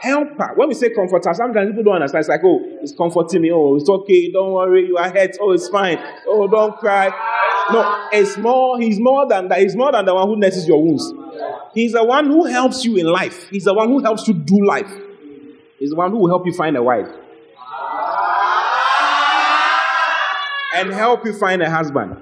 helper. 0.00 0.34
helper. 0.36 0.52
When 0.56 0.68
we 0.68 0.74
say 0.74 0.90
comforter, 0.90 1.32
sometimes 1.34 1.70
people 1.70 1.84
don't 1.84 1.96
understand. 1.96 2.20
It's 2.20 2.28
like, 2.28 2.40
oh, 2.44 2.60
it's 2.80 2.94
comforting 2.96 3.42
me. 3.42 3.50
Oh, 3.52 3.76
it's 3.76 3.88
okay. 3.88 4.30
Don't 4.32 4.52
worry. 4.52 4.86
You 4.86 4.96
are 4.96 5.10
hurt. 5.10 5.36
Oh, 5.40 5.52
it's 5.52 5.68
fine. 5.68 5.98
Oh, 6.26 6.46
don't 6.48 6.76
cry. 6.78 7.08
No, 7.72 8.08
it's 8.12 8.36
more. 8.36 8.78
He's 8.78 9.00
more 9.00 9.26
than 9.28 9.48
that. 9.48 9.60
He's 9.60 9.76
more 9.76 9.92
than 9.92 10.04
the 10.04 10.14
one 10.14 10.28
who 10.28 10.36
nurses 10.36 10.68
your 10.68 10.82
wounds. 10.82 11.12
He's 11.74 11.92
the 11.92 12.04
one 12.04 12.26
who 12.26 12.44
helps 12.44 12.84
you 12.84 12.96
in 12.96 13.06
life. 13.06 13.48
He's 13.48 13.64
the 13.64 13.74
one 13.74 13.88
who 13.88 14.02
helps 14.02 14.28
you 14.28 14.34
do 14.34 14.64
life. 14.64 14.92
He's 15.78 15.90
the 15.90 15.96
one 15.96 16.10
who 16.10 16.18
will 16.18 16.28
help 16.28 16.46
you 16.46 16.52
find 16.52 16.76
a 16.76 16.82
wife. 16.82 17.08
And 20.74 20.92
help 20.92 21.24
you 21.24 21.32
find 21.38 21.62
a 21.62 21.70
husband. 21.70 22.16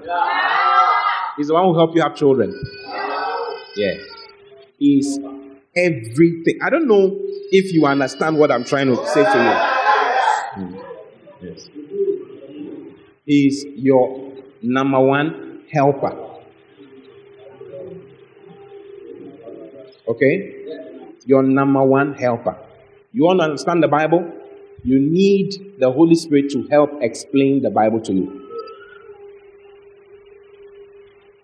He's 1.37 1.47
the 1.47 1.53
one 1.53 1.65
who 1.65 1.75
help 1.75 1.95
you 1.95 2.01
have 2.01 2.15
children. 2.15 2.53
Yeah. 3.75 3.95
He's 4.77 5.17
everything. 5.75 6.59
I 6.61 6.69
don't 6.69 6.87
know 6.87 7.17
if 7.51 7.73
you 7.73 7.85
understand 7.85 8.37
what 8.37 8.51
I'm 8.51 8.63
trying 8.63 8.87
to 8.87 8.95
say 9.07 9.23
to 9.23 9.29
you. 10.57 10.63
Mm. 10.63 10.85
Yes. 11.41 11.69
He's 13.25 13.65
your 13.75 14.33
number 14.61 14.99
one 14.99 15.63
helper. 15.71 16.17
Okay? 20.07 20.65
Your 21.25 21.43
number 21.43 21.83
one 21.83 22.13
helper. 22.13 22.57
You 23.11 23.23
want 23.23 23.39
to 23.39 23.45
understand 23.45 23.81
the 23.81 23.87
Bible? 23.87 24.31
You 24.83 24.99
need 24.99 25.75
the 25.79 25.91
Holy 25.91 26.15
Spirit 26.15 26.49
to 26.51 26.67
help 26.67 26.91
explain 27.01 27.61
the 27.61 27.69
Bible 27.69 28.01
to 28.01 28.13
you. 28.13 28.42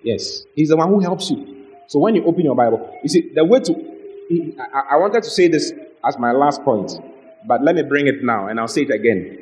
Yes, 0.02 0.43
He's 0.56 0.70
the 0.70 0.78
one 0.78 0.89
who 0.89 1.00
helps 1.00 1.30
you. 1.30 1.66
So 1.88 2.00
when 2.00 2.16
you 2.16 2.24
open 2.26 2.41
your 2.45 2.56
Bible, 2.56 2.97
you 3.04 3.10
see, 3.10 3.32
the 3.34 3.43
way 3.43 3.60
to. 3.62 3.74
I, 4.74 4.95
I 4.95 4.97
wanted 4.97 5.24
to 5.24 5.30
say 5.30 5.47
this 5.47 5.74
as 6.06 6.18
my 6.20 6.32
last 6.32 6.64
point, 6.64 6.91
but 7.47 7.64
let 7.64 7.76
me 7.76 7.84
bring 7.84 8.08
it 8.08 8.24
now 8.24 8.47
and 8.47 8.60
I'll 8.60 8.68
say 8.68 8.84
it 8.84 8.91
again. 8.91 9.39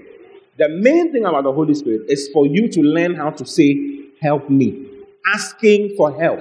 The 0.57 0.69
main 0.69 1.11
thing 1.11 1.25
about 1.25 1.43
the 1.43 1.51
Holy 1.51 1.75
Spirit 1.75 2.03
is 2.07 2.29
for 2.33 2.47
you 2.47 2.67
to 2.69 2.81
learn 2.81 3.15
how 3.15 3.29
to 3.31 3.45
say, 3.45 3.95
Help 4.19 4.49
me. 4.49 4.87
Asking 5.35 5.93
for 5.95 6.19
help 6.19 6.39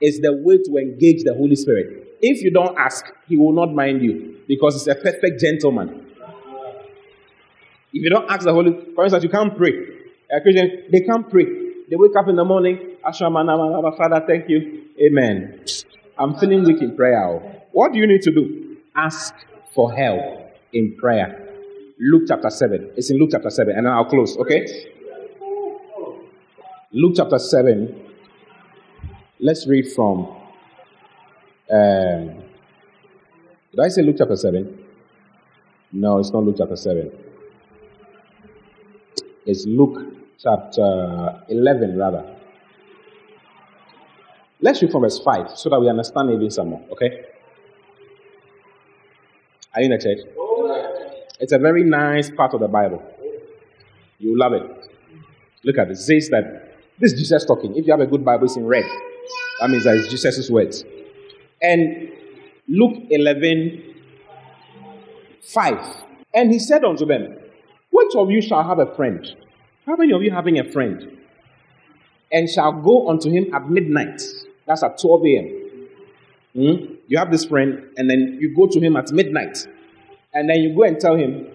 is 0.00 0.20
the 0.20 0.32
way 0.32 0.58
to 0.58 0.76
engage 0.78 1.22
the 1.22 1.34
Holy 1.34 1.54
Spirit. 1.54 2.16
If 2.20 2.42
you 2.42 2.50
don't 2.50 2.76
ask, 2.76 3.04
He 3.28 3.36
will 3.36 3.52
not 3.52 3.72
mind 3.72 4.02
you 4.02 4.38
because 4.48 4.74
He's 4.74 4.88
a 4.88 4.94
perfect 4.96 5.40
gentleman. 5.40 6.06
If 7.92 8.02
you 8.02 8.10
don't 8.10 8.28
ask 8.30 8.44
the 8.44 8.52
Holy, 8.52 8.72
for 8.94 9.04
instance, 9.04 9.22
you 9.22 9.30
can't 9.30 9.56
pray. 9.56 9.74
A 10.34 10.40
Christian, 10.40 10.84
they 10.90 11.00
can't 11.00 11.28
pray. 11.30 11.44
They 11.88 11.96
wake 11.96 12.16
up 12.16 12.28
in 12.28 12.36
the 12.36 12.44
morning, 12.44 12.96
Father, 13.02 14.24
thank 14.26 14.48
you. 14.48 14.84
Amen. 15.00 15.64
I'm 16.18 16.34
feeling 16.36 16.64
weak 16.64 16.80
in 16.80 16.96
prayer. 16.96 17.38
What 17.72 17.92
do 17.92 17.98
you 17.98 18.06
need 18.06 18.22
to 18.22 18.30
do? 18.30 18.76
Ask 18.94 19.34
for 19.74 19.92
help 19.92 20.20
in 20.72 20.96
prayer. 20.96 21.48
Luke 21.98 22.24
chapter 22.28 22.50
7. 22.50 22.92
It's 22.96 23.10
in 23.10 23.18
Luke 23.18 23.30
chapter 23.32 23.50
7, 23.50 23.74
and 23.76 23.88
I'll 23.88 24.04
close, 24.04 24.36
okay? 24.38 24.66
Luke 26.92 27.14
chapter 27.16 27.38
7. 27.38 27.94
Let's 29.40 29.66
read 29.66 29.90
from. 29.92 30.36
Um, 31.70 32.42
did 33.70 33.80
I 33.80 33.88
say 33.88 34.02
Luke 34.02 34.16
chapter 34.18 34.36
7? 34.36 34.78
No, 35.92 36.18
it's 36.18 36.30
not 36.30 36.44
Luke 36.44 36.56
chapter 36.58 36.76
7. 36.76 37.10
It's 39.46 39.66
Luke 39.66 40.21
chapter 40.42 41.42
11, 41.48 41.96
rather. 41.96 42.24
Let's 44.60 44.82
read 44.82 44.90
from 44.90 45.02
verse 45.02 45.18
5 45.18 45.56
so 45.56 45.70
that 45.70 45.80
we 45.80 45.88
understand 45.88 46.30
even 46.30 46.50
some 46.50 46.70
more, 46.70 46.84
okay? 46.92 47.24
Are 49.74 49.82
you 49.82 49.92
in 49.92 49.98
the 49.98 49.98
church? 49.98 50.18
It's 51.40 51.52
a 51.52 51.58
very 51.58 51.84
nice 51.84 52.30
part 52.30 52.54
of 52.54 52.60
the 52.60 52.68
Bible. 52.68 53.02
You 54.18 54.38
love 54.38 54.52
it. 54.52 54.62
Look 55.64 55.78
at 55.78 55.88
this. 55.88 56.00
It 56.08 56.22
says 56.22 56.30
that 56.30 56.76
this 56.98 57.12
is 57.12 57.18
Jesus 57.18 57.44
talking. 57.44 57.76
If 57.76 57.86
you 57.86 57.92
have 57.92 58.00
a 58.00 58.06
good 58.06 58.24
Bible, 58.24 58.44
it's 58.44 58.56
in 58.56 58.66
red. 58.66 58.84
That 59.60 59.70
means 59.70 59.84
that 59.84 59.96
it's 59.96 60.08
Jesus' 60.08 60.50
words. 60.50 60.84
And 61.60 62.10
Luke 62.68 63.06
11, 63.10 63.94
5. 65.42 66.04
And 66.34 66.52
he 66.52 66.58
said 66.58 66.84
unto 66.84 67.04
them, 67.04 67.36
Which 67.90 68.14
of 68.16 68.30
you 68.30 68.40
shall 68.40 68.62
have 68.62 68.78
a 68.78 68.94
friend? 68.94 69.26
How 69.86 69.96
many 69.96 70.12
of 70.12 70.22
you 70.22 70.30
having 70.30 70.58
a 70.58 70.64
friend? 70.70 71.18
And 72.30 72.48
shall 72.48 72.72
go 72.72 73.08
unto 73.08 73.30
him 73.30 73.54
at 73.54 73.68
midnight. 73.68 74.22
That's 74.66 74.82
at 74.82 74.98
12 74.98 75.26
a.m. 75.26 75.88
Hmm? 76.54 76.94
You 77.08 77.18
have 77.18 77.30
this 77.30 77.44
friend, 77.44 77.88
and 77.96 78.08
then 78.08 78.38
you 78.40 78.54
go 78.54 78.66
to 78.66 78.80
him 78.80 78.96
at 78.96 79.10
midnight 79.12 79.66
and 80.34 80.48
then 80.48 80.60
you 80.60 80.74
go 80.74 80.82
and 80.84 80.98
tell 80.98 81.16
him, 81.16 81.46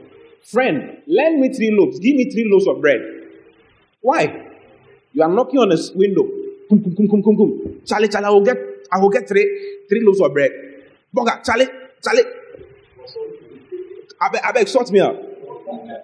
Friend, 0.44 1.02
lend 1.08 1.42
me 1.42 1.54
three 1.54 1.72
loaves. 1.72 2.00
Give 2.00 2.16
me 2.16 2.32
three 2.32 2.50
loaves 2.50 2.68
of 2.68 2.80
bread. 2.80 3.02
Why? 4.00 4.46
You 5.12 5.24
are 5.24 5.30
knocking 5.30 5.60
on 5.60 5.72
his 5.72 5.92
window. 5.92 6.24
Kum, 6.70 6.82
kum, 6.84 6.96
kum, 6.96 7.10
kum, 7.10 7.24
kum, 7.24 7.36
kum. 7.36 7.82
Charlie, 7.86 8.08
Charlie, 8.08 8.28
I 8.28 8.30
will 8.30 8.46
get, 8.46 8.58
I 8.90 9.00
will 9.00 9.10
get 9.10 9.28
three, 9.28 9.84
three 9.90 10.02
loaves 10.06 10.22
of 10.22 10.32
bread. 10.32 10.52
Boga, 11.14 11.44
Charlie, 11.44 11.68
Charlie. 12.02 12.24
I 14.22 14.30
beg, 14.30 14.42
I 14.42 14.52
beg, 14.54 14.68
sort 14.70 14.90
me 14.90 15.02
out. 15.02 15.18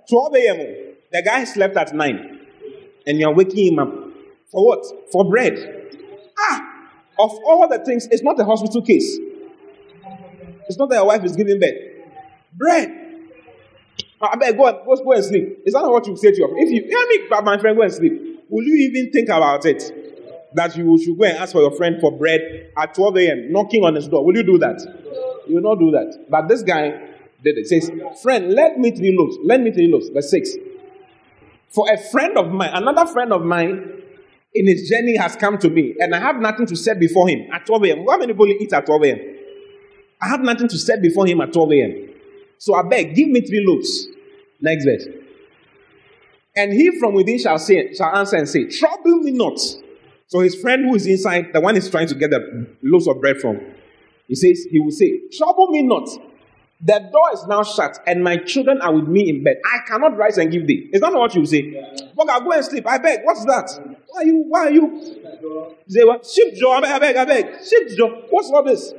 12 0.10 0.36
a.m. 0.36 0.93
The 1.14 1.22
guy 1.22 1.44
slept 1.44 1.78
at 1.78 1.94
9. 1.94 2.40
And 3.06 3.20
you're 3.20 3.34
waking 3.34 3.74
him 3.74 3.80
up. 3.80 3.94
For 4.52 4.66
what? 4.66 5.12
For 5.12 5.30
bread. 5.30 5.98
Ah! 6.40 6.90
Of 7.20 7.32
all 7.46 7.68
the 7.70 7.78
things, 7.86 8.08
it's 8.10 8.24
not 8.24 8.40
a 8.40 8.44
hospital 8.44 8.82
case. 8.82 9.20
It's 10.68 10.78
not 10.78 10.90
that 10.90 10.96
your 10.96 11.06
wife 11.06 11.24
is 11.24 11.36
giving 11.36 11.60
birth. 11.60 11.76
Bread. 12.54 13.00
I 14.20 14.36
beg, 14.38 14.58
go, 14.58 14.68
and, 14.68 14.78
go, 14.86 14.96
go 14.96 15.12
and 15.12 15.24
sleep. 15.24 15.60
Is 15.66 15.74
that 15.74 15.84
what 15.84 16.08
you 16.08 16.18
say 16.18 16.32
to 16.32 16.38
your 16.38 16.48
friend? 16.48 16.68
If 16.68 16.74
you 16.74 16.82
hear 16.82 17.08
me, 17.08 17.28
my 17.30 17.60
friend, 17.60 17.78
go 17.78 17.84
and 17.84 17.94
sleep. 17.94 18.46
Will 18.50 18.64
you 18.64 18.90
even 18.90 19.12
think 19.12 19.30
about 19.30 19.66
it? 19.66 19.84
That 20.56 20.76
you 20.78 20.98
should 20.98 21.18
go 21.18 21.26
and 21.26 21.38
ask 21.38 21.52
for 21.52 21.62
your 21.62 21.76
friend 21.76 21.98
for 22.00 22.18
bread 22.18 22.72
at 22.78 22.94
12 22.96 23.18
a.m., 23.18 23.52
knocking 23.52 23.84
on 23.84 23.96
his 23.96 24.08
door. 24.08 24.26
Will 24.26 24.36
you 24.36 24.44
do 24.44 24.58
that? 24.60 24.82
You 25.48 25.56
will 25.56 25.62
not 25.62 25.80
do 25.80 25.92
that. 25.92 26.26
But 26.30 26.48
this 26.48 26.64
guy 26.64 26.90
did 27.44 27.58
it. 27.58 27.68
Says, 27.68 27.92
Friend, 28.22 28.52
let 28.52 28.80
me 28.80 28.92
three 28.92 29.16
loaves. 29.16 29.38
Let 29.44 29.62
me 29.62 29.72
three 29.72 29.92
loaves. 29.92 30.10
Verse 30.10 30.32
6. 30.32 30.56
For 31.74 31.92
a 31.92 31.98
friend 31.98 32.38
of 32.38 32.52
mine, 32.52 32.70
another 32.74 33.12
friend 33.12 33.34
of 33.34 33.44
mine 33.44 34.02
in 34.54 34.68
his 34.68 34.88
journey 34.88 35.18
has 35.18 35.36
come 35.36 35.58
to 35.58 35.70
me, 35.70 35.96
and 36.00 36.14
I 36.14 36.20
have 36.20 36.40
nothing 36.40 36.68
to 36.68 36.76
set 36.76 37.00
before 37.00 37.28
him 37.28 37.48
at 37.52 37.66
12 37.66 37.84
a.m. 37.86 38.06
How 38.08 38.18
many 38.18 38.34
people 38.34 38.48
eat 38.48 38.72
at 38.72 38.86
12 38.86 39.04
a.m.? 39.04 39.20
I 40.22 40.28
have 40.30 40.42
nothing 40.42 40.68
to 40.68 40.78
set 40.78 41.02
before 41.02 41.26
him 41.26 41.42
at 41.42 41.52
12 41.52 41.72
a.m. 41.72 42.10
So 42.60 42.76
I 42.76 42.84
beg, 42.84 43.16
give 43.16 43.28
me 43.28 43.42
three 43.42 43.66
loaves. 43.66 44.08
Next 44.62 44.86
verse. 44.86 45.08
And 46.56 46.72
he 46.72 46.98
from 47.00 47.16
within 47.16 47.40
shall 47.40 47.58
say, 47.58 47.94
shall 47.94 48.16
answer 48.16 48.38
and 48.38 48.48
say, 48.48 48.66
Trouble 48.70 49.18
me 49.18 49.32
not. 49.32 49.60
So 50.28 50.40
his 50.40 50.56
friend 50.56 50.86
who 50.86 50.96
is 50.96 51.08
inside, 51.08 51.48
the 51.54 51.60
one 51.60 51.76
is 51.76 51.90
trying 51.90 52.08
to 52.08 52.16
get 52.16 52.30
the 52.30 52.68
loaves 52.84 53.08
of 53.08 53.20
bread 53.20 53.38
from, 53.42 53.60
he 54.28 54.36
says, 54.36 54.66
he 54.70 54.80
will 54.80 54.92
say, 54.92 55.22
Trouble 55.36 55.68
me 55.72 55.82
not. 55.82 56.08
The 56.86 57.00
door 57.12 57.30
is 57.34 57.46
now 57.48 57.64
shut, 57.64 57.98
and 58.06 58.24
my 58.24 58.36
children 58.38 58.82
are 58.82 58.94
with 58.94 59.08
me 59.08 59.30
in 59.30 59.44
bed. 59.44 59.58
I 59.66 59.88
cannot 59.88 60.18
rise 60.18 60.38
and 60.38 60.52
give 60.52 60.68
thee. 60.68 60.90
Is 60.92 61.00
that 61.00 61.14
not 61.14 61.20
what 61.20 61.36
you 61.36 61.46
say? 61.46 62.12
But 62.14 62.30
I 62.30 62.40
go 62.40 62.52
and 62.52 62.66
sleep. 62.66 62.86
I 62.86 62.98
beg. 62.98 63.22
What's 63.24 63.46
that? 63.46 63.98
Why 64.08 64.22
are 64.22 64.26
you? 64.26 64.44
Why 64.50 64.60
are 64.68 64.72
you? 64.72 65.18
Say 65.88 66.04
what? 66.04 66.26
Sheep 66.26 66.56
Joe. 66.56 66.72
I 66.72 66.82
beg. 66.82 66.92
I 66.92 67.00
beg. 67.00 67.16
I 67.16 67.26
beg. 67.26 67.66
Sheep 67.66 67.98
jaw. 67.98 68.10
What's 68.30 68.50
all 68.52 68.64
this? 68.64 68.94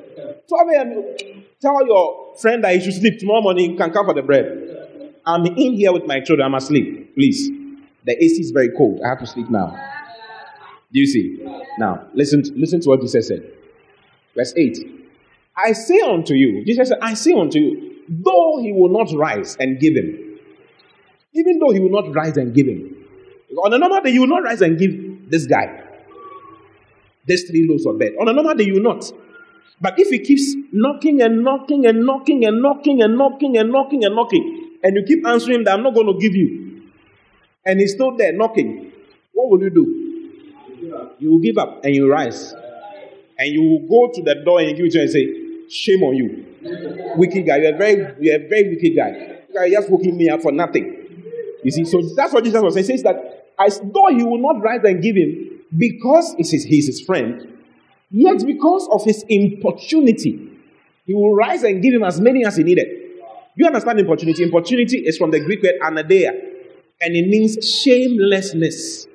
12 0.49 0.69
a.m. 0.75 1.45
Tell 1.61 1.87
your 1.87 2.35
friend 2.37 2.65
that 2.65 2.75
he 2.75 2.81
should 2.81 2.95
sleep. 2.95 3.19
Tomorrow 3.19 3.43
morning, 3.43 3.73
you 3.73 3.77
can 3.77 3.93
come 3.93 4.07
for 4.07 4.15
the 4.15 4.23
bread. 4.23 5.15
I'm 5.27 5.45
in 5.45 5.75
here 5.75 5.93
with 5.93 6.07
my 6.07 6.21
children. 6.21 6.47
I'm 6.47 6.55
asleep. 6.55 7.15
Please. 7.15 7.51
The 8.05 8.13
AC 8.23 8.41
is 8.41 8.51
very 8.51 8.71
cold. 8.71 9.01
I 9.05 9.09
have 9.09 9.21
to 9.21 9.27
sleep 9.27 9.51
now. 9.51 9.71
Do 10.93 11.01
you 11.01 11.07
see? 11.07 11.39
Now, 11.79 12.07
listen, 12.15 12.43
listen 12.57 12.81
to 12.81 12.89
what 12.91 13.01
Jesus 13.01 13.29
said. 13.29 13.51
Verse 14.35 14.55
8. 14.57 14.94
I 15.57 15.73
say 15.73 16.01
unto 16.01 16.35
you, 16.35 16.65
Jesus 16.65 16.89
said, 16.89 16.99
I 17.01 17.15
say 17.15 17.33
unto 17.33 17.59
you, 17.59 17.97
though 18.09 18.59
he 18.61 18.73
will 18.73 18.91
not 18.91 19.13
rise 19.17 19.57
and 19.59 19.79
give 19.79 19.95
him, 19.95 20.39
even 21.33 21.59
though 21.59 21.71
he 21.71 21.81
will 21.81 21.91
not 21.91 22.15
rise 22.15 22.37
and 22.37 22.55
give 22.55 22.67
him, 22.67 22.97
on 23.63 23.73
a 23.73 23.79
normal 23.79 24.01
day, 24.01 24.11
you 24.11 24.21
will 24.23 24.29
not 24.29 24.43
rise 24.43 24.63
and 24.63 24.79
give 24.79 25.31
this 25.31 25.47
guy 25.47 25.83
this 27.27 27.45
three 27.45 27.67
loaves 27.69 27.87
of 27.87 27.97
bread. 27.99 28.13
On 28.21 28.29
a 28.29 28.33
normal 28.33 28.55
day, 28.55 28.65
you 28.65 28.75
will 28.75 28.83
not. 28.83 29.11
But 29.81 29.99
if 29.99 30.09
he 30.09 30.19
keeps 30.19 30.55
knocking 30.73 31.23
and 31.23 31.43
knocking 31.43 31.87
and 31.87 32.05
knocking 32.05 32.45
and 32.45 32.61
knocking 32.61 33.03
and 33.03 33.17
knocking 33.17 33.57
and 33.57 33.71
knocking 33.71 34.05
and 34.05 34.15
knocking, 34.15 34.79
and 34.83 34.97
you 34.97 35.05
keep 35.07 35.27
answering 35.27 35.65
that 35.65 35.75
I'm 35.75 35.83
not 35.83 35.95
going 35.95 36.07
to 36.07 36.19
give 36.21 36.35
you, 36.35 36.83
and 37.65 37.81
he's 37.81 37.95
still 37.95 38.17
there 38.17 38.33
knocking, 38.33 38.93
what 39.33 39.51
will 39.51 39.63
you 39.63 39.71
do? 39.71 41.15
You 41.19 41.31
will 41.33 41.39
give 41.39 41.59
up 41.59 41.85
and 41.85 41.95
you 41.95 42.11
rise. 42.11 42.55
And 43.39 43.49
you 43.53 43.63
will 43.63 43.89
go 43.89 44.13
to 44.15 44.23
the 44.23 44.43
door 44.45 44.61
and 44.61 44.71
you 44.71 44.77
give 44.77 44.87
it 44.87 44.93
to 44.93 44.99
him 44.99 45.03
and 45.03 45.11
say, 45.11 45.44
Shame 45.71 46.03
on 46.03 46.15
you. 46.15 46.47
Wicked 47.17 47.47
guy. 47.47 47.57
You're 47.59 47.75
a 47.75 47.79
very, 47.79 48.15
you're 48.21 48.37
a 48.37 48.49
very 48.49 48.71
wicked 48.71 48.97
guy. 48.97 49.39
You 49.53 49.59
are 49.59 49.69
just 49.69 49.91
woken 49.91 50.17
me 50.17 50.29
up 50.29 50.43
for 50.43 50.53
nothing. 50.53 51.01
You 51.63 51.71
see, 51.71 51.85
so 51.85 52.01
that's 52.17 52.33
what 52.33 52.45
Jesus 52.45 52.63
was 52.63 52.75
saying. 52.75 52.87
He 52.87 52.93
says 52.93 53.03
that 53.05 53.47
as 53.59 53.81
though 53.81 54.09
he 54.09 54.23
will 54.23 54.39
not 54.39 54.61
rise 54.63 54.81
and 54.85 55.03
give 55.03 55.17
him 55.17 55.61
because 55.77 56.35
he's 56.37 56.51
his, 56.51 56.65
he's 56.65 56.87
his 56.87 57.01
friend, 57.01 57.55
Yet, 58.17 58.47
because 58.47 58.89
of 58.93 59.03
his 59.03 59.25
importunity, 59.29 60.49
he 61.05 61.15
will 61.15 61.35
rise 61.35 61.65
and 61.65 61.83
give 61.83 61.93
him 61.93 62.05
as 62.05 62.21
many 62.21 62.45
as 62.45 62.57
he 62.57 62.63
needed. 62.63 62.87
You 63.57 63.67
understand 63.67 63.99
importunity? 63.99 64.45
Importunity 64.45 64.99
is 64.99 65.19
from 65.19 65.33
the 65.33 65.41
Greek 65.41 65.65
word 65.65 65.75
anaideia, 65.83 66.31
and 67.01 67.17
it 67.17 67.27
means 67.27 67.59
shamelessness. 67.69 69.09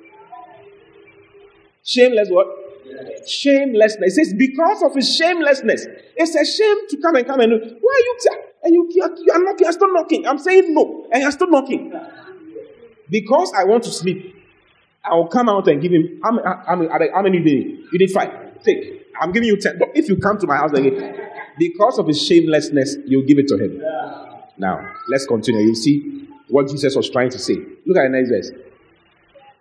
Shameless 1.85 2.27
what? 2.29 2.47
Shamelessness. 3.27 4.17
It 4.17 4.25
says 4.25 4.33
because 4.33 4.83
of 4.83 4.95
his 4.95 5.15
shamelessness, 5.15 5.85
it's 6.15 6.35
a 6.35 6.45
shame 6.45 6.87
to 6.89 6.97
come 7.01 7.15
and 7.15 7.25
come 7.25 7.39
and 7.39 7.51
why 7.51 7.57
are 7.59 8.05
you 8.05 8.17
t- 8.21 8.29
and 8.63 8.73
you, 8.73 8.89
you, 8.91 9.03
are, 9.03 9.11
you 9.17 9.31
are 9.31 9.43
knocking, 9.43 9.65
you're 9.65 9.71
still 9.71 9.93
knocking. 9.93 10.27
I'm 10.27 10.37
saying 10.39 10.73
no, 10.73 11.07
and 11.11 11.21
you're 11.21 11.31
still 11.31 11.49
knocking. 11.49 11.93
Because 13.09 13.53
I 13.55 13.63
want 13.63 13.83
to 13.85 13.91
sleep, 13.91 14.35
I 15.03 15.15
will 15.15 15.27
come 15.27 15.49
out 15.49 15.67
and 15.67 15.81
give 15.81 15.91
him 15.91 16.19
how 16.23 16.31
many, 16.31 16.47
how 16.89 16.99
how 17.13 17.21
many 17.21 17.37
you 17.37 17.43
need? 17.43 17.85
You 17.91 17.99
need 17.99 18.11
five. 18.11 18.61
Take. 18.63 19.07
I'm 19.19 19.31
giving 19.31 19.47
you 19.47 19.57
10. 19.57 19.79
But 19.79 19.89
if 19.95 20.07
you 20.07 20.17
come 20.17 20.37
to 20.37 20.47
my 20.47 20.57
house 20.57 20.71
again, 20.73 21.29
because 21.57 21.99
of 21.99 22.07
his 22.07 22.25
shamelessness, 22.25 22.97
you 23.05 23.25
give 23.25 23.39
it 23.39 23.47
to 23.47 23.57
him. 23.57 23.81
Now, 24.57 24.91
let's 25.09 25.25
continue. 25.25 25.61
You 25.61 25.75
see 25.75 26.27
what 26.49 26.67
Jesus 26.69 26.95
was 26.95 27.09
trying 27.09 27.29
to 27.31 27.39
say. 27.39 27.55
Look 27.85 27.97
at 27.97 28.03
the 28.03 28.09
next 28.09 28.29
verse. 28.29 28.51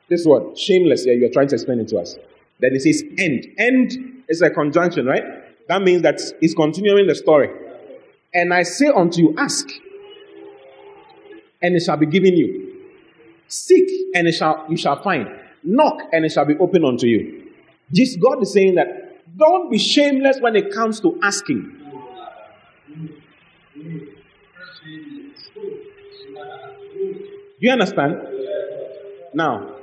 This 0.09 0.25
word, 0.25 0.57
shameless, 0.59 1.05
yeah, 1.07 1.13
you're 1.13 1.31
trying 1.31 1.49
to 1.49 1.55
explain 1.55 1.81
it 1.81 1.89
to 1.89 1.99
us. 1.99 2.17
Then 2.61 2.75
it 2.75 2.83
says 2.83 3.03
end. 3.19 3.47
End 3.59 4.23
is 4.29 4.43
a 4.43 4.51
conjunction, 4.51 5.07
right? 5.07 5.25
That 5.69 5.83
means 5.83 6.03
that 6.03 6.21
it's 6.41 6.55
continuing 6.55 7.07
the 7.07 7.15
story. 7.15 7.51
And 8.35 8.53
I 8.53 8.63
say 8.63 8.89
unto 8.89 9.21
you, 9.21 9.35
ask, 9.39 9.69
and 11.63 11.77
it 11.77 11.81
shall 11.81 11.97
be 11.97 12.07
given 12.07 12.37
you. 12.37 12.83
Seek, 13.49 13.89
and 14.15 14.27
it 14.29 14.33
shall 14.33 14.67
you 14.69 14.77
shall 14.77 15.03
find. 15.03 15.29
Knock, 15.63 16.01
and 16.13 16.25
it 16.25 16.33
shall 16.33 16.45
be 16.45 16.57
opened 16.59 16.85
unto 16.85 17.07
you. 17.07 17.51
This 17.91 18.17
God 18.17 18.43
is 18.43 18.53
saying 18.53 18.75
that 18.77 19.37
don't 19.37 19.71
be 19.71 19.79
shameless 19.79 20.39
when 20.41 20.57
it 20.57 20.73
comes 20.73 21.01
to 21.01 21.19
asking. 21.23 21.75
Do 27.61 27.67
you 27.67 27.73
understand? 27.73 28.19
Now, 29.35 29.78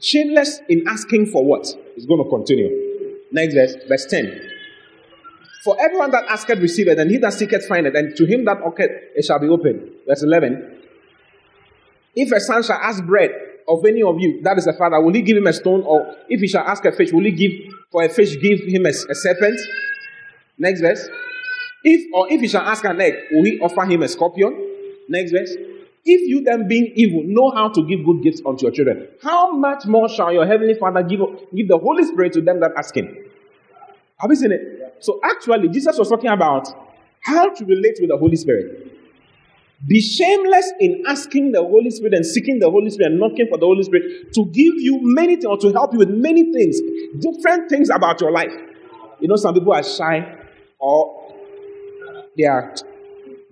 shameless 0.00 0.60
in 0.68 0.86
asking 0.86 1.26
for 1.26 1.44
what 1.44 1.66
is 1.96 2.06
going 2.06 2.22
to 2.22 2.28
continue. 2.28 3.18
Next 3.32 3.54
verse, 3.54 3.76
verse 3.88 4.06
10. 4.06 4.50
For 5.64 5.76
everyone 5.80 6.12
that 6.12 6.24
asketh 6.28 6.60
receiveth, 6.60 6.98
and 6.98 7.10
he 7.10 7.18
that 7.18 7.32
seeketh 7.32 7.66
findeth, 7.66 7.94
and 7.96 8.14
to 8.16 8.24
him 8.24 8.44
that 8.44 8.60
knocketh 8.60 8.90
it 9.16 9.24
shall 9.24 9.40
be 9.40 9.48
opened. 9.48 9.90
Verse 10.06 10.22
11. 10.22 10.82
If 12.14 12.32
a 12.32 12.40
son 12.40 12.62
shall 12.62 12.78
ask 12.78 13.04
bread 13.04 13.30
of 13.68 13.84
any 13.84 14.02
of 14.02 14.20
you, 14.20 14.40
that 14.42 14.56
is 14.58 14.66
a 14.66 14.72
father, 14.72 15.00
will 15.00 15.12
he 15.12 15.22
give 15.22 15.36
him 15.36 15.46
a 15.46 15.52
stone? 15.52 15.82
Or 15.82 16.16
if 16.28 16.40
he 16.40 16.46
shall 16.46 16.64
ask 16.64 16.84
a 16.84 16.92
fish, 16.92 17.12
will 17.12 17.24
he 17.24 17.32
give 17.32 17.52
for 17.90 18.04
a 18.04 18.08
fish 18.08 18.40
give 18.40 18.60
him 18.60 18.86
a, 18.86 18.90
a 18.90 19.14
serpent? 19.14 19.58
Next 20.56 20.80
verse. 20.80 21.08
If 21.82 22.14
or 22.14 22.32
if 22.32 22.40
he 22.40 22.48
shall 22.48 22.62
ask 22.62 22.84
an 22.84 23.00
egg, 23.00 23.14
will 23.32 23.44
he 23.44 23.58
offer 23.60 23.84
him 23.84 24.02
a 24.02 24.08
scorpion? 24.08 24.56
Next 25.08 25.32
verse. 25.32 25.52
If 26.08 26.20
you 26.28 26.42
then 26.44 26.68
being 26.68 26.92
evil 26.94 27.24
know 27.24 27.50
how 27.50 27.68
to 27.68 27.82
give 27.82 28.04
good 28.04 28.22
gifts 28.22 28.40
unto 28.46 28.66
your 28.66 28.72
children, 28.72 29.08
how 29.22 29.50
much 29.50 29.86
more 29.86 30.08
shall 30.08 30.32
your 30.32 30.46
heavenly 30.46 30.74
Father 30.74 31.02
give, 31.02 31.18
give 31.54 31.66
the 31.66 31.78
Holy 31.78 32.04
Spirit 32.04 32.32
to 32.34 32.40
them 32.40 32.60
that 32.60 32.72
ask 32.76 32.96
him? 32.96 33.08
Have 34.18 34.30
you 34.30 34.36
seen 34.36 34.52
it? 34.52 34.96
So 35.00 35.20
actually, 35.24 35.68
Jesus 35.68 35.98
was 35.98 36.08
talking 36.08 36.30
about 36.30 36.68
how 37.20 37.52
to 37.52 37.64
relate 37.64 37.98
with 38.00 38.10
the 38.10 38.16
Holy 38.16 38.36
Spirit. 38.36 38.92
Be 39.84 40.00
shameless 40.00 40.72
in 40.80 41.02
asking 41.06 41.52
the 41.52 41.60
Holy 41.62 41.90
Spirit 41.90 42.14
and 42.14 42.24
seeking 42.24 42.60
the 42.60 42.70
Holy 42.70 42.88
Spirit 42.88 43.12
and 43.12 43.20
knocking 43.20 43.46
for 43.50 43.58
the 43.58 43.66
Holy 43.66 43.82
Spirit 43.82 44.32
to 44.32 44.46
give 44.46 44.74
you 44.76 45.00
many 45.02 45.34
things 45.34 45.44
or 45.44 45.58
to 45.58 45.72
help 45.72 45.92
you 45.92 45.98
with 45.98 46.08
many 46.08 46.52
things, 46.52 46.80
different 47.18 47.68
things 47.68 47.90
about 47.90 48.20
your 48.20 48.30
life. 48.30 48.52
You 49.20 49.28
know, 49.28 49.36
some 49.36 49.54
people 49.54 49.72
are 49.72 49.82
shy 49.82 50.36
or 50.78 51.34
they 52.38 52.44
are 52.44 52.74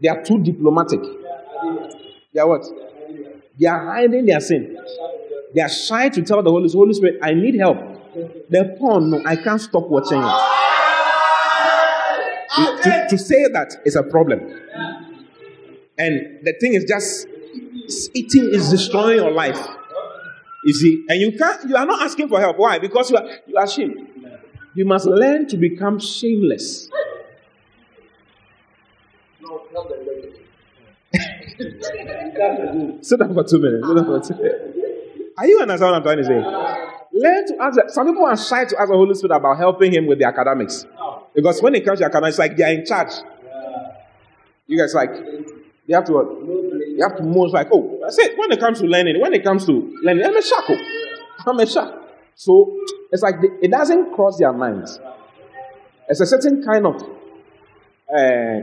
they 0.00 0.08
are 0.08 0.22
too 0.22 0.38
diplomatic. 0.42 1.00
They 2.34 2.40
are 2.40 2.48
what? 2.48 2.64
They 3.58 3.66
are 3.66 3.84
hiding 3.84 4.26
their 4.26 4.40
sin. 4.40 4.76
They 5.54 5.60
are 5.60 5.68
shy 5.68 6.08
to 6.08 6.22
tell 6.22 6.42
the 6.42 6.50
Holy, 6.50 6.68
Holy 6.70 6.92
Spirit, 6.92 7.20
I 7.22 7.32
need 7.32 7.54
help. 7.54 7.78
The 8.50 8.76
porn, 8.78 9.10
no, 9.10 9.22
I 9.24 9.36
can't 9.36 9.60
stop 9.60 9.88
watching 9.88 10.20
it. 10.20 10.34
To, 12.82 13.06
to 13.10 13.18
say 13.18 13.46
that 13.52 13.76
is 13.84 13.96
a 13.96 14.02
problem. 14.02 14.40
And 15.96 16.40
the 16.42 16.54
thing 16.60 16.74
is 16.74 16.84
just 16.84 17.28
eating 18.14 18.50
is 18.52 18.70
destroying 18.70 19.18
your 19.18 19.30
life. 19.30 19.64
You 20.64 20.72
see, 20.72 21.04
and 21.08 21.20
you 21.20 21.36
can't 21.38 21.68
you 21.68 21.76
are 21.76 21.86
not 21.86 22.02
asking 22.02 22.28
for 22.28 22.40
help. 22.40 22.58
Why? 22.58 22.78
Because 22.78 23.10
you 23.10 23.16
are 23.16 23.28
you 23.46 23.56
are 23.56 23.64
ashamed. 23.64 24.08
You 24.74 24.84
must 24.84 25.06
learn 25.06 25.46
to 25.48 25.56
become 25.56 26.00
shameless. 26.00 26.90
Sit 31.58 33.18
down 33.20 33.34
for 33.34 33.44
two 33.44 33.58
minutes. 33.60 33.86
Sit 33.86 33.94
down 33.96 34.04
for 34.06 34.20
two 34.20 34.34
minutes. 34.34 34.74
Are 35.36 35.46
you 35.46 35.60
understand 35.60 35.90
what 35.90 35.96
I'm 35.96 36.02
trying 36.02 36.18
to 36.18 36.24
say? 36.24 36.94
Learn 37.12 37.46
to 37.46 37.56
ask. 37.60 37.78
Some 37.88 38.06
people 38.06 38.24
are 38.24 38.36
shy 38.36 38.64
to 38.64 38.80
ask 38.80 38.88
the 38.88 38.96
Holy 38.96 39.14
Spirit 39.14 39.36
about 39.36 39.56
helping 39.56 39.92
him 39.92 40.06
with 40.06 40.18
the 40.18 40.26
academics. 40.26 40.86
Because 41.34 41.62
when 41.62 41.74
it 41.74 41.84
comes 41.84 42.00
to 42.00 42.06
academics, 42.06 42.38
like 42.38 42.56
they 42.56 42.64
are 42.64 42.72
in 42.72 42.84
charge. 42.84 43.12
You 44.66 44.78
guys 44.78 44.94
like 44.94 45.10
they 45.86 45.94
have 45.94 46.04
to 46.06 46.12
you 46.96 46.98
have 47.02 47.16
to 47.18 47.22
move 47.22 47.52
like, 47.52 47.68
oh, 47.72 48.00
I 48.04 48.10
said 48.10 48.30
when 48.36 48.50
it 48.50 48.58
comes 48.60 48.80
to 48.80 48.86
learning, 48.86 49.20
when 49.20 49.34
it 49.34 49.44
comes 49.44 49.66
to 49.66 49.72
learning, 50.02 50.24
I'm 50.24 50.36
a 50.36 50.42
shackle. 50.42 50.78
I'm 51.46 51.58
a 51.58 51.66
shackle. 51.66 52.00
So 52.34 52.78
it's 53.12 53.22
like 53.22 53.36
it 53.62 53.70
doesn't 53.70 54.12
cross 54.14 54.38
their 54.38 54.52
minds. 54.52 54.98
It's 56.08 56.20
a 56.20 56.26
certain 56.26 56.64
kind 56.64 56.86
of 56.86 57.02
uh, 58.12 58.60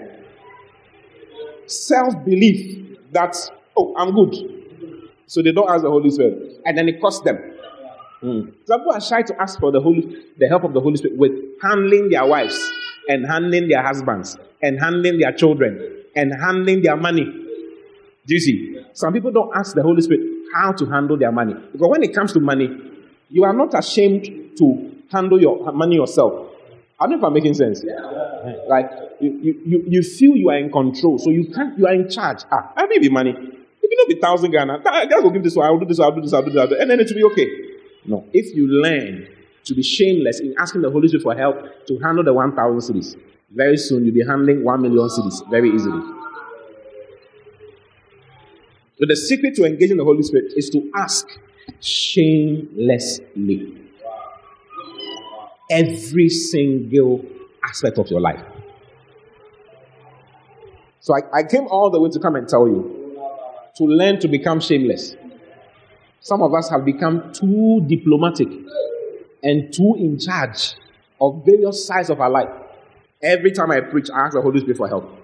self 1.68 2.24
belief 2.26 2.81
that, 3.12 3.36
oh, 3.78 3.93
I'm 3.97 4.14
good. 4.14 5.09
So 5.28 5.41
they 5.41 5.51
don't 5.51 5.70
ask 5.70 5.84
the 5.84 5.89
Holy 5.89 6.09
Spirit. 6.09 6.62
And 6.66 6.78
then 6.78 6.89
it 6.89 6.99
costs 6.99 7.24
them. 7.24 7.38
Mm. 8.24 8.53
Some 8.66 8.80
people 8.82 8.93
are 8.93 9.01
shy 9.01 9.22
to 9.24 9.41
ask 9.41 9.59
for 9.59 9.72
the 9.72 9.82
Holy, 9.82 10.16
the 10.38 10.47
help 10.47 10.64
of 10.64 10.74
the 10.74 10.80
Holy 10.80 10.97
Spirit 10.97 11.18
with 11.18 11.32
handling 11.62 12.09
their 12.09 12.26
wives 12.26 12.72
and 13.07 13.26
handling 13.26 13.68
their 13.68 13.82
husbands 13.82 14.38
and 14.62 14.80
handling 14.80 15.20
their 15.20 15.32
children 15.32 16.03
and 16.16 16.34
handling 16.34 16.84
their 16.84 16.97
money. 16.97 17.24
Do 17.24 18.34
you 18.34 18.39
see? 18.39 18.86
Some 18.93 19.14
people 19.14 19.32
don't 19.32 19.55
ask 19.55 19.74
the 19.74 19.82
Holy 19.82 20.01
Spirit 20.01 20.22
how 20.53 20.72
to 20.74 20.86
handle 20.86 21.18
their 21.18 21.32
money. 21.32 21.53
Because 21.53 21.88
when 21.88 22.03
it 22.03 22.14
comes 22.14 22.34
to 22.34 22.39
money, 22.39 22.70
you 23.30 23.43
are 23.43 23.53
not 23.53 23.74
ashamed 23.74 24.57
to 24.57 24.91
handle 25.12 25.41
your 25.41 25.72
money 25.72 25.95
yourself. 25.95 26.51
I 27.02 27.06
don't 27.06 27.14
know 27.14 27.18
if 27.18 27.24
I'm 27.24 27.34
making 27.34 27.56
sense. 27.56 27.84
Yeah. 27.84 27.95
Like 28.68 28.91
you, 29.20 29.60
you, 29.66 29.84
you 29.88 30.04
feel 30.04 30.36
you 30.36 30.52
are 30.52 30.58
in 30.58 30.72
control, 30.72 31.18
so 31.18 31.32
you 31.32 31.52
can't 31.52 31.76
you 31.78 31.88
are 31.88 31.93
in 31.93 32.08
charge. 32.08 32.43
Ah, 32.52 32.72
I 32.76 32.86
may 32.86 32.99
be 32.99 33.10
money. 33.10 33.32
If 33.32 33.82
you 33.82 33.97
know 33.97 34.06
be 34.08 34.20
thousand 34.22 34.52
Ghana, 34.52 34.84
I 34.86 35.08
gotta 35.08 35.32
give 35.32 35.43
this 35.43 35.56
one, 35.56 35.66
I'll 35.66 35.80
do 35.80 35.86
this, 35.86 35.99
I'll 35.99 36.12
do 36.12 36.22
this, 36.22 36.32
I'll 36.32 36.43
do 36.43 36.52
that, 36.52 36.72
and 36.74 36.91
then 36.91 36.99
it 36.99 37.08
will 37.08 37.16
be 37.16 37.24
okay. 37.34 37.49
No. 38.06 38.24
If 38.34 38.56
you 38.56 38.68
learn 38.68 39.28
to 39.64 39.74
be 39.74 39.82
shameless 39.82 40.41
in 40.41 40.54
asking 40.60 40.84
the 40.84 40.91
Holy 40.91 41.08
Spirit 41.08 41.24
for 41.24 41.34
help 41.36 41.88
to 41.88 41.97
handle 41.99 42.24
the 42.24 42.34
one 42.34 42.56
thousand 42.56 42.95
cedis, 42.95 43.16
very 43.49 43.78
soon 43.78 44.06
you'll 44.06 44.14
be 44.14 44.24
handling 44.24 44.64
one 44.64 44.84
million 44.84 45.10
cedis 45.10 45.41
very 45.49 45.72
easily. 45.72 46.04
So 48.99 49.08
the 49.08 49.16
secret 49.16 49.56
to 49.56 49.66
engaging 49.66 49.97
the 49.97 50.04
Holy 50.04 50.22
Spirit 50.22 50.54
is 50.56 50.70
to 50.70 50.91
ask 50.95 51.26
shamelessly. 51.80 53.81
Every 55.72 56.30
single 56.30 57.26
aspect 57.63 57.97
of 57.97 58.07
your 58.09 58.22
life. 58.22 58.43
So 60.99 61.15
I, 61.15 61.39
I 61.39 61.43
came 61.43 61.67
all 61.67 61.89
the 61.89 61.99
way 61.99 62.09
to 62.09 62.19
come 62.19 62.36
and 62.36 62.47
tell 62.47 62.67
you 62.67 63.17
to 63.78 63.84
learn 63.86 64.19
to 64.19 64.28
become 64.28 64.59
shameless. 64.59 65.15
Some 66.19 66.43
of 66.43 66.53
us 66.53 66.69
have 66.69 66.86
become 66.86 67.34
too 67.34 67.84
diplomatic 67.88 68.47
and 69.41 69.74
too 69.74 69.95
in 69.97 70.19
charge 70.19 70.76
of 71.19 71.43
various 71.45 71.88
sides 71.88 72.09
of 72.09 72.22
our 72.22 72.30
life. 72.30 72.49
Every 73.24 73.51
time 73.51 73.72
I 73.72 73.82
preach, 73.82 74.09
I 74.13 74.26
ask 74.26 74.34
the 74.36 74.41
Holy 74.41 74.59
Spirit 74.59 74.78
for 74.78 74.88
help. 74.88 75.17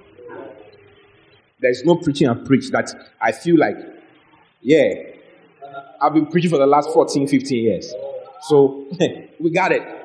There's 1.59 1.83
no 1.83 1.95
preaching 1.95 2.27
I 2.27 2.35
preach 2.35 2.69
that 2.71 2.93
I 3.19 3.31
feel 3.31 3.57
like, 3.57 3.77
yeah, 4.61 4.93
I've 5.99 6.13
been 6.13 6.27
preaching 6.27 6.51
for 6.51 6.57
the 6.57 6.67
last 6.67 6.89
14, 6.91 7.27
15 7.27 7.63
years. 7.63 7.93
So 8.43 8.87
we 9.39 9.49
got 9.51 9.71
it. 9.71 9.96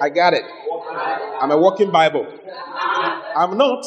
I 0.00 0.08
got 0.08 0.34
it. 0.34 0.44
I'm 1.40 1.50
a 1.50 1.58
walking 1.58 1.90
Bible. 1.90 2.26
I'm 3.36 3.56
not. 3.56 3.84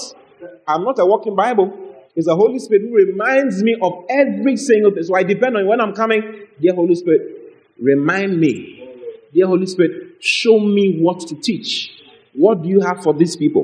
I'm 0.67 0.83
not 0.83 0.99
a 0.99 1.05
walking 1.05 1.35
Bible. 1.35 1.95
It's 2.15 2.27
the 2.27 2.35
Holy 2.35 2.59
Spirit 2.59 2.83
who 2.83 2.95
reminds 2.95 3.61
me 3.63 3.77
of 3.81 4.05
every 4.09 4.57
single 4.57 4.91
thing. 4.91 5.03
So 5.03 5.15
I 5.15 5.23
depend 5.23 5.55
on 5.57 5.67
when 5.67 5.79
I'm 5.79 5.93
coming. 5.93 6.47
Dear 6.59 6.73
Holy 6.73 6.95
Spirit, 6.95 7.55
remind 7.79 8.39
me. 8.39 8.89
Dear 9.33 9.47
Holy 9.47 9.67
Spirit, 9.67 10.15
show 10.19 10.59
me 10.59 10.99
what 10.99 11.19
to 11.27 11.35
teach. 11.35 11.91
What 12.33 12.63
do 12.63 12.69
you 12.69 12.81
have 12.81 13.03
for 13.03 13.13
these 13.13 13.35
people? 13.35 13.63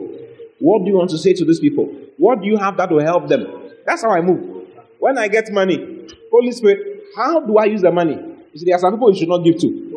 What 0.60 0.80
do 0.84 0.92
you 0.92 0.98
want 0.98 1.10
to 1.12 1.18
say 1.18 1.34
to 1.34 1.46
these 1.46 1.60
people? 1.60 1.86
What 2.18 2.42
do 2.42 2.48
you 2.48 2.58
have 2.58 2.78
that 2.78 2.92
will 2.92 3.04
help 3.04 3.28
them? 3.28 3.72
That's 3.86 4.04
how 4.04 4.12
I 4.12 4.22
move. 4.22 4.68
When 5.00 5.18
I 5.18 5.28
get 5.28 5.52
money, 5.52 6.08
Holy 6.32 6.52
Spirit, 6.52 7.04
how 7.16 7.40
do 7.42 7.58
I 7.58 7.66
use 7.66 7.82
the 7.82 7.92
money? 7.92 8.16
You 8.54 8.60
see, 8.60 8.66
there 8.66 8.76
are 8.76 8.80
some 8.80 8.94
people 8.94 9.12
you 9.12 9.20
should 9.20 9.30
not 9.30 9.44
give 9.44 9.58
to. 9.60 9.93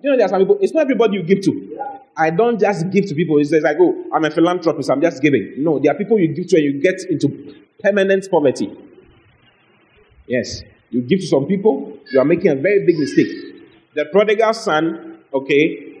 You 0.00 0.10
know, 0.10 0.16
there 0.16 0.26
are 0.26 0.28
some 0.28 0.40
people, 0.40 0.58
it's 0.60 0.72
not 0.72 0.82
everybody 0.82 1.16
you 1.16 1.22
give 1.22 1.40
to. 1.42 1.78
I 2.16 2.30
don't 2.30 2.60
just 2.60 2.90
give 2.90 3.06
to 3.06 3.14
people. 3.14 3.38
It's 3.38 3.50
like, 3.50 3.76
oh, 3.80 4.04
I'm 4.12 4.24
a 4.24 4.30
philanthropist, 4.30 4.90
I'm 4.90 5.00
just 5.00 5.22
giving. 5.22 5.54
No, 5.58 5.78
there 5.78 5.92
are 5.92 5.98
people 5.98 6.18
you 6.18 6.28
give 6.28 6.46
to 6.48 6.56
and 6.56 6.64
you 6.64 6.80
get 6.80 7.00
into 7.08 7.54
permanent 7.82 8.30
poverty. 8.30 8.76
Yes. 10.26 10.62
You 10.90 11.02
give 11.02 11.20
to 11.20 11.26
some 11.26 11.46
people, 11.46 11.98
you 12.12 12.20
are 12.20 12.24
making 12.24 12.50
a 12.50 12.54
very 12.54 12.84
big 12.86 12.98
mistake. 12.98 13.32
The 13.94 14.06
prodigal 14.12 14.54
son, 14.54 15.18
okay, 15.32 15.94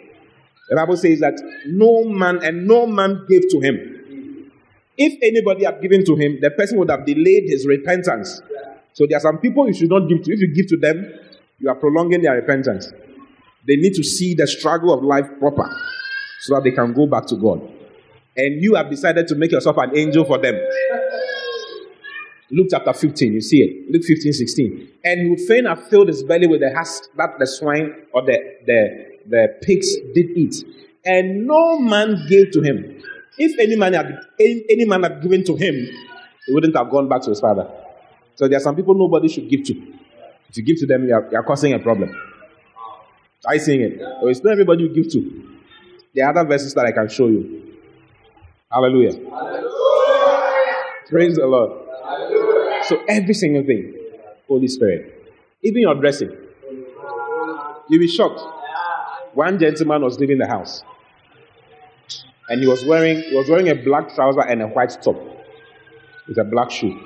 the 0.68 0.76
Bible 0.76 0.96
says 0.96 1.20
that 1.20 1.34
no 1.66 2.04
man 2.04 2.42
and 2.42 2.66
no 2.66 2.86
man 2.86 3.24
gave 3.28 3.42
to 3.50 3.60
him. 3.60 4.50
If 4.96 5.18
anybody 5.22 5.64
had 5.64 5.82
given 5.82 6.04
to 6.04 6.14
him, 6.14 6.38
the 6.40 6.50
person 6.50 6.78
would 6.78 6.90
have 6.90 7.04
delayed 7.04 7.44
his 7.46 7.66
repentance. 7.66 8.40
So 8.92 9.06
there 9.08 9.18
are 9.18 9.20
some 9.20 9.38
people 9.38 9.66
you 9.66 9.74
should 9.74 9.90
not 9.90 10.08
give 10.08 10.22
to. 10.22 10.32
If 10.32 10.40
you 10.40 10.54
give 10.54 10.68
to 10.68 10.76
them, 10.76 11.12
you 11.58 11.68
are 11.68 11.74
prolonging 11.74 12.22
their 12.22 12.34
repentance. 12.34 12.92
They 13.66 13.76
need 13.76 13.94
to 13.94 14.04
see 14.04 14.34
the 14.34 14.46
struggle 14.46 14.92
of 14.92 15.02
life 15.02 15.26
proper 15.38 15.68
so 16.40 16.54
that 16.54 16.64
they 16.64 16.70
can 16.72 16.92
go 16.92 17.06
back 17.06 17.26
to 17.26 17.36
God. 17.36 17.60
And 18.36 18.62
you 18.62 18.74
have 18.74 18.90
decided 18.90 19.28
to 19.28 19.34
make 19.34 19.52
yourself 19.52 19.76
an 19.78 19.96
angel 19.96 20.24
for 20.24 20.38
them. 20.38 20.54
Luke 22.50 22.68
chapter 22.70 22.92
15, 22.92 23.32
you 23.32 23.40
see 23.40 23.62
it. 23.62 23.90
Luke 23.90 24.04
15, 24.04 24.32
16. 24.32 24.88
And 25.04 25.20
he 25.20 25.30
would 25.30 25.40
fain 25.40 25.64
have 25.64 25.88
filled 25.88 26.08
his 26.08 26.22
belly 26.22 26.46
with 26.46 26.60
the 26.60 26.74
husk 26.76 27.04
that 27.16 27.38
the 27.38 27.46
swine 27.46 27.94
or 28.12 28.22
the, 28.22 28.38
the, 28.66 29.18
the 29.26 29.48
pigs 29.62 29.94
did 30.14 30.36
eat. 30.36 30.54
And 31.04 31.46
no 31.46 31.78
man 31.78 32.26
gave 32.28 32.50
to 32.52 32.60
him. 32.60 33.02
If 33.38 33.58
any 33.58 33.76
man 33.76 33.94
had 33.94 34.18
any, 34.38 34.64
any 34.70 34.84
man 34.84 35.02
had 35.02 35.22
given 35.22 35.42
to 35.44 35.56
him, 35.56 35.74
he 36.46 36.52
wouldn't 36.52 36.76
have 36.76 36.90
gone 36.90 37.08
back 37.08 37.22
to 37.22 37.30
his 37.30 37.40
father. 37.40 37.68
So 38.34 38.46
there 38.46 38.58
are 38.58 38.62
some 38.62 38.76
people 38.76 38.94
nobody 38.94 39.28
should 39.28 39.48
give 39.48 39.64
to. 39.64 39.72
If 40.48 40.56
you 40.56 40.64
give 40.64 40.78
to 40.80 40.86
them, 40.86 41.08
you 41.08 41.14
are, 41.14 41.28
you 41.30 41.38
are 41.38 41.42
causing 41.42 41.72
a 41.72 41.78
problem. 41.78 42.14
You 43.52 43.58
seeing 43.58 43.80
it? 43.82 43.98
So 43.98 44.28
it's 44.28 44.42
not 44.42 44.52
everybody 44.52 44.84
you 44.84 44.88
give 44.94 45.12
to. 45.12 45.58
There 46.14 46.24
are 46.26 46.30
other 46.30 46.48
verses 46.48 46.74
that 46.74 46.86
I 46.86 46.92
can 46.92 47.08
show 47.08 47.26
you. 47.26 47.76
Hallelujah. 48.70 49.12
Hallelujah. 49.30 50.74
Praise 51.08 51.36
the 51.36 51.46
Lord. 51.46 51.80
So 52.84 53.02
every 53.08 53.34
single 53.34 53.64
thing, 53.64 53.94
Holy 54.48 54.68
Spirit, 54.68 55.34
even 55.62 55.82
your 55.82 55.94
dressing, 55.94 56.30
you'll 57.88 58.00
be 58.00 58.08
shocked. 58.08 58.40
One 59.34 59.58
gentleman 59.58 60.02
was 60.02 60.18
leaving 60.18 60.38
the 60.38 60.46
house, 60.46 60.82
and 62.48 62.60
he 62.60 62.66
was 62.66 62.84
wearing 62.84 63.20
he 63.22 63.34
was 63.36 63.48
wearing 63.48 63.68
a 63.68 63.74
black 63.74 64.14
trouser 64.14 64.42
and 64.42 64.62
a 64.62 64.66
white 64.68 64.96
top 65.02 65.16
with 66.28 66.38
a 66.38 66.44
black 66.44 66.70
shoe. 66.70 66.98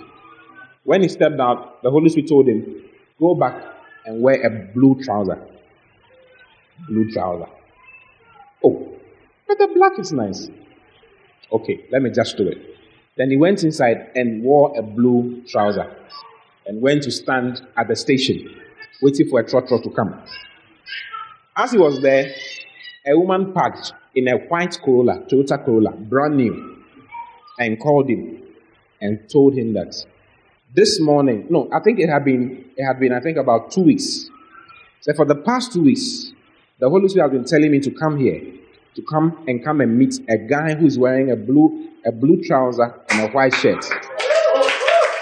When 0.85 1.03
he 1.03 1.09
stepped 1.09 1.41
out, 1.41 1.83
the 1.83 1.91
Holy 1.91 2.09
Spirit 2.09 2.29
told 2.29 2.49
him, 2.49 2.85
"Go 3.19 3.35
back 3.35 3.63
and 4.05 4.21
wear 4.21 4.41
a 4.43 4.51
blue 4.75 5.01
trouser." 5.03 5.39
Blue 6.87 7.11
trouser. 7.11 7.51
Oh, 8.63 8.89
but 9.47 9.59
the 9.59 9.69
black 9.75 9.99
is 9.99 10.13
nice. 10.13 10.49
Okay, 11.51 11.85
let 11.91 12.03
me 12.03 12.11
just 12.11 12.37
do 12.37 12.49
it. 12.49 12.59
Then 13.17 13.31
he 13.31 13.37
went 13.37 13.65
inside 13.65 14.11
and 14.15 14.43
wore 14.43 14.79
a 14.79 14.83
blue 14.83 15.43
trouser 15.49 15.91
and 16.67 16.81
went 16.81 17.03
to 17.05 17.11
stand 17.11 17.67
at 17.77 17.89
the 17.89 17.97
station 17.97 18.55
waiting 19.03 19.29
for 19.29 19.41
a 19.41 19.45
trotro 19.45 19.83
to 19.83 19.91
come. 19.91 20.21
As 21.57 21.73
he 21.73 21.79
was 21.79 22.01
there, 22.01 22.33
a 23.07 23.19
woman 23.19 23.53
parked 23.53 23.93
in 24.15 24.29
a 24.29 24.37
white 24.37 24.79
Corolla, 24.85 25.21
Toyota 25.31 25.65
Corolla, 25.65 25.93
brand 25.93 26.37
new, 26.37 26.77
and 27.59 27.81
called 27.81 28.09
him 28.09 28.43
and 29.01 29.29
told 29.31 29.55
him 29.55 29.73
that 29.75 29.95
this 30.75 31.01
morning, 31.01 31.47
no, 31.49 31.69
I 31.73 31.81
think 31.81 31.99
it 31.99 32.09
had 32.09 32.25
been, 32.25 32.65
it 32.77 32.85
had 32.85 33.01
been, 33.01 33.13
I 33.13 33.21
think 33.21 33.39
about 33.39 33.71
two 33.71 33.83
weeks. 33.83 34.29
So 35.01 35.13
for 35.15 35.25
the 35.25 35.35
past 35.35 35.73
two 35.73 35.83
weeks, 35.83 36.33
the 36.79 36.89
Holy 36.89 37.09
Spirit 37.09 37.31
has 37.31 37.33
been 37.33 37.45
telling 37.45 37.71
me 37.71 37.81
to 37.81 37.91
come 37.91 38.17
here, 38.19 38.41
to 38.95 39.03
come 39.03 39.45
and 39.49 39.65
come 39.65 39.81
and 39.81 39.99
meet 39.99 40.15
a 40.29 40.37
guy 40.37 40.75
who 40.75 40.87
is 40.87 40.99
wearing 40.99 41.31
a 41.31 41.37
blue 41.37 41.89
a 42.05 42.13
blue 42.13 42.43
trouser, 42.43 42.95
and 43.11 43.29
a 43.29 43.33
white 43.33 43.55
shirt. 43.55 43.85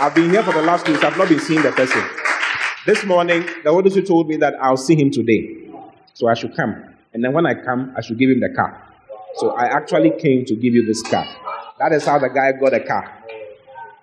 I've 0.00 0.14
been 0.14 0.30
here 0.30 0.42
for 0.42 0.52
the 0.52 0.62
last 0.62 0.86
two 0.86 0.92
weeks. 0.92 1.04
I've 1.04 1.16
not 1.16 1.28
been 1.28 1.40
seeing 1.40 1.62
the 1.62 1.72
person. 1.72 2.02
This 2.86 3.04
morning, 3.04 3.44
the 3.64 3.72
Holy 3.72 3.90
Spirit 3.90 4.06
told 4.06 4.28
me 4.28 4.36
that 4.36 4.54
I'll 4.60 4.76
see 4.76 4.94
him 4.94 5.10
today. 5.10 5.68
So 6.14 6.28
I 6.28 6.34
should 6.34 6.54
come. 6.54 6.94
And 7.12 7.24
then 7.24 7.32
when 7.32 7.46
I 7.46 7.54
come, 7.54 7.92
I 7.96 8.02
should 8.02 8.18
give 8.18 8.30
him 8.30 8.40
the 8.40 8.50
car. 8.50 8.82
So 9.36 9.50
I 9.50 9.64
actually 9.64 10.10
came 10.10 10.44
to 10.44 10.54
give 10.54 10.74
you 10.74 10.86
this 10.86 11.02
car. 11.02 11.26
That 11.78 11.92
is 11.92 12.04
how 12.04 12.18
the 12.18 12.28
guy 12.28 12.52
got 12.52 12.72
a 12.72 12.80
car. 12.80 13.12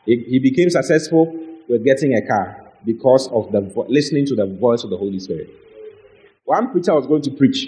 He, 0.05 0.17
he 0.27 0.39
became 0.39 0.69
successful 0.69 1.33
with 1.69 1.85
getting 1.85 2.15
a 2.15 2.27
car 2.27 2.63
because 2.85 3.29
of 3.29 3.51
the 3.51 3.61
listening 3.87 4.25
to 4.25 4.35
the 4.35 4.45
voice 4.45 4.83
of 4.83 4.89
the 4.89 4.97
Holy 4.97 5.19
Spirit. 5.19 5.49
One 6.45 6.71
preacher 6.71 6.93
was 6.93 7.07
going 7.07 7.21
to 7.23 7.31
preach. 7.31 7.67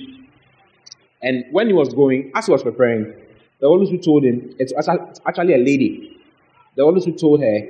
And 1.22 1.46
when 1.52 1.68
he 1.68 1.74
was 1.74 1.94
going, 1.94 2.32
as 2.36 2.46
he 2.46 2.52
was 2.52 2.62
preparing, 2.62 3.14
the 3.60 3.68
Holy 3.68 3.86
Spirit 3.86 4.04
told 4.04 4.24
him, 4.24 4.56
it's 4.60 4.74
actually 5.26 5.54
a 5.54 5.58
lady. 5.58 6.20
The 6.76 6.84
Holy 6.84 7.00
Spirit 7.02 7.20
told 7.20 7.42
her 7.42 7.62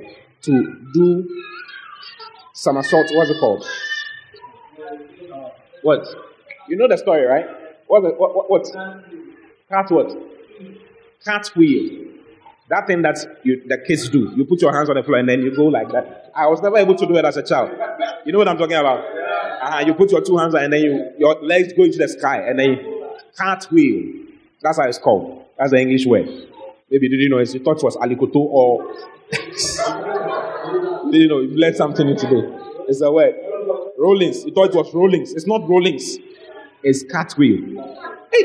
to 0.42 0.76
do 0.92 1.42
somersault. 2.52 3.06
What's 3.12 3.30
it 3.30 3.38
called? 3.38 3.64
What? 5.82 6.06
You 6.68 6.76
know 6.76 6.88
the 6.88 6.98
story, 6.98 7.24
right? 7.24 7.46
What? 7.86 8.02
What? 8.02 8.34
What? 8.34 8.50
what? 8.50 8.72
Cat 9.68 9.90
what? 9.90 10.12
Cat 11.24 11.50
wheel. 11.54 12.04
That 12.68 12.88
thing 12.88 13.02
that 13.02 13.18
you, 13.44 13.62
the 13.66 13.78
kids 13.78 14.08
do. 14.08 14.32
You 14.34 14.44
put 14.44 14.60
your 14.60 14.72
hands 14.74 14.90
on 14.90 14.96
the 14.96 15.04
floor 15.04 15.18
and 15.18 15.28
then 15.28 15.40
you 15.40 15.54
go 15.54 15.66
like 15.66 15.88
that. 15.92 16.32
I 16.34 16.48
was 16.48 16.60
never 16.60 16.76
able 16.78 16.96
to 16.96 17.06
do 17.06 17.16
it 17.16 17.24
as 17.24 17.36
a 17.36 17.42
child. 17.44 17.70
You 18.24 18.32
know 18.32 18.38
what 18.38 18.48
I'm 18.48 18.58
talking 18.58 18.76
about? 18.76 19.04
Uh-huh. 19.66 19.84
You 19.84 19.94
put 19.94 20.12
your 20.12 20.20
two 20.20 20.36
hands 20.36 20.54
and 20.54 20.72
then 20.72 20.80
you, 20.80 21.10
your 21.18 21.42
legs 21.42 21.72
go 21.72 21.82
into 21.82 21.98
the 21.98 22.06
sky 22.06 22.38
and 22.38 22.56
then 22.56 22.70
you, 22.70 23.10
cat 23.36 23.66
wheel. 23.72 24.26
That's 24.62 24.78
how 24.78 24.84
it's 24.84 24.98
called. 24.98 25.44
That's 25.58 25.72
the 25.72 25.80
English 25.80 26.06
word. 26.06 26.26
Maybe 26.88 27.08
you 27.08 27.16
didn't 27.16 27.30
know. 27.30 27.38
You 27.38 27.58
thought 27.64 27.78
it 27.78 27.82
was 27.82 27.96
alikoto 27.96 28.36
or. 28.36 28.94
you 31.06 31.10
didn't 31.10 31.28
know. 31.28 31.40
You 31.40 31.56
learned 31.56 31.74
something 31.74 32.06
new 32.06 32.14
today. 32.14 32.48
It's 32.86 33.00
a 33.00 33.10
word. 33.10 33.34
Rollings. 33.98 34.44
You 34.44 34.52
thought 34.52 34.68
it 34.68 34.76
was 34.76 34.94
rollings. 34.94 35.32
It's 35.32 35.48
not 35.48 35.68
rollings. 35.68 36.18
It's 36.84 37.02
cartwheel. 37.02 37.98
Hey, 38.32 38.44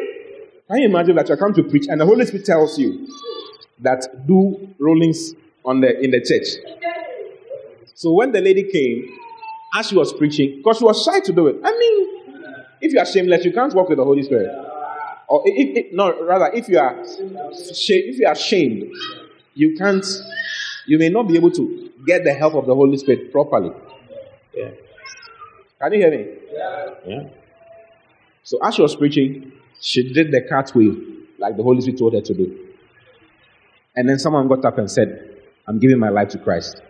can 0.68 0.80
you 0.80 0.86
imagine 0.86 1.16
that 1.18 1.30
you 1.30 1.38
come 1.38 1.54
to 1.54 1.62
preach 1.62 1.86
and 1.88 2.02
the 2.02 2.06
Holy 2.06 2.26
Spirit 2.26 2.48
tells 2.48 2.80
you 2.80 3.08
that 3.80 4.26
do 4.26 4.74
rollings 4.80 5.36
on 5.64 5.82
the 5.82 6.00
in 6.00 6.10
the 6.10 6.20
church? 6.20 6.82
So 7.94 8.12
when 8.14 8.32
the 8.32 8.42
lady 8.42 8.64
came, 8.64 9.20
as 9.74 9.88
she 9.88 9.96
was 9.96 10.14
preaching, 10.14 10.58
because 10.58 10.78
she 10.78 10.84
was 10.84 11.04
shy 11.04 11.20
to 11.22 11.32
do 11.32 11.48
it. 11.48 11.58
I 11.64 11.72
mean, 11.72 12.08
if 12.82 12.94
you 12.94 13.00
are 13.00 13.06
shameless, 13.06 13.46
you 13.46 13.54
can't 13.54 13.74
walk 13.74 13.90
with 13.90 13.98
the 13.98 14.04
Holy 14.04 14.24
Spirit. 14.24 14.50
Or 15.28 15.44
if, 15.46 15.86
if, 15.86 15.94
no, 15.94 16.26
rather, 16.26 16.50
if 16.54 16.68
you 16.68 16.78
are 16.78 16.96
if 17.00 18.20
you 18.20 18.26
are 18.26 18.34
ashamed, 18.34 18.92
you 19.54 19.76
can't. 19.78 20.06
You 20.88 20.98
may 20.98 21.10
not 21.10 21.28
be 21.28 21.36
able 21.36 21.52
to 21.52 21.92
get 22.06 22.24
the 22.24 22.34
help 22.34 22.56
of 22.56 22.66
the 22.66 22.74
Holy 22.74 22.98
Spirit 22.98 23.32
properly. 23.32 23.72
Yeah. 24.54 24.72
Can 25.80 25.94
you 25.94 26.00
hear 26.00 26.12
me? 26.12 26.26
Yeah. 27.06 27.30
So 28.44 28.58
as 28.64 28.76
she 28.76 28.82
was 28.82 28.96
preaching, 28.96 29.52
she 29.80 30.12
did 30.12 30.32
the 30.32 30.42
cartwheel 30.42 30.96
like 31.38 31.56
the 31.56 31.64
Holy 31.64 31.82
Spirit 31.82 32.00
told 32.00 32.14
her 32.14 32.22
to 32.22 32.34
do. 32.34 32.68
And 33.96 34.10
then 34.10 34.20
someone 34.20 34.48
got 34.48 34.66
up 34.66 34.78
and 34.80 34.90
said, 34.90 35.38
I'm 35.68 35.80
giving 35.80 36.00
my 36.00 36.10
life 36.10 36.30
to 36.30 36.40
Christ. 36.40 36.82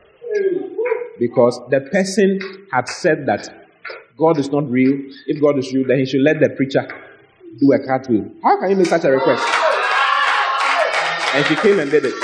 Because 1.22 1.62
the 1.70 1.82
person 1.82 2.40
had 2.72 2.90
said 2.90 3.28
that 3.28 3.48
God 4.18 4.40
is 4.40 4.52
not 4.52 4.68
real. 4.68 5.00
If 5.28 5.40
God 5.40 5.60
is 5.60 5.72
real, 5.72 5.88
then 5.88 6.00
he 6.00 6.06
should 6.08 6.22
let 6.22 6.40
the 6.40 6.50
preacher 6.50 6.88
do 7.60 7.72
a 7.74 7.86
cartwheel. 7.86 8.32
How 8.42 8.60
can 8.60 8.72
you 8.72 8.76
make 8.76 8.88
such 8.88 9.04
a 9.04 9.12
request? 9.12 9.46
And 11.36 11.46
she 11.46 11.56
came 11.58 11.78
and 11.78 11.92
did 11.92 12.06
it. 12.06 12.16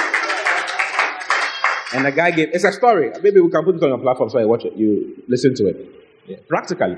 And 1.94 2.06
the 2.06 2.12
guy 2.12 2.32
gave, 2.32 2.50
it's 2.54 2.64
a 2.64 2.72
story. 2.72 3.12
Maybe 3.22 3.40
we 3.40 3.52
can 3.52 3.64
put 3.64 3.76
it 3.76 3.84
on 3.84 3.90
your 3.90 4.00
platform 4.00 4.32
so 4.32 4.40
you 4.40 4.48
watch 4.48 4.66
it, 4.66 4.76
you 4.76 5.24
listen 5.28 5.54
to 5.54 5.68
it. 5.68 5.78
Yeah. 6.26 6.38
Practically. 6.48 6.98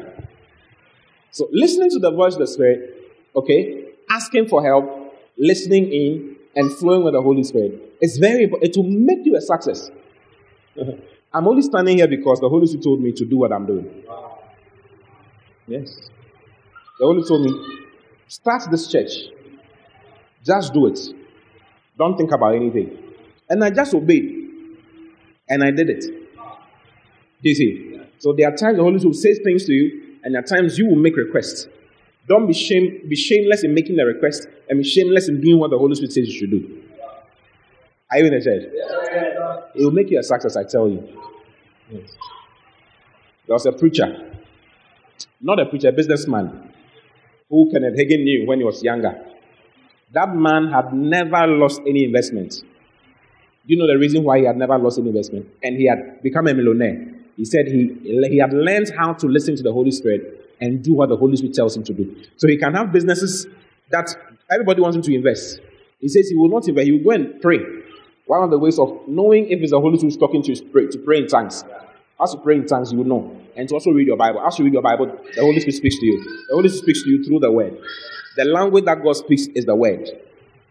So 1.32 1.50
listening 1.52 1.90
to 1.92 2.00
the 2.00 2.12
voice 2.12 2.36
of 2.36 2.40
the 2.40 2.48
Spirit, 2.48 3.12
okay, 3.36 3.90
asking 4.10 4.48
for 4.48 4.64
help, 4.64 5.14
listening 5.38 5.92
in, 5.92 6.38
and 6.56 6.72
flowing 6.72 7.04
with 7.04 7.14
the 7.14 7.22
Holy 7.22 7.44
Spirit. 7.44 7.98
It's 8.00 8.18
very 8.18 8.46
important. 8.46 8.74
It 8.74 8.78
will 8.78 8.90
make 8.90 9.26
you 9.26 9.36
a 9.36 9.42
success. 9.42 9.92
I'm 11.34 11.48
only 11.48 11.62
standing 11.62 11.98
here 11.98 12.08
because 12.08 12.40
the 12.40 12.50
Holy 12.50 12.66
Spirit 12.68 12.84
told 12.84 13.02
me 13.02 13.12
to 13.12 13.26
do 13.26 13.38
what 13.38 13.52
I'm 13.52 13.66
doing. 13.66 14.04
Yes. 15.68 16.10
The 17.00 17.06
Holy 17.06 17.24
Spirit 17.24 17.28
told 17.28 17.46
me, 17.46 17.80
Start 18.28 18.64
this 18.70 18.88
church. 18.88 19.12
Just 20.44 20.74
do 20.74 20.86
it. 20.88 21.00
Don't 21.98 22.16
think 22.16 22.32
about 22.32 22.56
anything. 22.56 22.98
And 23.50 23.64
I 23.64 23.72
just 23.72 23.94
obeyed. 23.94 24.50
And 25.50 25.64
I 25.64 25.72
did 25.72 25.90
it. 25.90 26.04
Do 27.42 27.50
you 27.50 27.56
see? 27.56 28.02
So 28.20 28.34
there 28.34 28.48
are 28.48 28.56
times 28.56 28.78
the 28.78 28.84
Holy 28.84 29.00
Spirit 29.00 29.16
says 29.16 29.40
things 29.44 29.66
to 29.66 29.74
you, 29.74 30.18
and 30.24 30.36
are 30.36 30.42
times 30.42 30.78
you 30.78 30.88
will 30.88 30.96
make 30.96 31.16
requests. 31.16 31.68
Don't 32.28 32.46
be 32.46 32.54
shame, 32.54 33.02
be 33.08 33.16
shameless 33.16 33.64
in 33.64 33.74
making 33.74 33.96
the 33.96 34.06
request, 34.06 34.48
and 34.70 34.78
be 34.78 34.88
shameless 34.88 35.28
in 35.28 35.42
doing 35.42 35.58
what 35.58 35.72
the 35.72 35.78
Holy 35.78 35.96
Spirit 35.96 36.14
says 36.14 36.28
you 36.28 36.38
should 36.40 36.52
do. 36.52 36.84
Are 38.12 38.18
you 38.18 38.26
in 38.26 38.34
the 38.34 38.42
church? 38.42 38.64
It 39.76 39.84
will 39.84 39.92
make 39.92 40.10
you 40.10 40.20
a 40.20 40.24
success, 40.24 40.58
I 40.58 40.64
tell 40.64 40.90
you. 40.90 41.08
There 41.90 43.56
was 43.56 43.66
a 43.66 43.72
preacher, 43.72 44.32
not 45.42 45.60
a 45.60 45.66
preacher, 45.66 45.90
a 45.90 45.92
businessman 45.92 46.74
who 47.50 47.70
Kenneth 47.72 47.98
Hagin 47.98 48.24
knew 48.24 48.48
when 48.48 48.60
he 48.60 48.64
was 48.64 48.84
younger. 48.84 49.20
That 50.14 50.36
man 50.36 50.72
had 50.72 50.94
never 50.94 51.48
lost 51.48 51.82
any 51.88 52.04
investment. 52.04 52.52
Do 52.52 53.74
you 53.74 53.78
know 53.78 53.88
the 53.88 53.98
reason 53.98 54.24
why 54.24 54.40
he 54.40 54.46
had 54.46 54.58
never 54.58 54.78
lost 54.78 54.98
any 54.98 55.10
investment? 55.10 55.48
And 55.64 55.78
he 55.78 55.88
had 55.88 56.22
become 56.24 56.48
a 56.48 56.54
millionaire. 56.54 57.14
He 57.38 57.46
said 57.46 57.68
he, 57.68 57.96
he 58.04 58.38
had 58.38 58.54
learned 58.54 58.92
how 58.98 59.14
to 59.14 59.28
listen 59.28 59.56
to 59.56 59.64
the 59.64 59.72
Holy 59.72 59.92
Spirit 59.92 60.56
and 60.60 60.84
do 60.84 60.94
what 60.94 61.10
the 61.10 61.16
Holy 61.16 61.38
Spirit 61.38 61.56
tells 61.56 61.76
him 61.78 61.84
to 61.84 61.94
do. 61.94 62.16
So 62.38 62.48
he 62.48 62.58
can 62.58 62.74
have 62.74 62.92
businesses 62.92 63.48
that 63.92 64.14
everybody 64.52 64.82
wants 64.82 64.96
him 64.98 65.04
to 65.04 65.16
invest. 65.16 65.60
He 66.00 66.08
says 66.08 66.30
he 66.30 66.36
will 66.36 66.50
not 66.50 66.68
invest, 66.68 66.86
he 66.86 66.92
will 66.92 67.04
go 67.04 67.12
and 67.12 67.42
pray. 67.42 67.60
One 68.30 68.44
of 68.44 68.52
the 68.52 68.60
ways 68.60 68.78
of 68.78 69.08
knowing 69.08 69.50
if 69.50 69.60
it's 69.60 69.72
the 69.72 69.82
Holy 69.82 69.98
Spirit 69.98 70.20
talking 70.20 70.44
to 70.44 70.50
you 70.50 70.54
is 70.54 70.62
pray, 70.62 70.86
to 70.86 71.00
pray 71.00 71.18
in 71.18 71.28
tongues. 71.28 71.64
As 72.22 72.32
you 72.32 72.40
pray 72.40 72.58
in 72.58 72.68
tongues, 72.68 72.92
you 72.92 73.00
will 73.00 73.06
know. 73.06 73.42
And 73.56 73.68
to 73.68 73.74
also 73.74 73.90
read 73.90 74.06
your 74.06 74.18
Bible. 74.18 74.40
As 74.46 74.60
you 74.60 74.66
read 74.66 74.74
your 74.74 74.84
Bible, 74.84 75.08
the 75.08 75.42
Holy 75.42 75.60
Spirit 75.60 75.74
speaks 75.74 75.98
to 75.98 76.06
you. 76.06 76.24
The 76.48 76.54
Holy 76.54 76.70
Spirit 76.70 76.84
speaks 76.84 77.04
to 77.06 77.10
you 77.10 77.24
through 77.24 77.40
the 77.40 77.52
word. 77.52 77.76
The 78.36 78.46
language 78.46 78.86
that 78.86 79.02
God 79.02 79.14
speaks 79.14 79.48
is 79.56 79.66
the 79.66 79.76
word. 79.76 80.08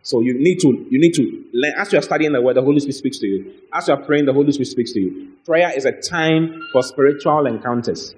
So 0.03 0.21
you 0.21 0.35
need 0.41 0.61
to 0.61 0.69
you 0.89 1.01
need 1.01 1.15
to 1.15 1.45
learn 1.53 1.73
as 1.79 1.93
you 1.93 1.99
are 1.99 2.03
studying 2.03 2.31
the 2.31 2.41
word, 2.41 2.55
the 2.55 2.63
Holy 2.63 2.79
Spirit 2.79 2.95
speaks 2.95 3.19
to 3.19 3.27
you. 3.27 3.53
As 3.73 3.89
you 3.89 3.95
are 3.95 4.03
praying, 4.03 4.27
the 4.27 4.33
Holy 4.33 4.53
Spirit 4.53 4.69
speaks 4.69 4.93
to 4.93 5.01
you. 5.01 5.33
Prayer 5.45 5.77
is 5.77 5.85
a 5.85 5.91
time 5.91 6.63
for 6.73 6.85
spiritual 6.85 7.45
encounters. 7.47 8.15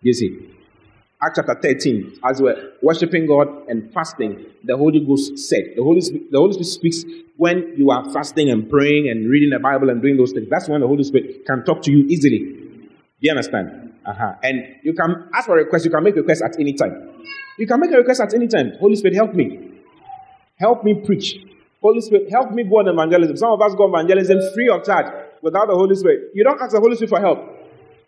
You 0.00 0.12
see. 0.12 0.56
Acts 1.24 1.36
chapter 1.36 1.54
13, 1.54 2.18
as 2.24 2.42
we're 2.42 2.72
worshiping 2.82 3.26
God 3.26 3.46
and 3.68 3.92
fasting, 3.92 4.44
the 4.64 4.76
Holy 4.76 4.98
Ghost 4.98 5.38
said, 5.38 5.72
the 5.76 5.82
Holy, 5.82 6.00
Spirit, 6.00 6.32
the 6.32 6.38
Holy 6.38 6.52
Spirit 6.52 6.66
speaks 6.66 7.04
when 7.36 7.74
you 7.76 7.92
are 7.92 8.12
fasting 8.12 8.50
and 8.50 8.68
praying 8.68 9.08
and 9.08 9.30
reading 9.30 9.50
the 9.50 9.60
Bible 9.60 9.90
and 9.90 10.02
doing 10.02 10.16
those 10.16 10.32
things. 10.32 10.48
That's 10.50 10.68
when 10.68 10.80
the 10.80 10.88
Holy 10.88 11.04
Spirit 11.04 11.46
can 11.46 11.64
talk 11.64 11.80
to 11.82 11.92
you 11.92 12.04
easily. 12.08 12.38
Do 12.38 13.20
you 13.20 13.30
understand? 13.30 13.92
Uh-huh. 14.04 14.34
And 14.42 14.74
you 14.82 14.94
can 14.94 15.28
ask 15.32 15.46
for 15.46 15.56
a 15.56 15.62
request, 15.62 15.84
you 15.84 15.92
can 15.92 16.02
make 16.02 16.16
a 16.16 16.22
request 16.22 16.42
at 16.42 16.58
any 16.58 16.72
time. 16.72 17.10
You 17.56 17.68
can 17.68 17.78
make 17.78 17.92
a 17.92 17.98
request 17.98 18.20
at 18.20 18.34
any 18.34 18.48
time. 18.48 18.72
Holy 18.80 18.96
Spirit, 18.96 19.14
help 19.14 19.32
me. 19.32 19.60
Help 20.56 20.82
me 20.82 20.94
preach. 20.94 21.36
Holy 21.80 22.00
Spirit, 22.00 22.32
help 22.32 22.50
me 22.50 22.64
go 22.64 22.80
on 22.80 22.88
evangelism. 22.88 23.36
Some 23.36 23.52
of 23.52 23.62
us 23.62 23.76
go 23.76 23.84
on 23.84 23.90
evangelism 23.90 24.40
free 24.54 24.68
of 24.68 24.84
charge 24.84 25.06
without 25.40 25.68
the 25.68 25.74
Holy 25.74 25.94
Spirit. 25.94 26.30
You 26.34 26.42
don't 26.42 26.60
ask 26.60 26.72
the 26.72 26.80
Holy 26.80 26.96
Spirit 26.96 27.10
for 27.10 27.20
help. 27.20 27.38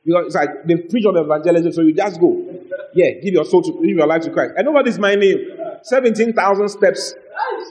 Because 0.04 0.26
it's 0.26 0.34
like 0.34 0.66
they 0.66 0.76
preach 0.76 1.06
on 1.06 1.16
evangelism, 1.16 1.72
so 1.72 1.80
you 1.80 1.94
just 1.94 2.20
go. 2.20 2.53
Yeah, 2.94 3.10
give 3.22 3.34
your 3.34 3.44
soul 3.44 3.62
to 3.62 3.72
give 3.72 3.96
your 3.96 4.06
life 4.06 4.22
to 4.22 4.30
Christ. 4.30 4.54
And 4.56 4.66
nobody's 4.66 4.98
my 4.98 5.14
name. 5.14 5.38
17,000 5.82 6.68
steps, 6.68 7.14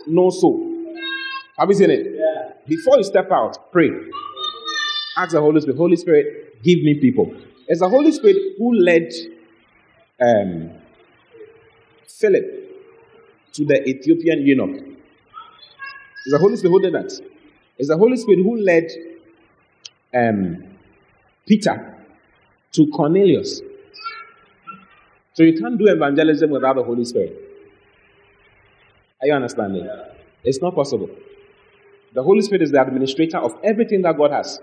no 0.06 0.30
soul. 0.30 0.70
Have 1.58 1.70
you 1.70 1.76
seen 1.76 1.90
it? 1.92 2.68
Before 2.68 2.98
you 2.98 3.04
step 3.04 3.32
out, 3.32 3.72
pray. 3.72 3.90
Ask 5.18 5.32
the 5.32 5.42
Holy 5.42 5.62
Spirit, 5.62 5.78
Holy 5.78 5.96
Spirit, 5.96 6.64
give 6.64 6.80
me 6.84 6.96
people. 6.96 7.34
It's 7.68 7.80
the 7.80 7.90
Holy 7.90 8.12
Spirit 8.12 8.38
who 8.58 8.76
led 8.76 9.10
um, 10.20 10.72
Philip 12.08 12.46
to 13.54 13.66
the 13.66 13.88
Ethiopian 13.88 14.42
eunuch. 14.42 14.84
It's 16.26 16.32
the 16.32 16.40
Holy 16.40 16.56
Spirit 16.58 16.72
who 16.72 16.82
did 16.82 16.94
that. 16.94 17.12
It's 17.78 17.90
the 17.90 17.98
Holy 17.98 18.18
Spirit 18.18 18.40
who 18.44 18.58
led 18.58 18.90
um, 20.14 20.64
Peter 21.46 21.98
to 22.74 22.88
Cornelius. 22.88 23.62
So 25.34 25.44
you 25.44 25.60
can't 25.60 25.78
do 25.78 25.88
evangelism 25.88 26.52
without 26.52 26.76
the 26.76 26.84
Holy 26.84 27.06
Spirit. 27.06 27.36
Are 29.22 29.28
you 29.28 29.34
understanding? 29.34 29.90
It's 30.44 30.62
not 30.62 30.76
possible. 30.76 31.10
The 32.14 32.22
Holy 32.22 32.42
Spirit 32.42 32.62
is 32.62 32.72
the 32.72 32.82
administrator 32.82 33.38
of 33.38 33.54
everything 33.64 34.02
that 34.04 34.18
God 34.18 34.32
has. 34.32 34.60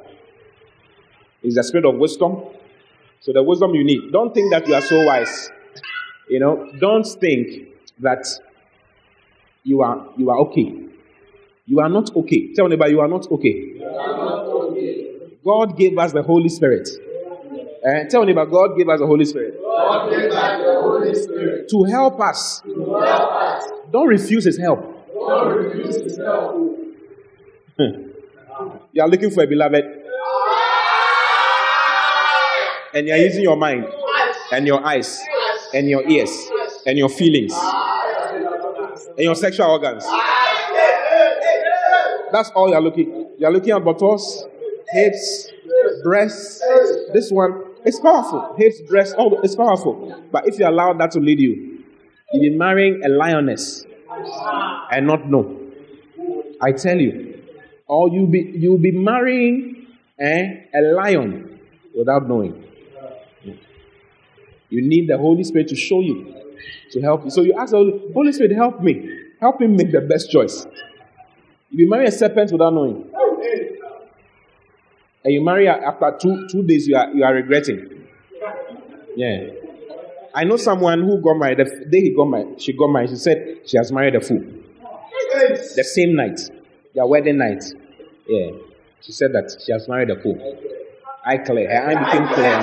He's 1.43 1.55
the 1.55 1.64
spirit 1.64 1.87
of 1.87 1.97
wisdom. 1.97 2.45
So 3.21 3.33
the 3.33 3.43
wisdom 3.43 3.75
you 3.75 3.85
need. 3.85 4.12
Don't 4.12 4.33
think 4.33 4.53
that 4.53 4.68
you 4.68 4.75
are 4.75 4.81
so 4.81 5.05
wise. 5.05 5.51
You 6.29 6.39
know, 6.39 6.71
don't 6.79 7.05
think 7.05 7.68
that 7.99 8.27
you 9.64 9.83
are 9.83 10.07
you 10.16 10.31
are 10.31 10.39
okay. 10.39 10.75
You 11.66 11.81
are 11.81 11.89
not 11.89 12.14
okay. 12.16 12.53
Tell 12.55 12.66
anybody 12.66 12.93
you 12.93 13.01
are 13.01 13.09
not 13.09 13.31
okay. 13.31 13.79
God 15.45 15.77
gave 15.77 15.99
us 15.99 16.12
the 16.12 16.23
Holy 16.23 16.49
Spirit. 16.49 16.89
Uh, 17.85 18.05
tell 18.09 18.23
anybody 18.23 18.51
God 18.51 18.77
gave 18.77 18.89
us 18.89 19.01
the 19.01 19.07
Holy 19.07 19.25
Spirit. 19.25 19.59
God 19.91 20.11
gave 20.11 20.30
us 20.30 20.64
the 20.64 20.80
Holy 20.80 21.14
Spirit 21.14 21.68
to 21.68 21.84
help 21.84 22.20
us. 22.20 22.61
to 22.61 22.68
help 23.05 23.32
us. 23.32 23.64
Don't 23.91 24.07
refuse 24.07 24.45
His 24.45 24.57
help. 24.59 24.80
Don't 25.12 25.57
refuse 25.57 25.97
His 25.97 26.18
help. 26.18 26.76
You 28.93 29.03
are 29.03 29.09
looking 29.09 29.30
for 29.30 29.43
a 29.43 29.47
beloved, 29.47 29.84
and 32.93 33.07
you 33.07 33.12
are 33.14 33.16
using 33.16 33.43
your 33.43 33.57
mind, 33.57 33.86
and 34.53 34.66
your 34.66 34.84
eyes, 34.84 35.18
and 35.72 35.88
your 35.88 36.07
ears, 36.07 36.30
and 36.84 36.99
your 36.99 37.09
feelings, 37.09 37.55
and 39.16 39.18
your 39.20 39.34
sexual 39.34 39.70
organs. 39.70 40.05
That's 42.32 42.51
all 42.51 42.68
you 42.68 42.74
are 42.74 42.82
looking. 42.82 43.30
You 43.38 43.47
are 43.47 43.53
looking 43.53 43.70
at 43.70 43.82
buttocks, 43.82 44.45
hips, 44.91 45.49
breasts. 46.03 46.61
This 47.14 47.30
one, 47.30 47.70
it's 47.85 48.01
powerful. 48.01 48.55
Hips, 48.57 48.81
breasts, 48.89 49.14
all 49.14 49.41
it's 49.43 49.57
powerful. 49.57 50.24
But 50.31 50.47
if 50.47 50.59
you 50.59 50.68
allow 50.68 50.93
that 50.95 51.11
to 51.12 51.20
lead 51.20 51.41
you, 51.41 51.85
you'll 52.33 52.51
be 52.53 52.57
marrying 52.57 53.03
a 53.05 53.09
lioness 53.09 53.85
and 54.91 55.07
not 55.07 55.28
know. 55.28 55.57
I 56.61 56.72
tell 56.72 56.99
you, 56.99 57.43
or 57.87 58.09
you'll 58.11 58.26
be 58.26 58.53
you'll 58.57 58.78
be 58.78 58.93
marrying 58.93 59.87
eh, 60.18 60.64
a 60.74 60.83
lion 60.83 61.59
without 61.97 62.28
knowing. 62.28 62.64
You 64.68 64.83
need 64.83 65.09
the 65.09 65.18
Holy 65.18 65.43
Spirit 65.43 65.68
to 65.68 65.76
show 65.76 66.01
you, 66.01 66.33
to 66.93 67.01
help 67.01 67.24
you. 67.24 67.31
So 67.31 67.43
you 67.43 67.55
ask 67.59 67.72
the 67.72 67.78
Holy, 67.78 68.12
Holy 68.14 68.33
Spirit, 68.33 68.53
help 68.53 68.81
me. 68.81 69.18
Help 69.41 69.59
me 69.59 69.66
make 69.66 69.91
the 69.91 70.01
best 70.01 70.31
choice. 70.31 70.66
You 71.70 71.78
be 71.78 71.87
marrying 71.87 72.09
a 72.09 72.12
serpent 72.12 72.53
without 72.53 72.72
knowing. 72.72 73.11
And 75.25 75.35
you 75.35 75.45
marry 75.45 75.68
after 75.68 76.16
two 76.21 76.47
two 76.49 76.62
days, 76.62 76.87
you 76.87 76.97
are 76.97 77.11
you 77.11 77.25
are 77.25 77.35
regretting. 77.35 78.07
Yeah. 79.16 79.49
I 80.35 80.45
know 80.45 80.57
someone 80.57 81.01
who 81.03 81.21
got 81.21 81.35
married. 81.35 81.59
The 81.59 81.87
day 81.91 82.01
he 82.01 82.14
got 82.14 82.27
married, 82.27 82.62
she 82.62 82.73
got 82.73 82.89
married. 82.89 83.11
She 83.11 83.16
said 83.16 83.61
she 83.66 83.77
has 83.77 83.91
married 83.93 84.14
a 84.14 84.21
fool. 84.21 84.43
The 85.77 85.85
same 85.85 86.14
night, 86.14 86.41
their 86.95 87.07
wedding 87.07 87.39
night. 87.39 87.64
Yeah. 88.29 88.51
She 89.01 89.12
said 89.12 89.33
that 89.33 89.57
she 89.64 89.73
has 89.73 89.89
married 89.89 90.11
a 90.11 90.21
fool. 90.21 90.39
I 91.25 91.39
clear. 91.39 91.68
Her 91.68 91.91
eye 91.91 92.05
became 92.05 92.27
clear. 92.35 92.59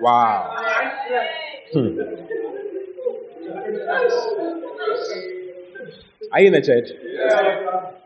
Wow. 0.00 0.56
Hmm. 1.72 1.98
Are 6.34 6.40
you 6.40 6.48
in 6.48 6.52
the 6.52 6.62
church? 6.62 6.88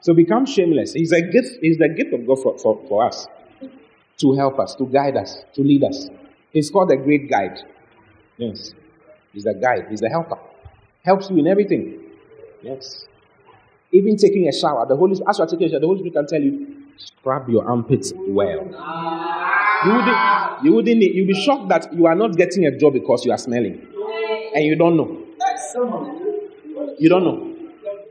So 0.00 0.12
become 0.12 0.44
shameless. 0.44 0.92
He's 0.92 1.12
a 1.12 1.22
gift. 1.22 1.60
He's 1.62 1.78
the 1.78 1.88
gift 1.88 2.12
of 2.12 2.26
God 2.26 2.42
for, 2.42 2.58
for, 2.58 2.78
for 2.86 3.06
us 3.06 3.26
to 4.18 4.34
help 4.34 4.58
us, 4.58 4.74
to 4.74 4.84
guide 4.84 5.16
us, 5.16 5.38
to 5.54 5.62
lead 5.62 5.82
us. 5.82 6.10
He's 6.52 6.70
called 6.70 6.90
the 6.90 6.98
great 6.98 7.30
guide. 7.30 7.58
Yes. 8.36 8.74
He's 9.32 9.44
the 9.44 9.54
guide. 9.54 9.86
He's 9.88 10.00
the 10.00 10.10
helper. 10.10 10.38
Helps 11.02 11.30
you 11.30 11.38
in 11.38 11.46
everything. 11.46 12.00
Yes. 12.60 13.06
Even 13.92 14.18
taking 14.18 14.46
a 14.46 14.52
shower, 14.52 14.84
the 14.86 14.94
Holy 14.94 15.12
as 15.26 15.38
you 15.38 15.44
are 15.44 15.48
taking 15.48 15.66
a 15.66 15.70
shower, 15.70 15.80
the 15.80 15.86
Holy 15.86 16.00
Spirit 16.00 16.12
can 16.12 16.26
tell 16.26 16.42
you, 16.42 16.84
scrub 16.98 17.48
your 17.48 17.66
armpits 17.66 18.12
well. 18.14 18.66
You 19.86 19.92
wouldn't, 19.94 20.64
you 20.64 20.72
wouldn't, 20.74 21.02
you'll 21.14 21.26
be 21.26 21.40
shocked 21.40 21.70
that 21.70 21.94
you 21.94 22.04
are 22.04 22.14
not 22.14 22.36
getting 22.36 22.66
a 22.66 22.76
job 22.76 22.92
because 22.92 23.24
you 23.24 23.32
are 23.32 23.38
smelling, 23.38 23.86
and 24.54 24.64
you 24.66 24.76
don't 24.76 24.98
know. 24.98 25.24
You 26.98 27.08
don't 27.08 27.24
know. 27.24 27.47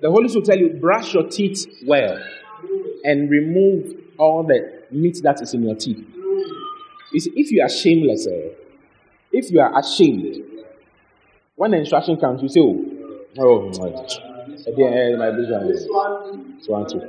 The 0.01 0.11
Holy 0.11 0.27
Spirit 0.27 0.41
will 0.41 0.45
tell 0.45 0.59
you, 0.59 0.69
brush 0.79 1.13
your 1.13 1.27
teeth 1.27 1.65
well, 1.85 2.21
and 3.03 3.29
remove 3.29 3.95
all 4.17 4.43
the 4.43 4.83
meat 4.91 5.19
that 5.23 5.41
is 5.41 5.53
in 5.53 5.63
your 5.63 5.75
teeth. 5.75 6.05
You 7.11 7.19
see, 7.19 7.31
if 7.35 7.51
you 7.51 7.63
are 7.63 7.69
shameless, 7.69 8.27
eh, 8.27 8.49
if 9.31 9.49
you 9.51 9.59
are 9.59 9.79
ashamed, 9.79 10.43
when 11.55 11.71
the 11.71 11.77
instruction 11.77 12.17
comes, 12.17 12.43
you 12.43 12.49
say, 12.49 12.59
"Oh, 12.59 12.85
oh, 13.39 13.71
my, 13.79 13.89
eh, 13.89 14.71
dear, 14.75 15.13
eh, 15.13 15.17
my 15.17 15.31
vision 15.31 15.61
is 15.71 15.87
one, 15.89 16.83
eh, 16.83 16.87
two." 16.87 16.99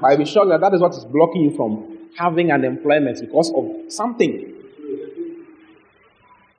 But 0.00 0.06
I'll 0.06 0.16
be 0.16 0.24
shocked 0.24 0.50
that 0.50 0.60
that 0.60 0.74
is 0.74 0.80
what 0.80 0.92
is 0.92 1.04
blocking 1.04 1.42
you 1.42 1.50
from 1.50 1.98
having 2.16 2.50
an 2.50 2.64
employment 2.64 3.18
because 3.20 3.52
of 3.52 3.90
something 3.90 4.52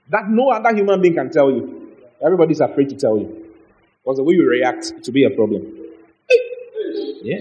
that 0.10 0.30
no 0.30 0.49
other 0.49 0.76
human 0.76 1.02
being 1.02 1.14
can 1.14 1.30
tell 1.30 1.49
you. 1.49 1.91
Everybody's 2.22 2.60
afraid 2.60 2.89
to 2.89 2.95
tell 2.95 3.18
you 3.18 3.43
because 4.03 4.17
the 4.17 4.23
way 4.23 4.34
you 4.34 4.47
react 4.47 5.03
to 5.03 5.11
be 5.11 5.23
a 5.23 5.30
problem. 5.30 5.61
Yeah. 7.21 7.39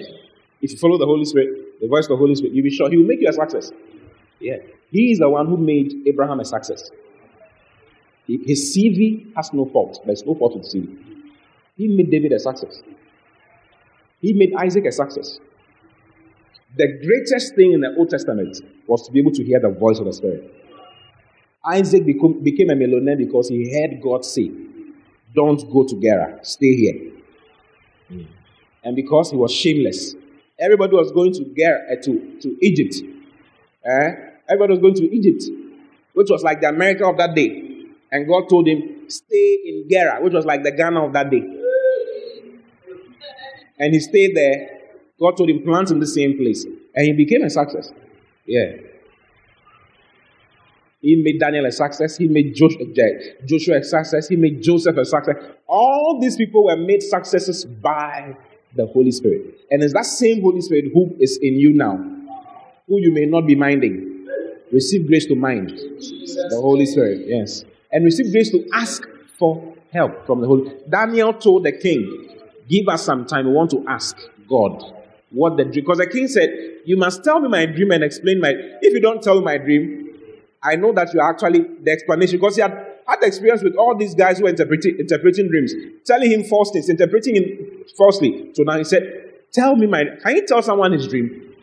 If 0.60 0.72
you 0.72 0.78
follow 0.78 0.96
the 0.96 1.06
Holy 1.06 1.24
Spirit, 1.24 1.80
the 1.80 1.88
voice 1.88 2.04
of 2.04 2.10
the 2.10 2.16
Holy 2.16 2.36
Spirit, 2.36 2.54
you'll 2.54 2.62
be 2.62 2.70
sure 2.70 2.88
He 2.88 2.96
will 2.96 3.06
make 3.06 3.20
you 3.20 3.28
a 3.28 3.32
success. 3.32 3.72
Yeah. 4.38 4.58
He 4.90 5.10
is 5.10 5.18
the 5.18 5.28
one 5.28 5.46
who 5.46 5.56
made 5.56 5.92
Abraham 6.06 6.40
a 6.40 6.44
success. 6.44 6.90
His 8.26 8.76
CV 8.76 9.34
has 9.34 9.52
no 9.52 9.66
fault. 9.66 10.00
There's 10.06 10.24
no 10.24 10.34
fault 10.34 10.54
with 10.54 10.64
CV. 10.64 10.96
He 11.76 11.88
made 11.88 12.10
David 12.10 12.32
a 12.32 12.38
success. 12.38 12.80
He 14.20 14.32
made 14.32 14.54
Isaac 14.54 14.84
a 14.86 14.92
success. 14.92 15.40
The 16.76 16.86
greatest 17.04 17.56
thing 17.56 17.72
in 17.72 17.80
the 17.80 17.94
Old 17.98 18.10
Testament 18.10 18.58
was 18.86 19.04
to 19.06 19.12
be 19.12 19.18
able 19.18 19.32
to 19.32 19.42
hear 19.44 19.58
the 19.58 19.70
voice 19.70 19.98
of 19.98 20.06
the 20.06 20.12
Spirit. 20.12 20.54
Isaac 21.64 22.06
became 22.06 22.70
a 22.70 22.76
millionaire 22.76 23.16
because 23.16 23.48
he 23.48 23.72
heard 23.78 24.00
God 24.00 24.24
say, 24.24 24.50
Don't 25.34 25.70
go 25.72 25.84
to 25.84 26.00
Gerar, 26.00 26.38
stay 26.42 26.74
here. 26.74 27.12
Mm. 28.10 28.26
And 28.84 28.96
because 28.96 29.30
he 29.30 29.36
was 29.36 29.52
shameless, 29.52 30.14
everybody 30.58 30.96
was 30.96 31.12
going 31.12 31.32
to 31.34 31.44
Gerar, 31.56 31.80
uh, 31.90 32.02
to, 32.02 32.38
to 32.40 32.56
Egypt. 32.60 32.96
Eh? 33.84 34.10
Everybody 34.48 34.72
was 34.72 34.78
going 34.80 34.94
to 34.94 35.14
Egypt, 35.14 35.44
which 36.14 36.28
was 36.30 36.42
like 36.42 36.60
the 36.60 36.68
America 36.68 37.06
of 37.06 37.16
that 37.16 37.34
day. 37.34 37.86
And 38.10 38.28
God 38.28 38.48
told 38.48 38.68
him, 38.68 39.08
Stay 39.08 39.58
in 39.64 39.88
Gerar, 39.88 40.22
which 40.22 40.34
was 40.34 40.44
like 40.44 40.62
the 40.62 40.72
Ghana 40.72 41.06
of 41.06 41.12
that 41.14 41.30
day. 41.30 41.42
And 43.78 43.94
he 43.94 44.00
stayed 44.00 44.36
there. 44.36 44.80
God 45.18 45.36
told 45.36 45.50
him, 45.50 45.62
Plant 45.62 45.90
in 45.90 45.98
the 45.98 46.06
same 46.06 46.36
place. 46.36 46.64
And 46.94 47.06
he 47.06 47.12
became 47.12 47.42
a 47.42 47.50
success. 47.50 47.90
Yeah. 48.44 48.72
He 51.02 51.16
made 51.16 51.40
Daniel 51.40 51.66
a 51.66 51.72
success. 51.72 52.16
He 52.16 52.28
made 52.28 52.54
Joshua, 52.54 53.78
a 53.78 53.82
success. 53.82 54.28
He 54.28 54.36
made 54.36 54.62
Joseph 54.62 54.96
a 54.96 55.04
success. 55.04 55.34
All 55.66 56.18
these 56.20 56.36
people 56.36 56.64
were 56.64 56.76
made 56.76 57.02
successes 57.02 57.64
by 57.64 58.36
the 58.76 58.86
Holy 58.86 59.10
Spirit. 59.10 59.66
And 59.70 59.82
it's 59.82 59.92
that 59.94 60.06
same 60.06 60.40
Holy 60.40 60.60
Spirit 60.60 60.86
who 60.94 61.16
is 61.18 61.38
in 61.42 61.58
you 61.58 61.72
now, 61.74 61.96
who 62.86 63.00
you 63.00 63.12
may 63.12 63.26
not 63.26 63.48
be 63.48 63.56
minding. 63.56 64.26
Receive 64.70 65.08
grace 65.08 65.26
to 65.26 65.34
mind. 65.34 65.70
The 65.70 66.58
Holy 66.60 66.86
Spirit, 66.86 67.26
yes. 67.26 67.64
And 67.90 68.04
receive 68.04 68.30
grace 68.30 68.50
to 68.50 68.64
ask 68.72 69.02
for 69.38 69.74
help 69.92 70.24
from 70.24 70.40
the 70.40 70.46
Holy 70.46 70.72
Daniel 70.88 71.34
told 71.34 71.64
the 71.64 71.72
king, 71.72 72.28
Give 72.68 72.88
us 72.88 73.04
some 73.04 73.26
time. 73.26 73.46
We 73.46 73.52
want 73.52 73.72
to 73.72 73.84
ask 73.88 74.16
God 74.48 74.82
what 75.30 75.56
the 75.56 75.64
dream. 75.64 75.84
Because 75.84 75.98
the 75.98 76.06
king 76.06 76.28
said, 76.28 76.48
You 76.84 76.96
must 76.96 77.24
tell 77.24 77.40
me 77.40 77.48
my 77.48 77.66
dream 77.66 77.90
and 77.90 78.04
explain 78.04 78.40
my. 78.40 78.52
If 78.80 78.94
you 78.94 79.00
don't 79.00 79.20
tell 79.20 79.34
me 79.40 79.44
my 79.44 79.58
dream, 79.58 80.01
I 80.62 80.76
know 80.76 80.92
that 80.92 81.12
you 81.12 81.20
are 81.20 81.30
actually 81.30 81.60
the 81.82 81.90
explanation. 81.90 82.38
Because 82.38 82.56
he 82.56 82.62
had 82.62 82.72
had 83.06 83.22
experience 83.22 83.62
with 83.62 83.74
all 83.76 83.96
these 83.96 84.14
guys 84.14 84.38
who 84.38 84.44
were 84.44 84.50
interpreting, 84.50 84.96
interpreting 84.98 85.48
dreams, 85.48 85.72
telling 86.04 86.30
him 86.30 86.44
false 86.44 86.70
things, 86.70 86.88
interpreting 86.88 87.36
him 87.36 87.84
falsely. 87.96 88.50
So 88.54 88.62
now 88.62 88.78
he 88.78 88.84
said, 88.84 89.32
Tell 89.52 89.76
me 89.76 89.86
my. 89.86 90.04
Can 90.22 90.36
you 90.36 90.46
tell 90.46 90.62
someone 90.62 90.92
his 90.92 91.08
dream? 91.08 91.54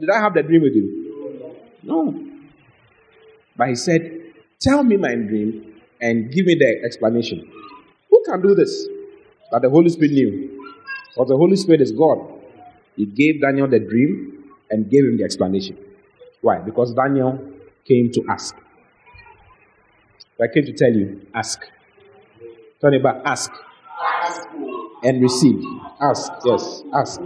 Did 0.00 0.10
I 0.10 0.20
have 0.20 0.34
the 0.34 0.42
dream 0.42 0.62
with 0.62 0.74
you? 0.74 1.56
No. 1.82 2.24
But 3.56 3.68
he 3.68 3.74
said, 3.74 4.32
Tell 4.60 4.82
me 4.82 4.96
my 4.96 5.14
dream 5.14 5.80
and 6.00 6.32
give 6.32 6.46
me 6.46 6.54
the 6.54 6.82
explanation. 6.84 7.50
Who 8.10 8.24
can 8.26 8.40
do 8.40 8.54
this? 8.54 8.88
But 9.50 9.62
the 9.62 9.70
Holy 9.70 9.88
Spirit 9.88 10.12
knew. 10.12 10.64
Because 11.14 11.28
the 11.28 11.36
Holy 11.36 11.56
Spirit 11.56 11.80
is 11.80 11.92
God. 11.92 12.18
He 12.96 13.06
gave 13.06 13.40
Daniel 13.40 13.68
the 13.68 13.78
dream 13.78 14.52
and 14.70 14.90
gave 14.90 15.04
him 15.04 15.16
the 15.18 15.24
explanation. 15.24 15.76
Why? 16.40 16.58
Because 16.58 16.94
Daniel 16.94 17.38
came 17.88 18.12
to 18.12 18.24
ask. 18.28 18.54
I 20.40 20.46
came 20.52 20.64
to 20.66 20.72
tell 20.72 20.92
you, 20.92 21.26
ask. 21.34 21.60
Turn 22.80 22.94
it 22.94 23.02
back, 23.02 23.22
ask. 23.24 23.50
And 25.02 25.22
receive. 25.22 25.64
Ask, 26.00 26.30
yes, 26.44 26.82
ask. 26.94 27.20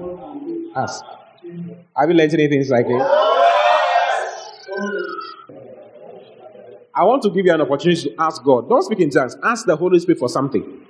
Ask. 0.75 1.05
Have 1.97 2.09
you 2.09 2.15
learned 2.15 2.35
anything 2.35 2.65
like 2.69 2.87
it? 2.89 3.03
I 6.95 7.05
want 7.05 7.23
to 7.23 7.31
give 7.31 7.45
you 7.47 7.53
an 7.53 7.61
opportunity 7.61 8.11
to 8.11 8.15
ask 8.19 8.43
God. 8.45 8.69
Don't 8.69 8.83
speak 8.83 9.01
in 9.01 9.11
tongues. 9.11 9.37
Ask 9.43 9.67
the 9.67 9.77
Holy 9.77 9.99
Spirit 9.99 10.19
for 10.19 10.29
something. 10.29 10.87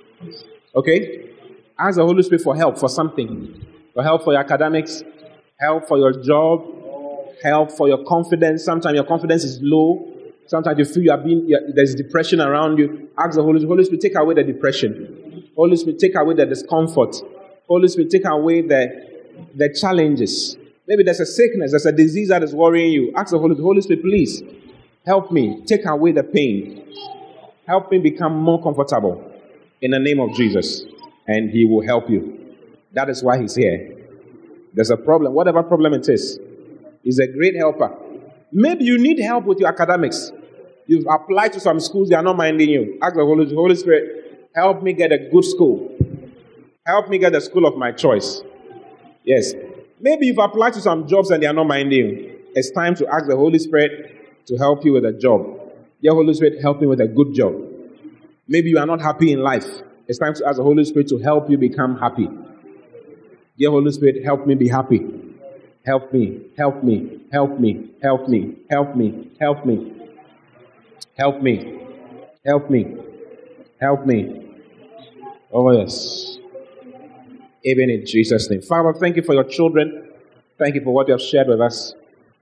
Okay? 0.75 1.31
Ask 1.79 1.97
the 1.97 2.05
Holy 2.05 2.23
Spirit 2.23 2.43
for 2.43 2.57
help 2.57 2.79
for 2.79 2.89
something. 2.89 3.65
For 3.95 4.03
help 4.03 4.25
for 4.25 4.33
your 4.33 4.41
academics, 4.41 5.03
help 5.59 5.87
for 5.87 5.99
your 5.99 6.13
job, 6.23 6.82
help 7.43 7.73
for 7.73 7.89
your 7.89 8.05
confidence. 8.05 8.65
Sometimes 8.65 8.95
your 8.95 9.05
confidence 9.05 9.45
is 9.45 9.59
low. 9.63 10.09
Sometimes 10.47 10.79
you 10.79 10.85
feel 10.85 11.03
you 11.03 11.11
are 11.11 11.19
being, 11.19 11.51
there's 11.75 11.95
depression 11.95 12.41
around 12.41 12.79
you. 12.79 13.09
Ask 13.17 13.37
the 13.37 13.43
Holy 13.43 13.61
Spirit, 13.61 13.69
Holy 13.69 13.85
Spirit, 13.85 14.01
take 14.01 14.17
away 14.17 14.35
the 14.35 14.45
depression. 14.45 15.51
Holy 15.57 15.77
Spirit, 15.77 15.99
take 15.99 16.15
away 16.15 16.35
the 16.35 16.47
discomfort. 16.47 17.17
Holy 17.69 17.89
Spirit, 17.89 18.11
take 18.11 18.27
away 18.27 18.63
the, 18.63 19.23
the 19.55 19.75
challenges. 19.79 20.57
Maybe 20.87 21.05
there's 21.05 21.21
a 21.21 21.27
sickness, 21.27 21.71
there's 21.71 21.87
a 21.87 21.93
disease 21.93 22.29
that 22.29 22.43
is 22.43 22.55
worrying 22.55 22.93
you. 22.93 23.13
Ask 23.17 23.31
the 23.31 23.39
Holy 23.39 23.55
Spirit, 23.55 23.65
Holy 23.65 23.81
Spirit, 23.83 24.03
please 24.03 24.43
help 25.07 25.31
me. 25.31 25.63
Take 25.65 25.87
away 25.87 26.13
the 26.13 26.25
pain. 26.25 26.85
Help 27.67 27.91
me 27.91 27.99
become 27.99 28.37
more 28.37 28.63
comfortable 28.63 29.33
in 29.81 29.93
the 29.93 29.99
name 29.99 30.21
of 30.21 30.35
Jesus. 30.35 30.83
And 31.27 31.51
He 31.51 31.65
will 31.65 31.85
help 31.87 32.11
you. 32.11 32.57
That 32.93 33.09
is 33.09 33.23
why 33.23 33.41
He's 33.41 33.55
here. 33.55 33.97
There's 34.75 34.91
a 34.91 34.97
problem, 34.97 35.35
whatever 35.35 35.63
problem 35.63 35.95
it 35.95 36.09
is, 36.09 36.39
He's 37.03 37.19
a 37.19 37.27
great 37.27 37.57
helper. 37.57 37.97
Maybe 38.53 38.85
you 38.85 38.99
need 38.99 39.19
help 39.19 39.45
with 39.45 39.59
your 39.59 39.69
academics. 39.69 40.31
You've 40.87 41.07
applied 41.11 41.53
to 41.55 41.61
some 41.61 41.81
schools, 41.81 42.09
they 42.09 42.15
are 42.15 42.23
not 42.23 42.37
minding 42.37 42.69
you. 42.69 42.99
Ask 43.03 43.15
the 43.15 43.25
Holy, 43.25 43.53
Holy 43.55 43.77
Spirit, 43.77 44.49
help 44.55 44.83
me 44.83 44.93
get 44.93 45.13
a 45.13 45.19
good 45.19 45.45
school. 45.45 45.97
Help 46.85 47.09
me 47.09 47.19
get 47.19 47.33
the 47.33 47.41
school 47.41 47.67
of 47.67 47.77
my 47.77 47.93
choice. 47.93 48.43
Yes. 49.25 49.55
Maybe 50.01 50.27
you've 50.27 50.39
applied 50.39 50.73
to 50.75 50.81
some 50.81 51.07
jobs 51.07 51.31
and 51.31 51.43
they 51.43 51.47
are 51.47 51.53
not 51.53 51.67
minding 51.67 51.99
you. 51.99 52.39
It's 52.55 52.71
time 52.73 52.95
to 52.97 53.07
ask 53.07 53.27
the 53.27 53.37
Holy 53.37 53.59
Spirit 53.59 54.47
to 54.47 54.57
help 54.59 54.85
you 54.85 54.93
with 54.93 55.05
a 55.05 55.13
job. 55.13 55.47
Dear 56.03 56.13
Holy 56.13 56.35
Spirit, 56.35 56.61
help 56.61 56.81
me 56.81 56.89
with 56.89 57.01
a 57.01 57.07
good 57.07 57.33
job. 57.33 57.55
Maybe 58.49 58.71
you 58.71 58.79
are 58.79 58.87
not 58.87 59.01
happy 59.01 59.33
in 59.33 59.41
life. 59.41 59.67
It's 60.09 60.19
time 60.19 60.35
to 60.35 60.47
ask 60.47 60.57
the 60.57 60.65
Holy 60.65 60.85
Spirit 60.85 61.09
to 61.09 61.19
help 61.19 61.49
you 61.49 61.57
become 61.57 61.97
happy. 61.97 62.29
Dear 63.57 63.71
Holy 63.71 63.93
Spirit, 63.93 64.25
help 64.25 64.47
me 64.47 64.57
be 64.57 64.69
happy. 64.69 65.32
Help 65.85 66.13
me, 66.13 66.41
help 66.57 66.85
me, 66.85 67.21
help 67.33 67.59
me, 67.59 67.91
help 68.01 68.29
me, 68.29 68.55
help 68.71 68.97
me, 68.97 69.31
help 69.41 69.67
me, 69.67 69.93
help 71.19 71.43
me, 71.43 71.81
help 72.47 72.71
me, 72.71 72.97
help 73.81 74.07
me. 74.07 74.57
Oh, 75.53 75.73
yes. 75.73 76.39
Even 77.65 77.91
in 77.91 78.07
Jesus' 78.07 78.49
name. 78.49 78.63
Father, 78.63 78.93
thank 78.99 79.17
you 79.17 79.23
for 79.23 79.35
your 79.35 79.45
children. 79.45 80.09
Thank 80.59 80.77
you 80.77 80.83
for 80.83 80.95
what 80.95 81.09
you 81.09 81.13
have 81.15 81.21
shared 81.21 81.49
with 81.49 81.61
us. 81.61 81.95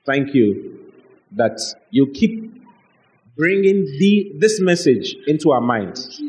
Thank 0.04 0.34
you 0.34 0.92
that 1.32 1.58
you 1.90 2.08
keep 2.08 2.62
bringing 3.36 3.84
the, 3.98 4.32
this 4.38 4.60
message 4.60 5.16
into 5.26 5.50
our 5.50 5.60
minds. 5.60 6.20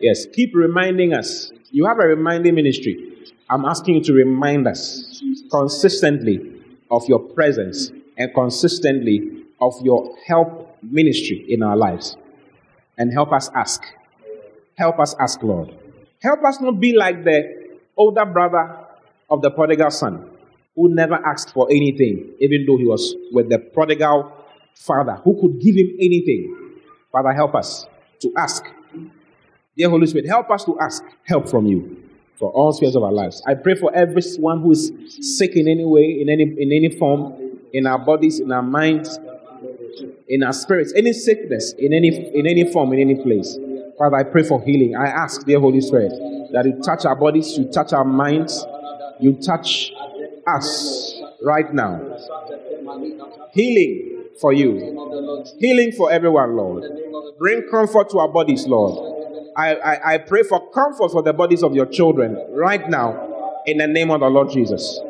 Yes, 0.00 0.26
keep 0.26 0.54
reminding 0.54 1.12
us. 1.14 1.52
You 1.70 1.86
have 1.86 1.98
a 1.98 2.06
reminding 2.06 2.54
ministry. 2.54 3.17
I'm 3.50 3.64
asking 3.64 3.94
you 3.96 4.00
to 4.04 4.12
remind 4.12 4.68
us 4.68 5.22
consistently 5.50 6.62
of 6.90 7.08
your 7.08 7.18
presence 7.18 7.90
and 8.18 8.32
consistently 8.34 9.44
of 9.60 9.74
your 9.82 10.14
help 10.26 10.76
ministry 10.82 11.46
in 11.48 11.62
our 11.62 11.76
lives. 11.76 12.16
And 12.98 13.12
help 13.12 13.32
us 13.32 13.48
ask. 13.54 13.82
Help 14.76 14.98
us 14.98 15.14
ask, 15.18 15.42
Lord. 15.42 15.74
Help 16.20 16.44
us 16.44 16.60
not 16.60 16.78
be 16.78 16.94
like 16.94 17.24
the 17.24 17.68
older 17.96 18.26
brother 18.26 18.84
of 19.30 19.40
the 19.40 19.50
prodigal 19.50 19.90
son 19.90 20.30
who 20.74 20.94
never 20.94 21.14
asked 21.14 21.52
for 21.54 21.70
anything, 21.70 22.30
even 22.40 22.66
though 22.66 22.76
he 22.76 22.84
was 22.84 23.14
with 23.32 23.48
the 23.48 23.58
prodigal 23.58 24.32
father 24.74 25.14
who 25.24 25.40
could 25.40 25.60
give 25.60 25.74
him 25.74 25.90
anything. 25.98 26.54
Father, 27.10 27.32
help 27.32 27.54
us 27.54 27.86
to 28.20 28.32
ask. 28.36 28.64
Dear 29.76 29.90
Holy 29.90 30.06
Spirit, 30.06 30.26
help 30.26 30.50
us 30.50 30.64
to 30.64 30.78
ask 30.80 31.02
help 31.24 31.48
from 31.48 31.66
you 31.66 32.07
for 32.38 32.50
all 32.52 32.72
spheres 32.72 32.94
of 32.94 33.02
our 33.02 33.12
lives. 33.12 33.42
I 33.46 33.54
pray 33.54 33.74
for 33.74 33.92
everyone 33.94 34.60
who 34.60 34.70
is 34.72 34.92
sick 35.20 35.56
in 35.56 35.66
any 35.68 35.84
way, 35.84 36.20
in 36.20 36.28
any 36.28 36.44
in 36.44 36.72
any 36.72 36.96
form, 36.96 37.34
in 37.72 37.86
our 37.86 37.98
bodies, 37.98 38.38
in 38.38 38.52
our 38.52 38.62
minds, 38.62 39.18
in 40.28 40.42
our 40.42 40.52
spirits, 40.52 40.92
any 40.96 41.12
sickness, 41.12 41.74
in 41.78 41.92
any 41.92 42.08
in 42.34 42.46
any 42.46 42.70
form, 42.72 42.92
in 42.92 43.00
any 43.00 43.16
place. 43.16 43.58
Father, 43.98 44.16
I 44.16 44.22
pray 44.22 44.44
for 44.44 44.62
healing. 44.62 44.94
I 44.94 45.08
ask, 45.08 45.44
dear 45.44 45.58
Holy 45.58 45.80
Spirit, 45.80 46.12
that 46.52 46.64
you 46.64 46.80
touch 46.82 47.04
our 47.04 47.16
bodies, 47.16 47.58
you 47.58 47.70
touch 47.72 47.92
our 47.92 48.04
minds, 48.04 48.64
you 49.18 49.34
touch 49.34 49.92
us 50.46 51.20
right 51.42 51.72
now. 51.74 52.00
Healing 53.52 54.26
for 54.40 54.52
you. 54.52 55.44
Healing 55.58 55.92
for 55.92 56.12
everyone, 56.12 56.56
Lord. 56.56 56.84
Bring 57.38 57.66
comfort 57.68 58.10
to 58.10 58.18
our 58.18 58.28
bodies, 58.28 58.66
Lord. 58.66 59.17
I, 59.58 59.74
I, 59.74 60.14
I 60.14 60.18
pray 60.18 60.44
for 60.44 60.70
comfort 60.70 61.10
for 61.10 61.20
the 61.20 61.32
bodies 61.32 61.64
of 61.64 61.74
your 61.74 61.86
children 61.86 62.38
right 62.50 62.88
now 62.88 63.60
in 63.66 63.78
the 63.78 63.88
name 63.88 64.08
of 64.12 64.20
the 64.20 64.28
Lord 64.28 64.50
Jesus. 64.50 65.00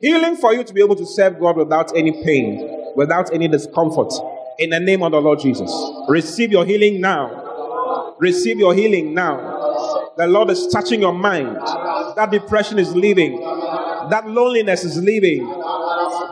Healing 0.00 0.36
for 0.36 0.54
you 0.54 0.62
to 0.62 0.72
be 0.72 0.80
able 0.80 0.94
to 0.94 1.04
serve 1.04 1.40
God 1.40 1.56
without 1.56 1.96
any 1.96 2.12
pain, 2.22 2.92
without 2.94 3.34
any 3.34 3.48
discomfort. 3.48 4.12
In 4.60 4.70
the 4.70 4.78
name 4.78 5.02
of 5.02 5.10
the 5.10 5.20
Lord 5.20 5.40
Jesus. 5.40 5.72
Receive 6.08 6.52
your 6.52 6.64
healing 6.64 7.00
now. 7.00 8.14
Receive 8.20 8.56
your 8.60 8.72
healing 8.72 9.14
now. 9.14 10.12
The 10.16 10.28
Lord 10.28 10.50
is 10.50 10.68
touching 10.68 11.00
your 11.00 11.12
mind. 11.12 11.56
That 11.56 12.30
depression 12.30 12.78
is 12.78 12.94
leaving. 12.94 13.40
That 13.40 14.28
loneliness 14.28 14.84
is 14.84 14.96
leaving. 15.02 15.44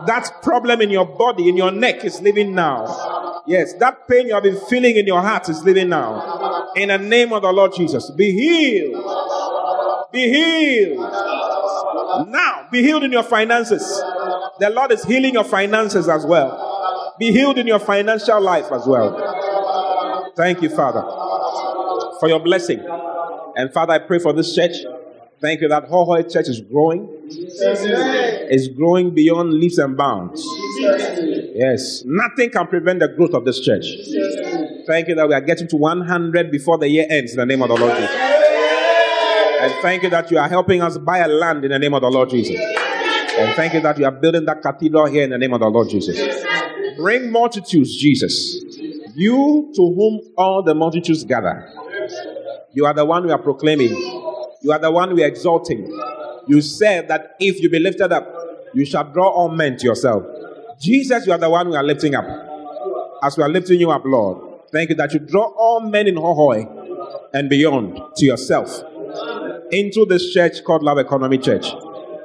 That 0.07 0.31
problem 0.41 0.81
in 0.81 0.91
your 0.91 1.07
body, 1.07 1.49
in 1.49 1.57
your 1.57 1.73
neck, 1.73 2.05
is 2.05 2.21
leaving 2.21 2.55
now. 2.55 3.43
Yes, 3.47 3.75
that 3.75 4.09
pain 4.09 4.27
you 4.27 4.35
have 4.35 4.43
been 4.43 4.59
feeling 4.67 4.97
in 4.97 5.07
your 5.07 5.21
heart 5.21 5.49
is 5.49 5.63
leaving 5.63 5.89
now. 5.89 6.46
In 6.77 6.89
the 6.89 6.99
name 6.99 7.33
of 7.33 7.43
the 7.43 7.53
Lord 7.53 7.73
Jesus, 7.75 8.11
be 8.11 8.33
healed. 8.33 9.03
Be 10.13 10.29
healed. 10.29 10.99
Now, 12.29 12.69
be 12.71 12.83
healed 12.83 13.05
in 13.05 13.13
your 13.13 13.23
finances. 13.23 13.83
The 14.59 14.71
Lord 14.71 14.93
is 14.93 15.05
healing 15.05 15.35
your 15.35 15.45
finances 15.45 16.09
as 16.09 16.27
well. 16.27 17.15
Be 17.19 17.33
healed 17.33 17.59
in 17.59 17.67
your 17.67 17.79
financial 17.79 18.41
life 18.41 18.71
as 18.71 18.87
well. 18.87 20.33
Thank 20.37 20.61
you, 20.61 20.69
Father, 20.69 21.01
for 22.21 22.29
your 22.29 22.41
blessing. 22.41 22.85
And 23.57 23.73
Father, 23.73 23.95
I 23.95 23.99
pray 23.99 24.19
for 24.19 24.35
this 24.35 24.55
church. 24.55 24.77
Thank 25.41 25.63
you 25.63 25.69
that 25.69 25.89
Hohoe 25.89 26.31
Church 26.31 26.49
is 26.49 26.61
growing. 26.61 27.09
It's 27.29 28.69
growing 28.69 29.15
beyond 29.15 29.55
leaps 29.55 29.79
and 29.79 29.97
bounds. 29.97 30.47
Yes, 30.81 32.03
nothing 32.05 32.51
can 32.51 32.67
prevent 32.67 33.01
the 33.01 33.09
growth 33.09 33.35
of 33.35 33.45
this 33.45 33.61
church. 33.61 33.85
Thank 34.87 35.09
you 35.09 35.15
that 35.17 35.29
we 35.29 35.35
are 35.35 35.41
getting 35.41 35.67
to 35.69 35.77
100 35.77 36.51
before 36.51 36.79
the 36.79 36.89
year 36.89 37.07
ends 37.11 37.33
in 37.33 37.39
the 37.39 37.47
name 37.47 37.61
of 37.61 37.69
the 37.69 37.75
Lord 37.75 37.97
Jesus. 37.97 38.17
And 39.61 39.73
thank 39.83 40.03
you 40.05 40.11
that 40.11 40.31
you 40.31 40.39
are 40.39 40.49
helping 40.49 40.81
us 40.81 40.97
buy 40.99 41.19
a 41.19 41.29
land 41.29 41.65
in 41.65 41.73
the 41.73 41.79
name 41.79 41.93
of 41.93 42.03
the 42.03 42.11
Lord 42.11 42.31
Jesus. 42.31 42.57
And 43.39 43.55
thank 43.57 43.75
you 43.75 43.81
that 43.81 43.99
you 43.99 44.05
are 44.05 44.13
building 44.13 44.45
that 44.45 44.63
cathedral 44.63 45.07
here 45.07 45.25
in 45.25 45.31
the 45.31 45.39
name 45.39 45.53
of 45.53 45.61
the 45.61 45.67
Lord 45.67 45.89
Jesus. 45.89 46.17
Bring 46.97 47.33
multitudes, 47.33 47.97
Jesus. 47.97 48.63
You 49.15 49.73
to 49.75 49.83
whom 49.83 50.21
all 50.37 50.63
the 50.63 50.75
multitudes 50.75 51.25
gather. 51.25 51.69
You 52.73 52.87
are 52.87 52.95
the 52.95 53.05
one 53.05 53.27
we 53.27 53.33
are 53.33 53.43
proclaiming. 53.43 53.91
You 54.63 54.73
are 54.73 54.79
the 54.79 54.91
one 54.91 55.15
we 55.15 55.25
are 55.25 55.27
exalting. 55.27 55.87
You 56.47 56.61
said 56.61 57.09
that 57.09 57.35
if 57.41 57.61
you 57.61 57.69
be 57.69 57.81
lifted 57.81 58.13
up, 58.13 58.33
you 58.73 58.85
shall 58.85 59.05
draw 59.05 59.29
all 59.29 59.49
men 59.49 59.79
to 59.79 59.87
yourself. 59.87 60.23
Jesus, 60.79 61.27
you 61.27 61.33
are 61.33 61.39
the 61.39 61.51
one 61.51 61.71
we 61.71 61.77
are 61.77 61.83
lifting 61.83 62.15
up. 62.15 62.25
As 63.23 63.37
we 63.37 63.43
are 63.43 63.49
lifting 63.49 63.81
you 63.81 63.91
up, 63.91 64.03
Lord, 64.05 64.46
thank 64.73 64.91
you 64.91 64.97
that 64.97 65.13
you 65.13 65.21
draw 65.21 65.45
all 65.57 65.81
men 65.81 66.07
in 66.07 66.17
Hohoe 66.17 67.29
and 67.33 67.49
beyond 67.49 68.01
to 68.17 68.25
yourself 68.27 68.83
into 69.71 70.05
this 70.07 70.33
church 70.33 70.63
called 70.65 70.83
Love 70.83 70.99
Economy 70.99 71.39
Church. 71.39 71.67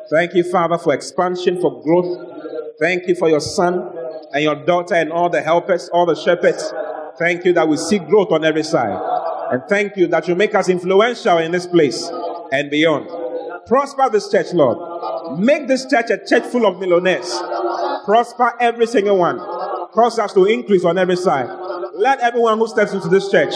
Thank 0.10 0.34
you, 0.36 0.44
Father, 0.44 0.78
for 0.78 0.94
expansion, 0.94 1.60
for 1.62 1.82
growth. 1.82 2.78
Thank 2.80 3.08
you 3.08 3.16
for 3.16 3.30
your 3.30 3.40
son 3.40 3.90
and 4.34 4.44
your 4.44 4.56
daughter 4.66 4.96
and 4.96 5.12
all 5.12 5.30
the 5.30 5.42
helpers, 5.42 5.90
all 5.90 6.06
the 6.06 6.16
shepherds. 6.16 6.74
Thank 7.18 7.46
you 7.46 7.54
that 7.54 7.68
we 7.68 7.78
see 7.78 8.00
growth 8.00 8.32
on 8.32 8.44
every 8.44 8.64
side. 8.64 9.00
And 9.52 9.64
thank 9.68 9.98
you 9.98 10.08
that 10.08 10.28
you 10.28 10.36
make 10.36 10.56
us 10.56 10.70
influential 10.70 11.38
in 11.38 11.52
this 11.52 11.68
place 11.68 12.10
and 12.52 12.70
beyond. 12.70 13.10
Prosper 13.68 14.10
this 14.10 14.30
church, 14.30 14.54
Lord. 14.54 15.40
Make 15.40 15.68
this 15.68 15.86
church 15.86 16.10
a 16.10 16.18
church 16.18 16.44
full 16.44 16.66
of 16.66 16.80
millionaires. 16.80 17.30
Prosper 18.06 18.54
every 18.60 18.88
single 18.88 19.18
one. 19.18 19.40
Cause 19.92 20.20
us 20.20 20.34
to 20.34 20.46
increase 20.46 20.86
on 20.86 20.98
every 20.98 21.18
side. 21.18 21.50
Let 21.94 22.20
everyone 22.20 22.58
who 22.58 22.68
steps 22.68 22.94
into 22.94 23.10
this 23.10 23.30
church 23.30 23.54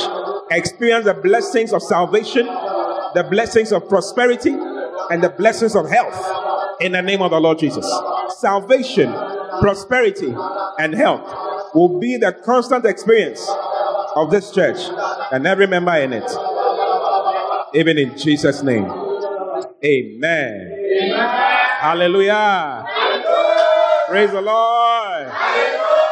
experience 0.51 1.05
the 1.05 1.13
blessings 1.13 1.73
of 1.73 1.81
salvation, 1.81 2.45
the 2.45 3.25
blessings 3.29 3.71
of 3.71 3.87
prosperity, 3.87 4.51
and 5.09 5.23
the 5.23 5.29
blessings 5.29 5.75
of 5.75 5.89
health 5.89 6.81
in 6.81 6.91
the 6.91 7.01
name 7.01 7.21
of 7.21 7.31
the 7.31 7.39
Lord 7.39 7.59
Jesus. 7.59 7.85
Salvation, 8.37 9.11
prosperity, 9.61 10.35
and 10.79 10.93
health 10.93 11.73
will 11.73 11.99
be 11.99 12.17
the 12.17 12.33
constant 12.43 12.85
experience 12.85 13.47
of 14.15 14.31
this 14.31 14.51
church 14.51 14.77
and 15.31 15.47
every 15.47 15.67
member 15.67 15.95
in 15.95 16.13
it. 16.13 16.29
Even 17.73 17.97
in 17.97 18.17
Jesus' 18.17 18.63
name. 18.63 18.85
Amen. 19.83 21.11
Hallelujah. 21.79 22.85
Praise 24.09 24.31
the 24.31 24.41
Lord. 24.41 25.31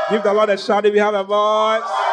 Give 0.09 0.23
the 0.23 0.33
Lord 0.33 0.49
a 0.49 0.57
shout 0.57 0.85
if 0.85 0.93
you 0.93 0.99
have 1.01 1.13
a 1.13 1.23
voice. 1.23 2.12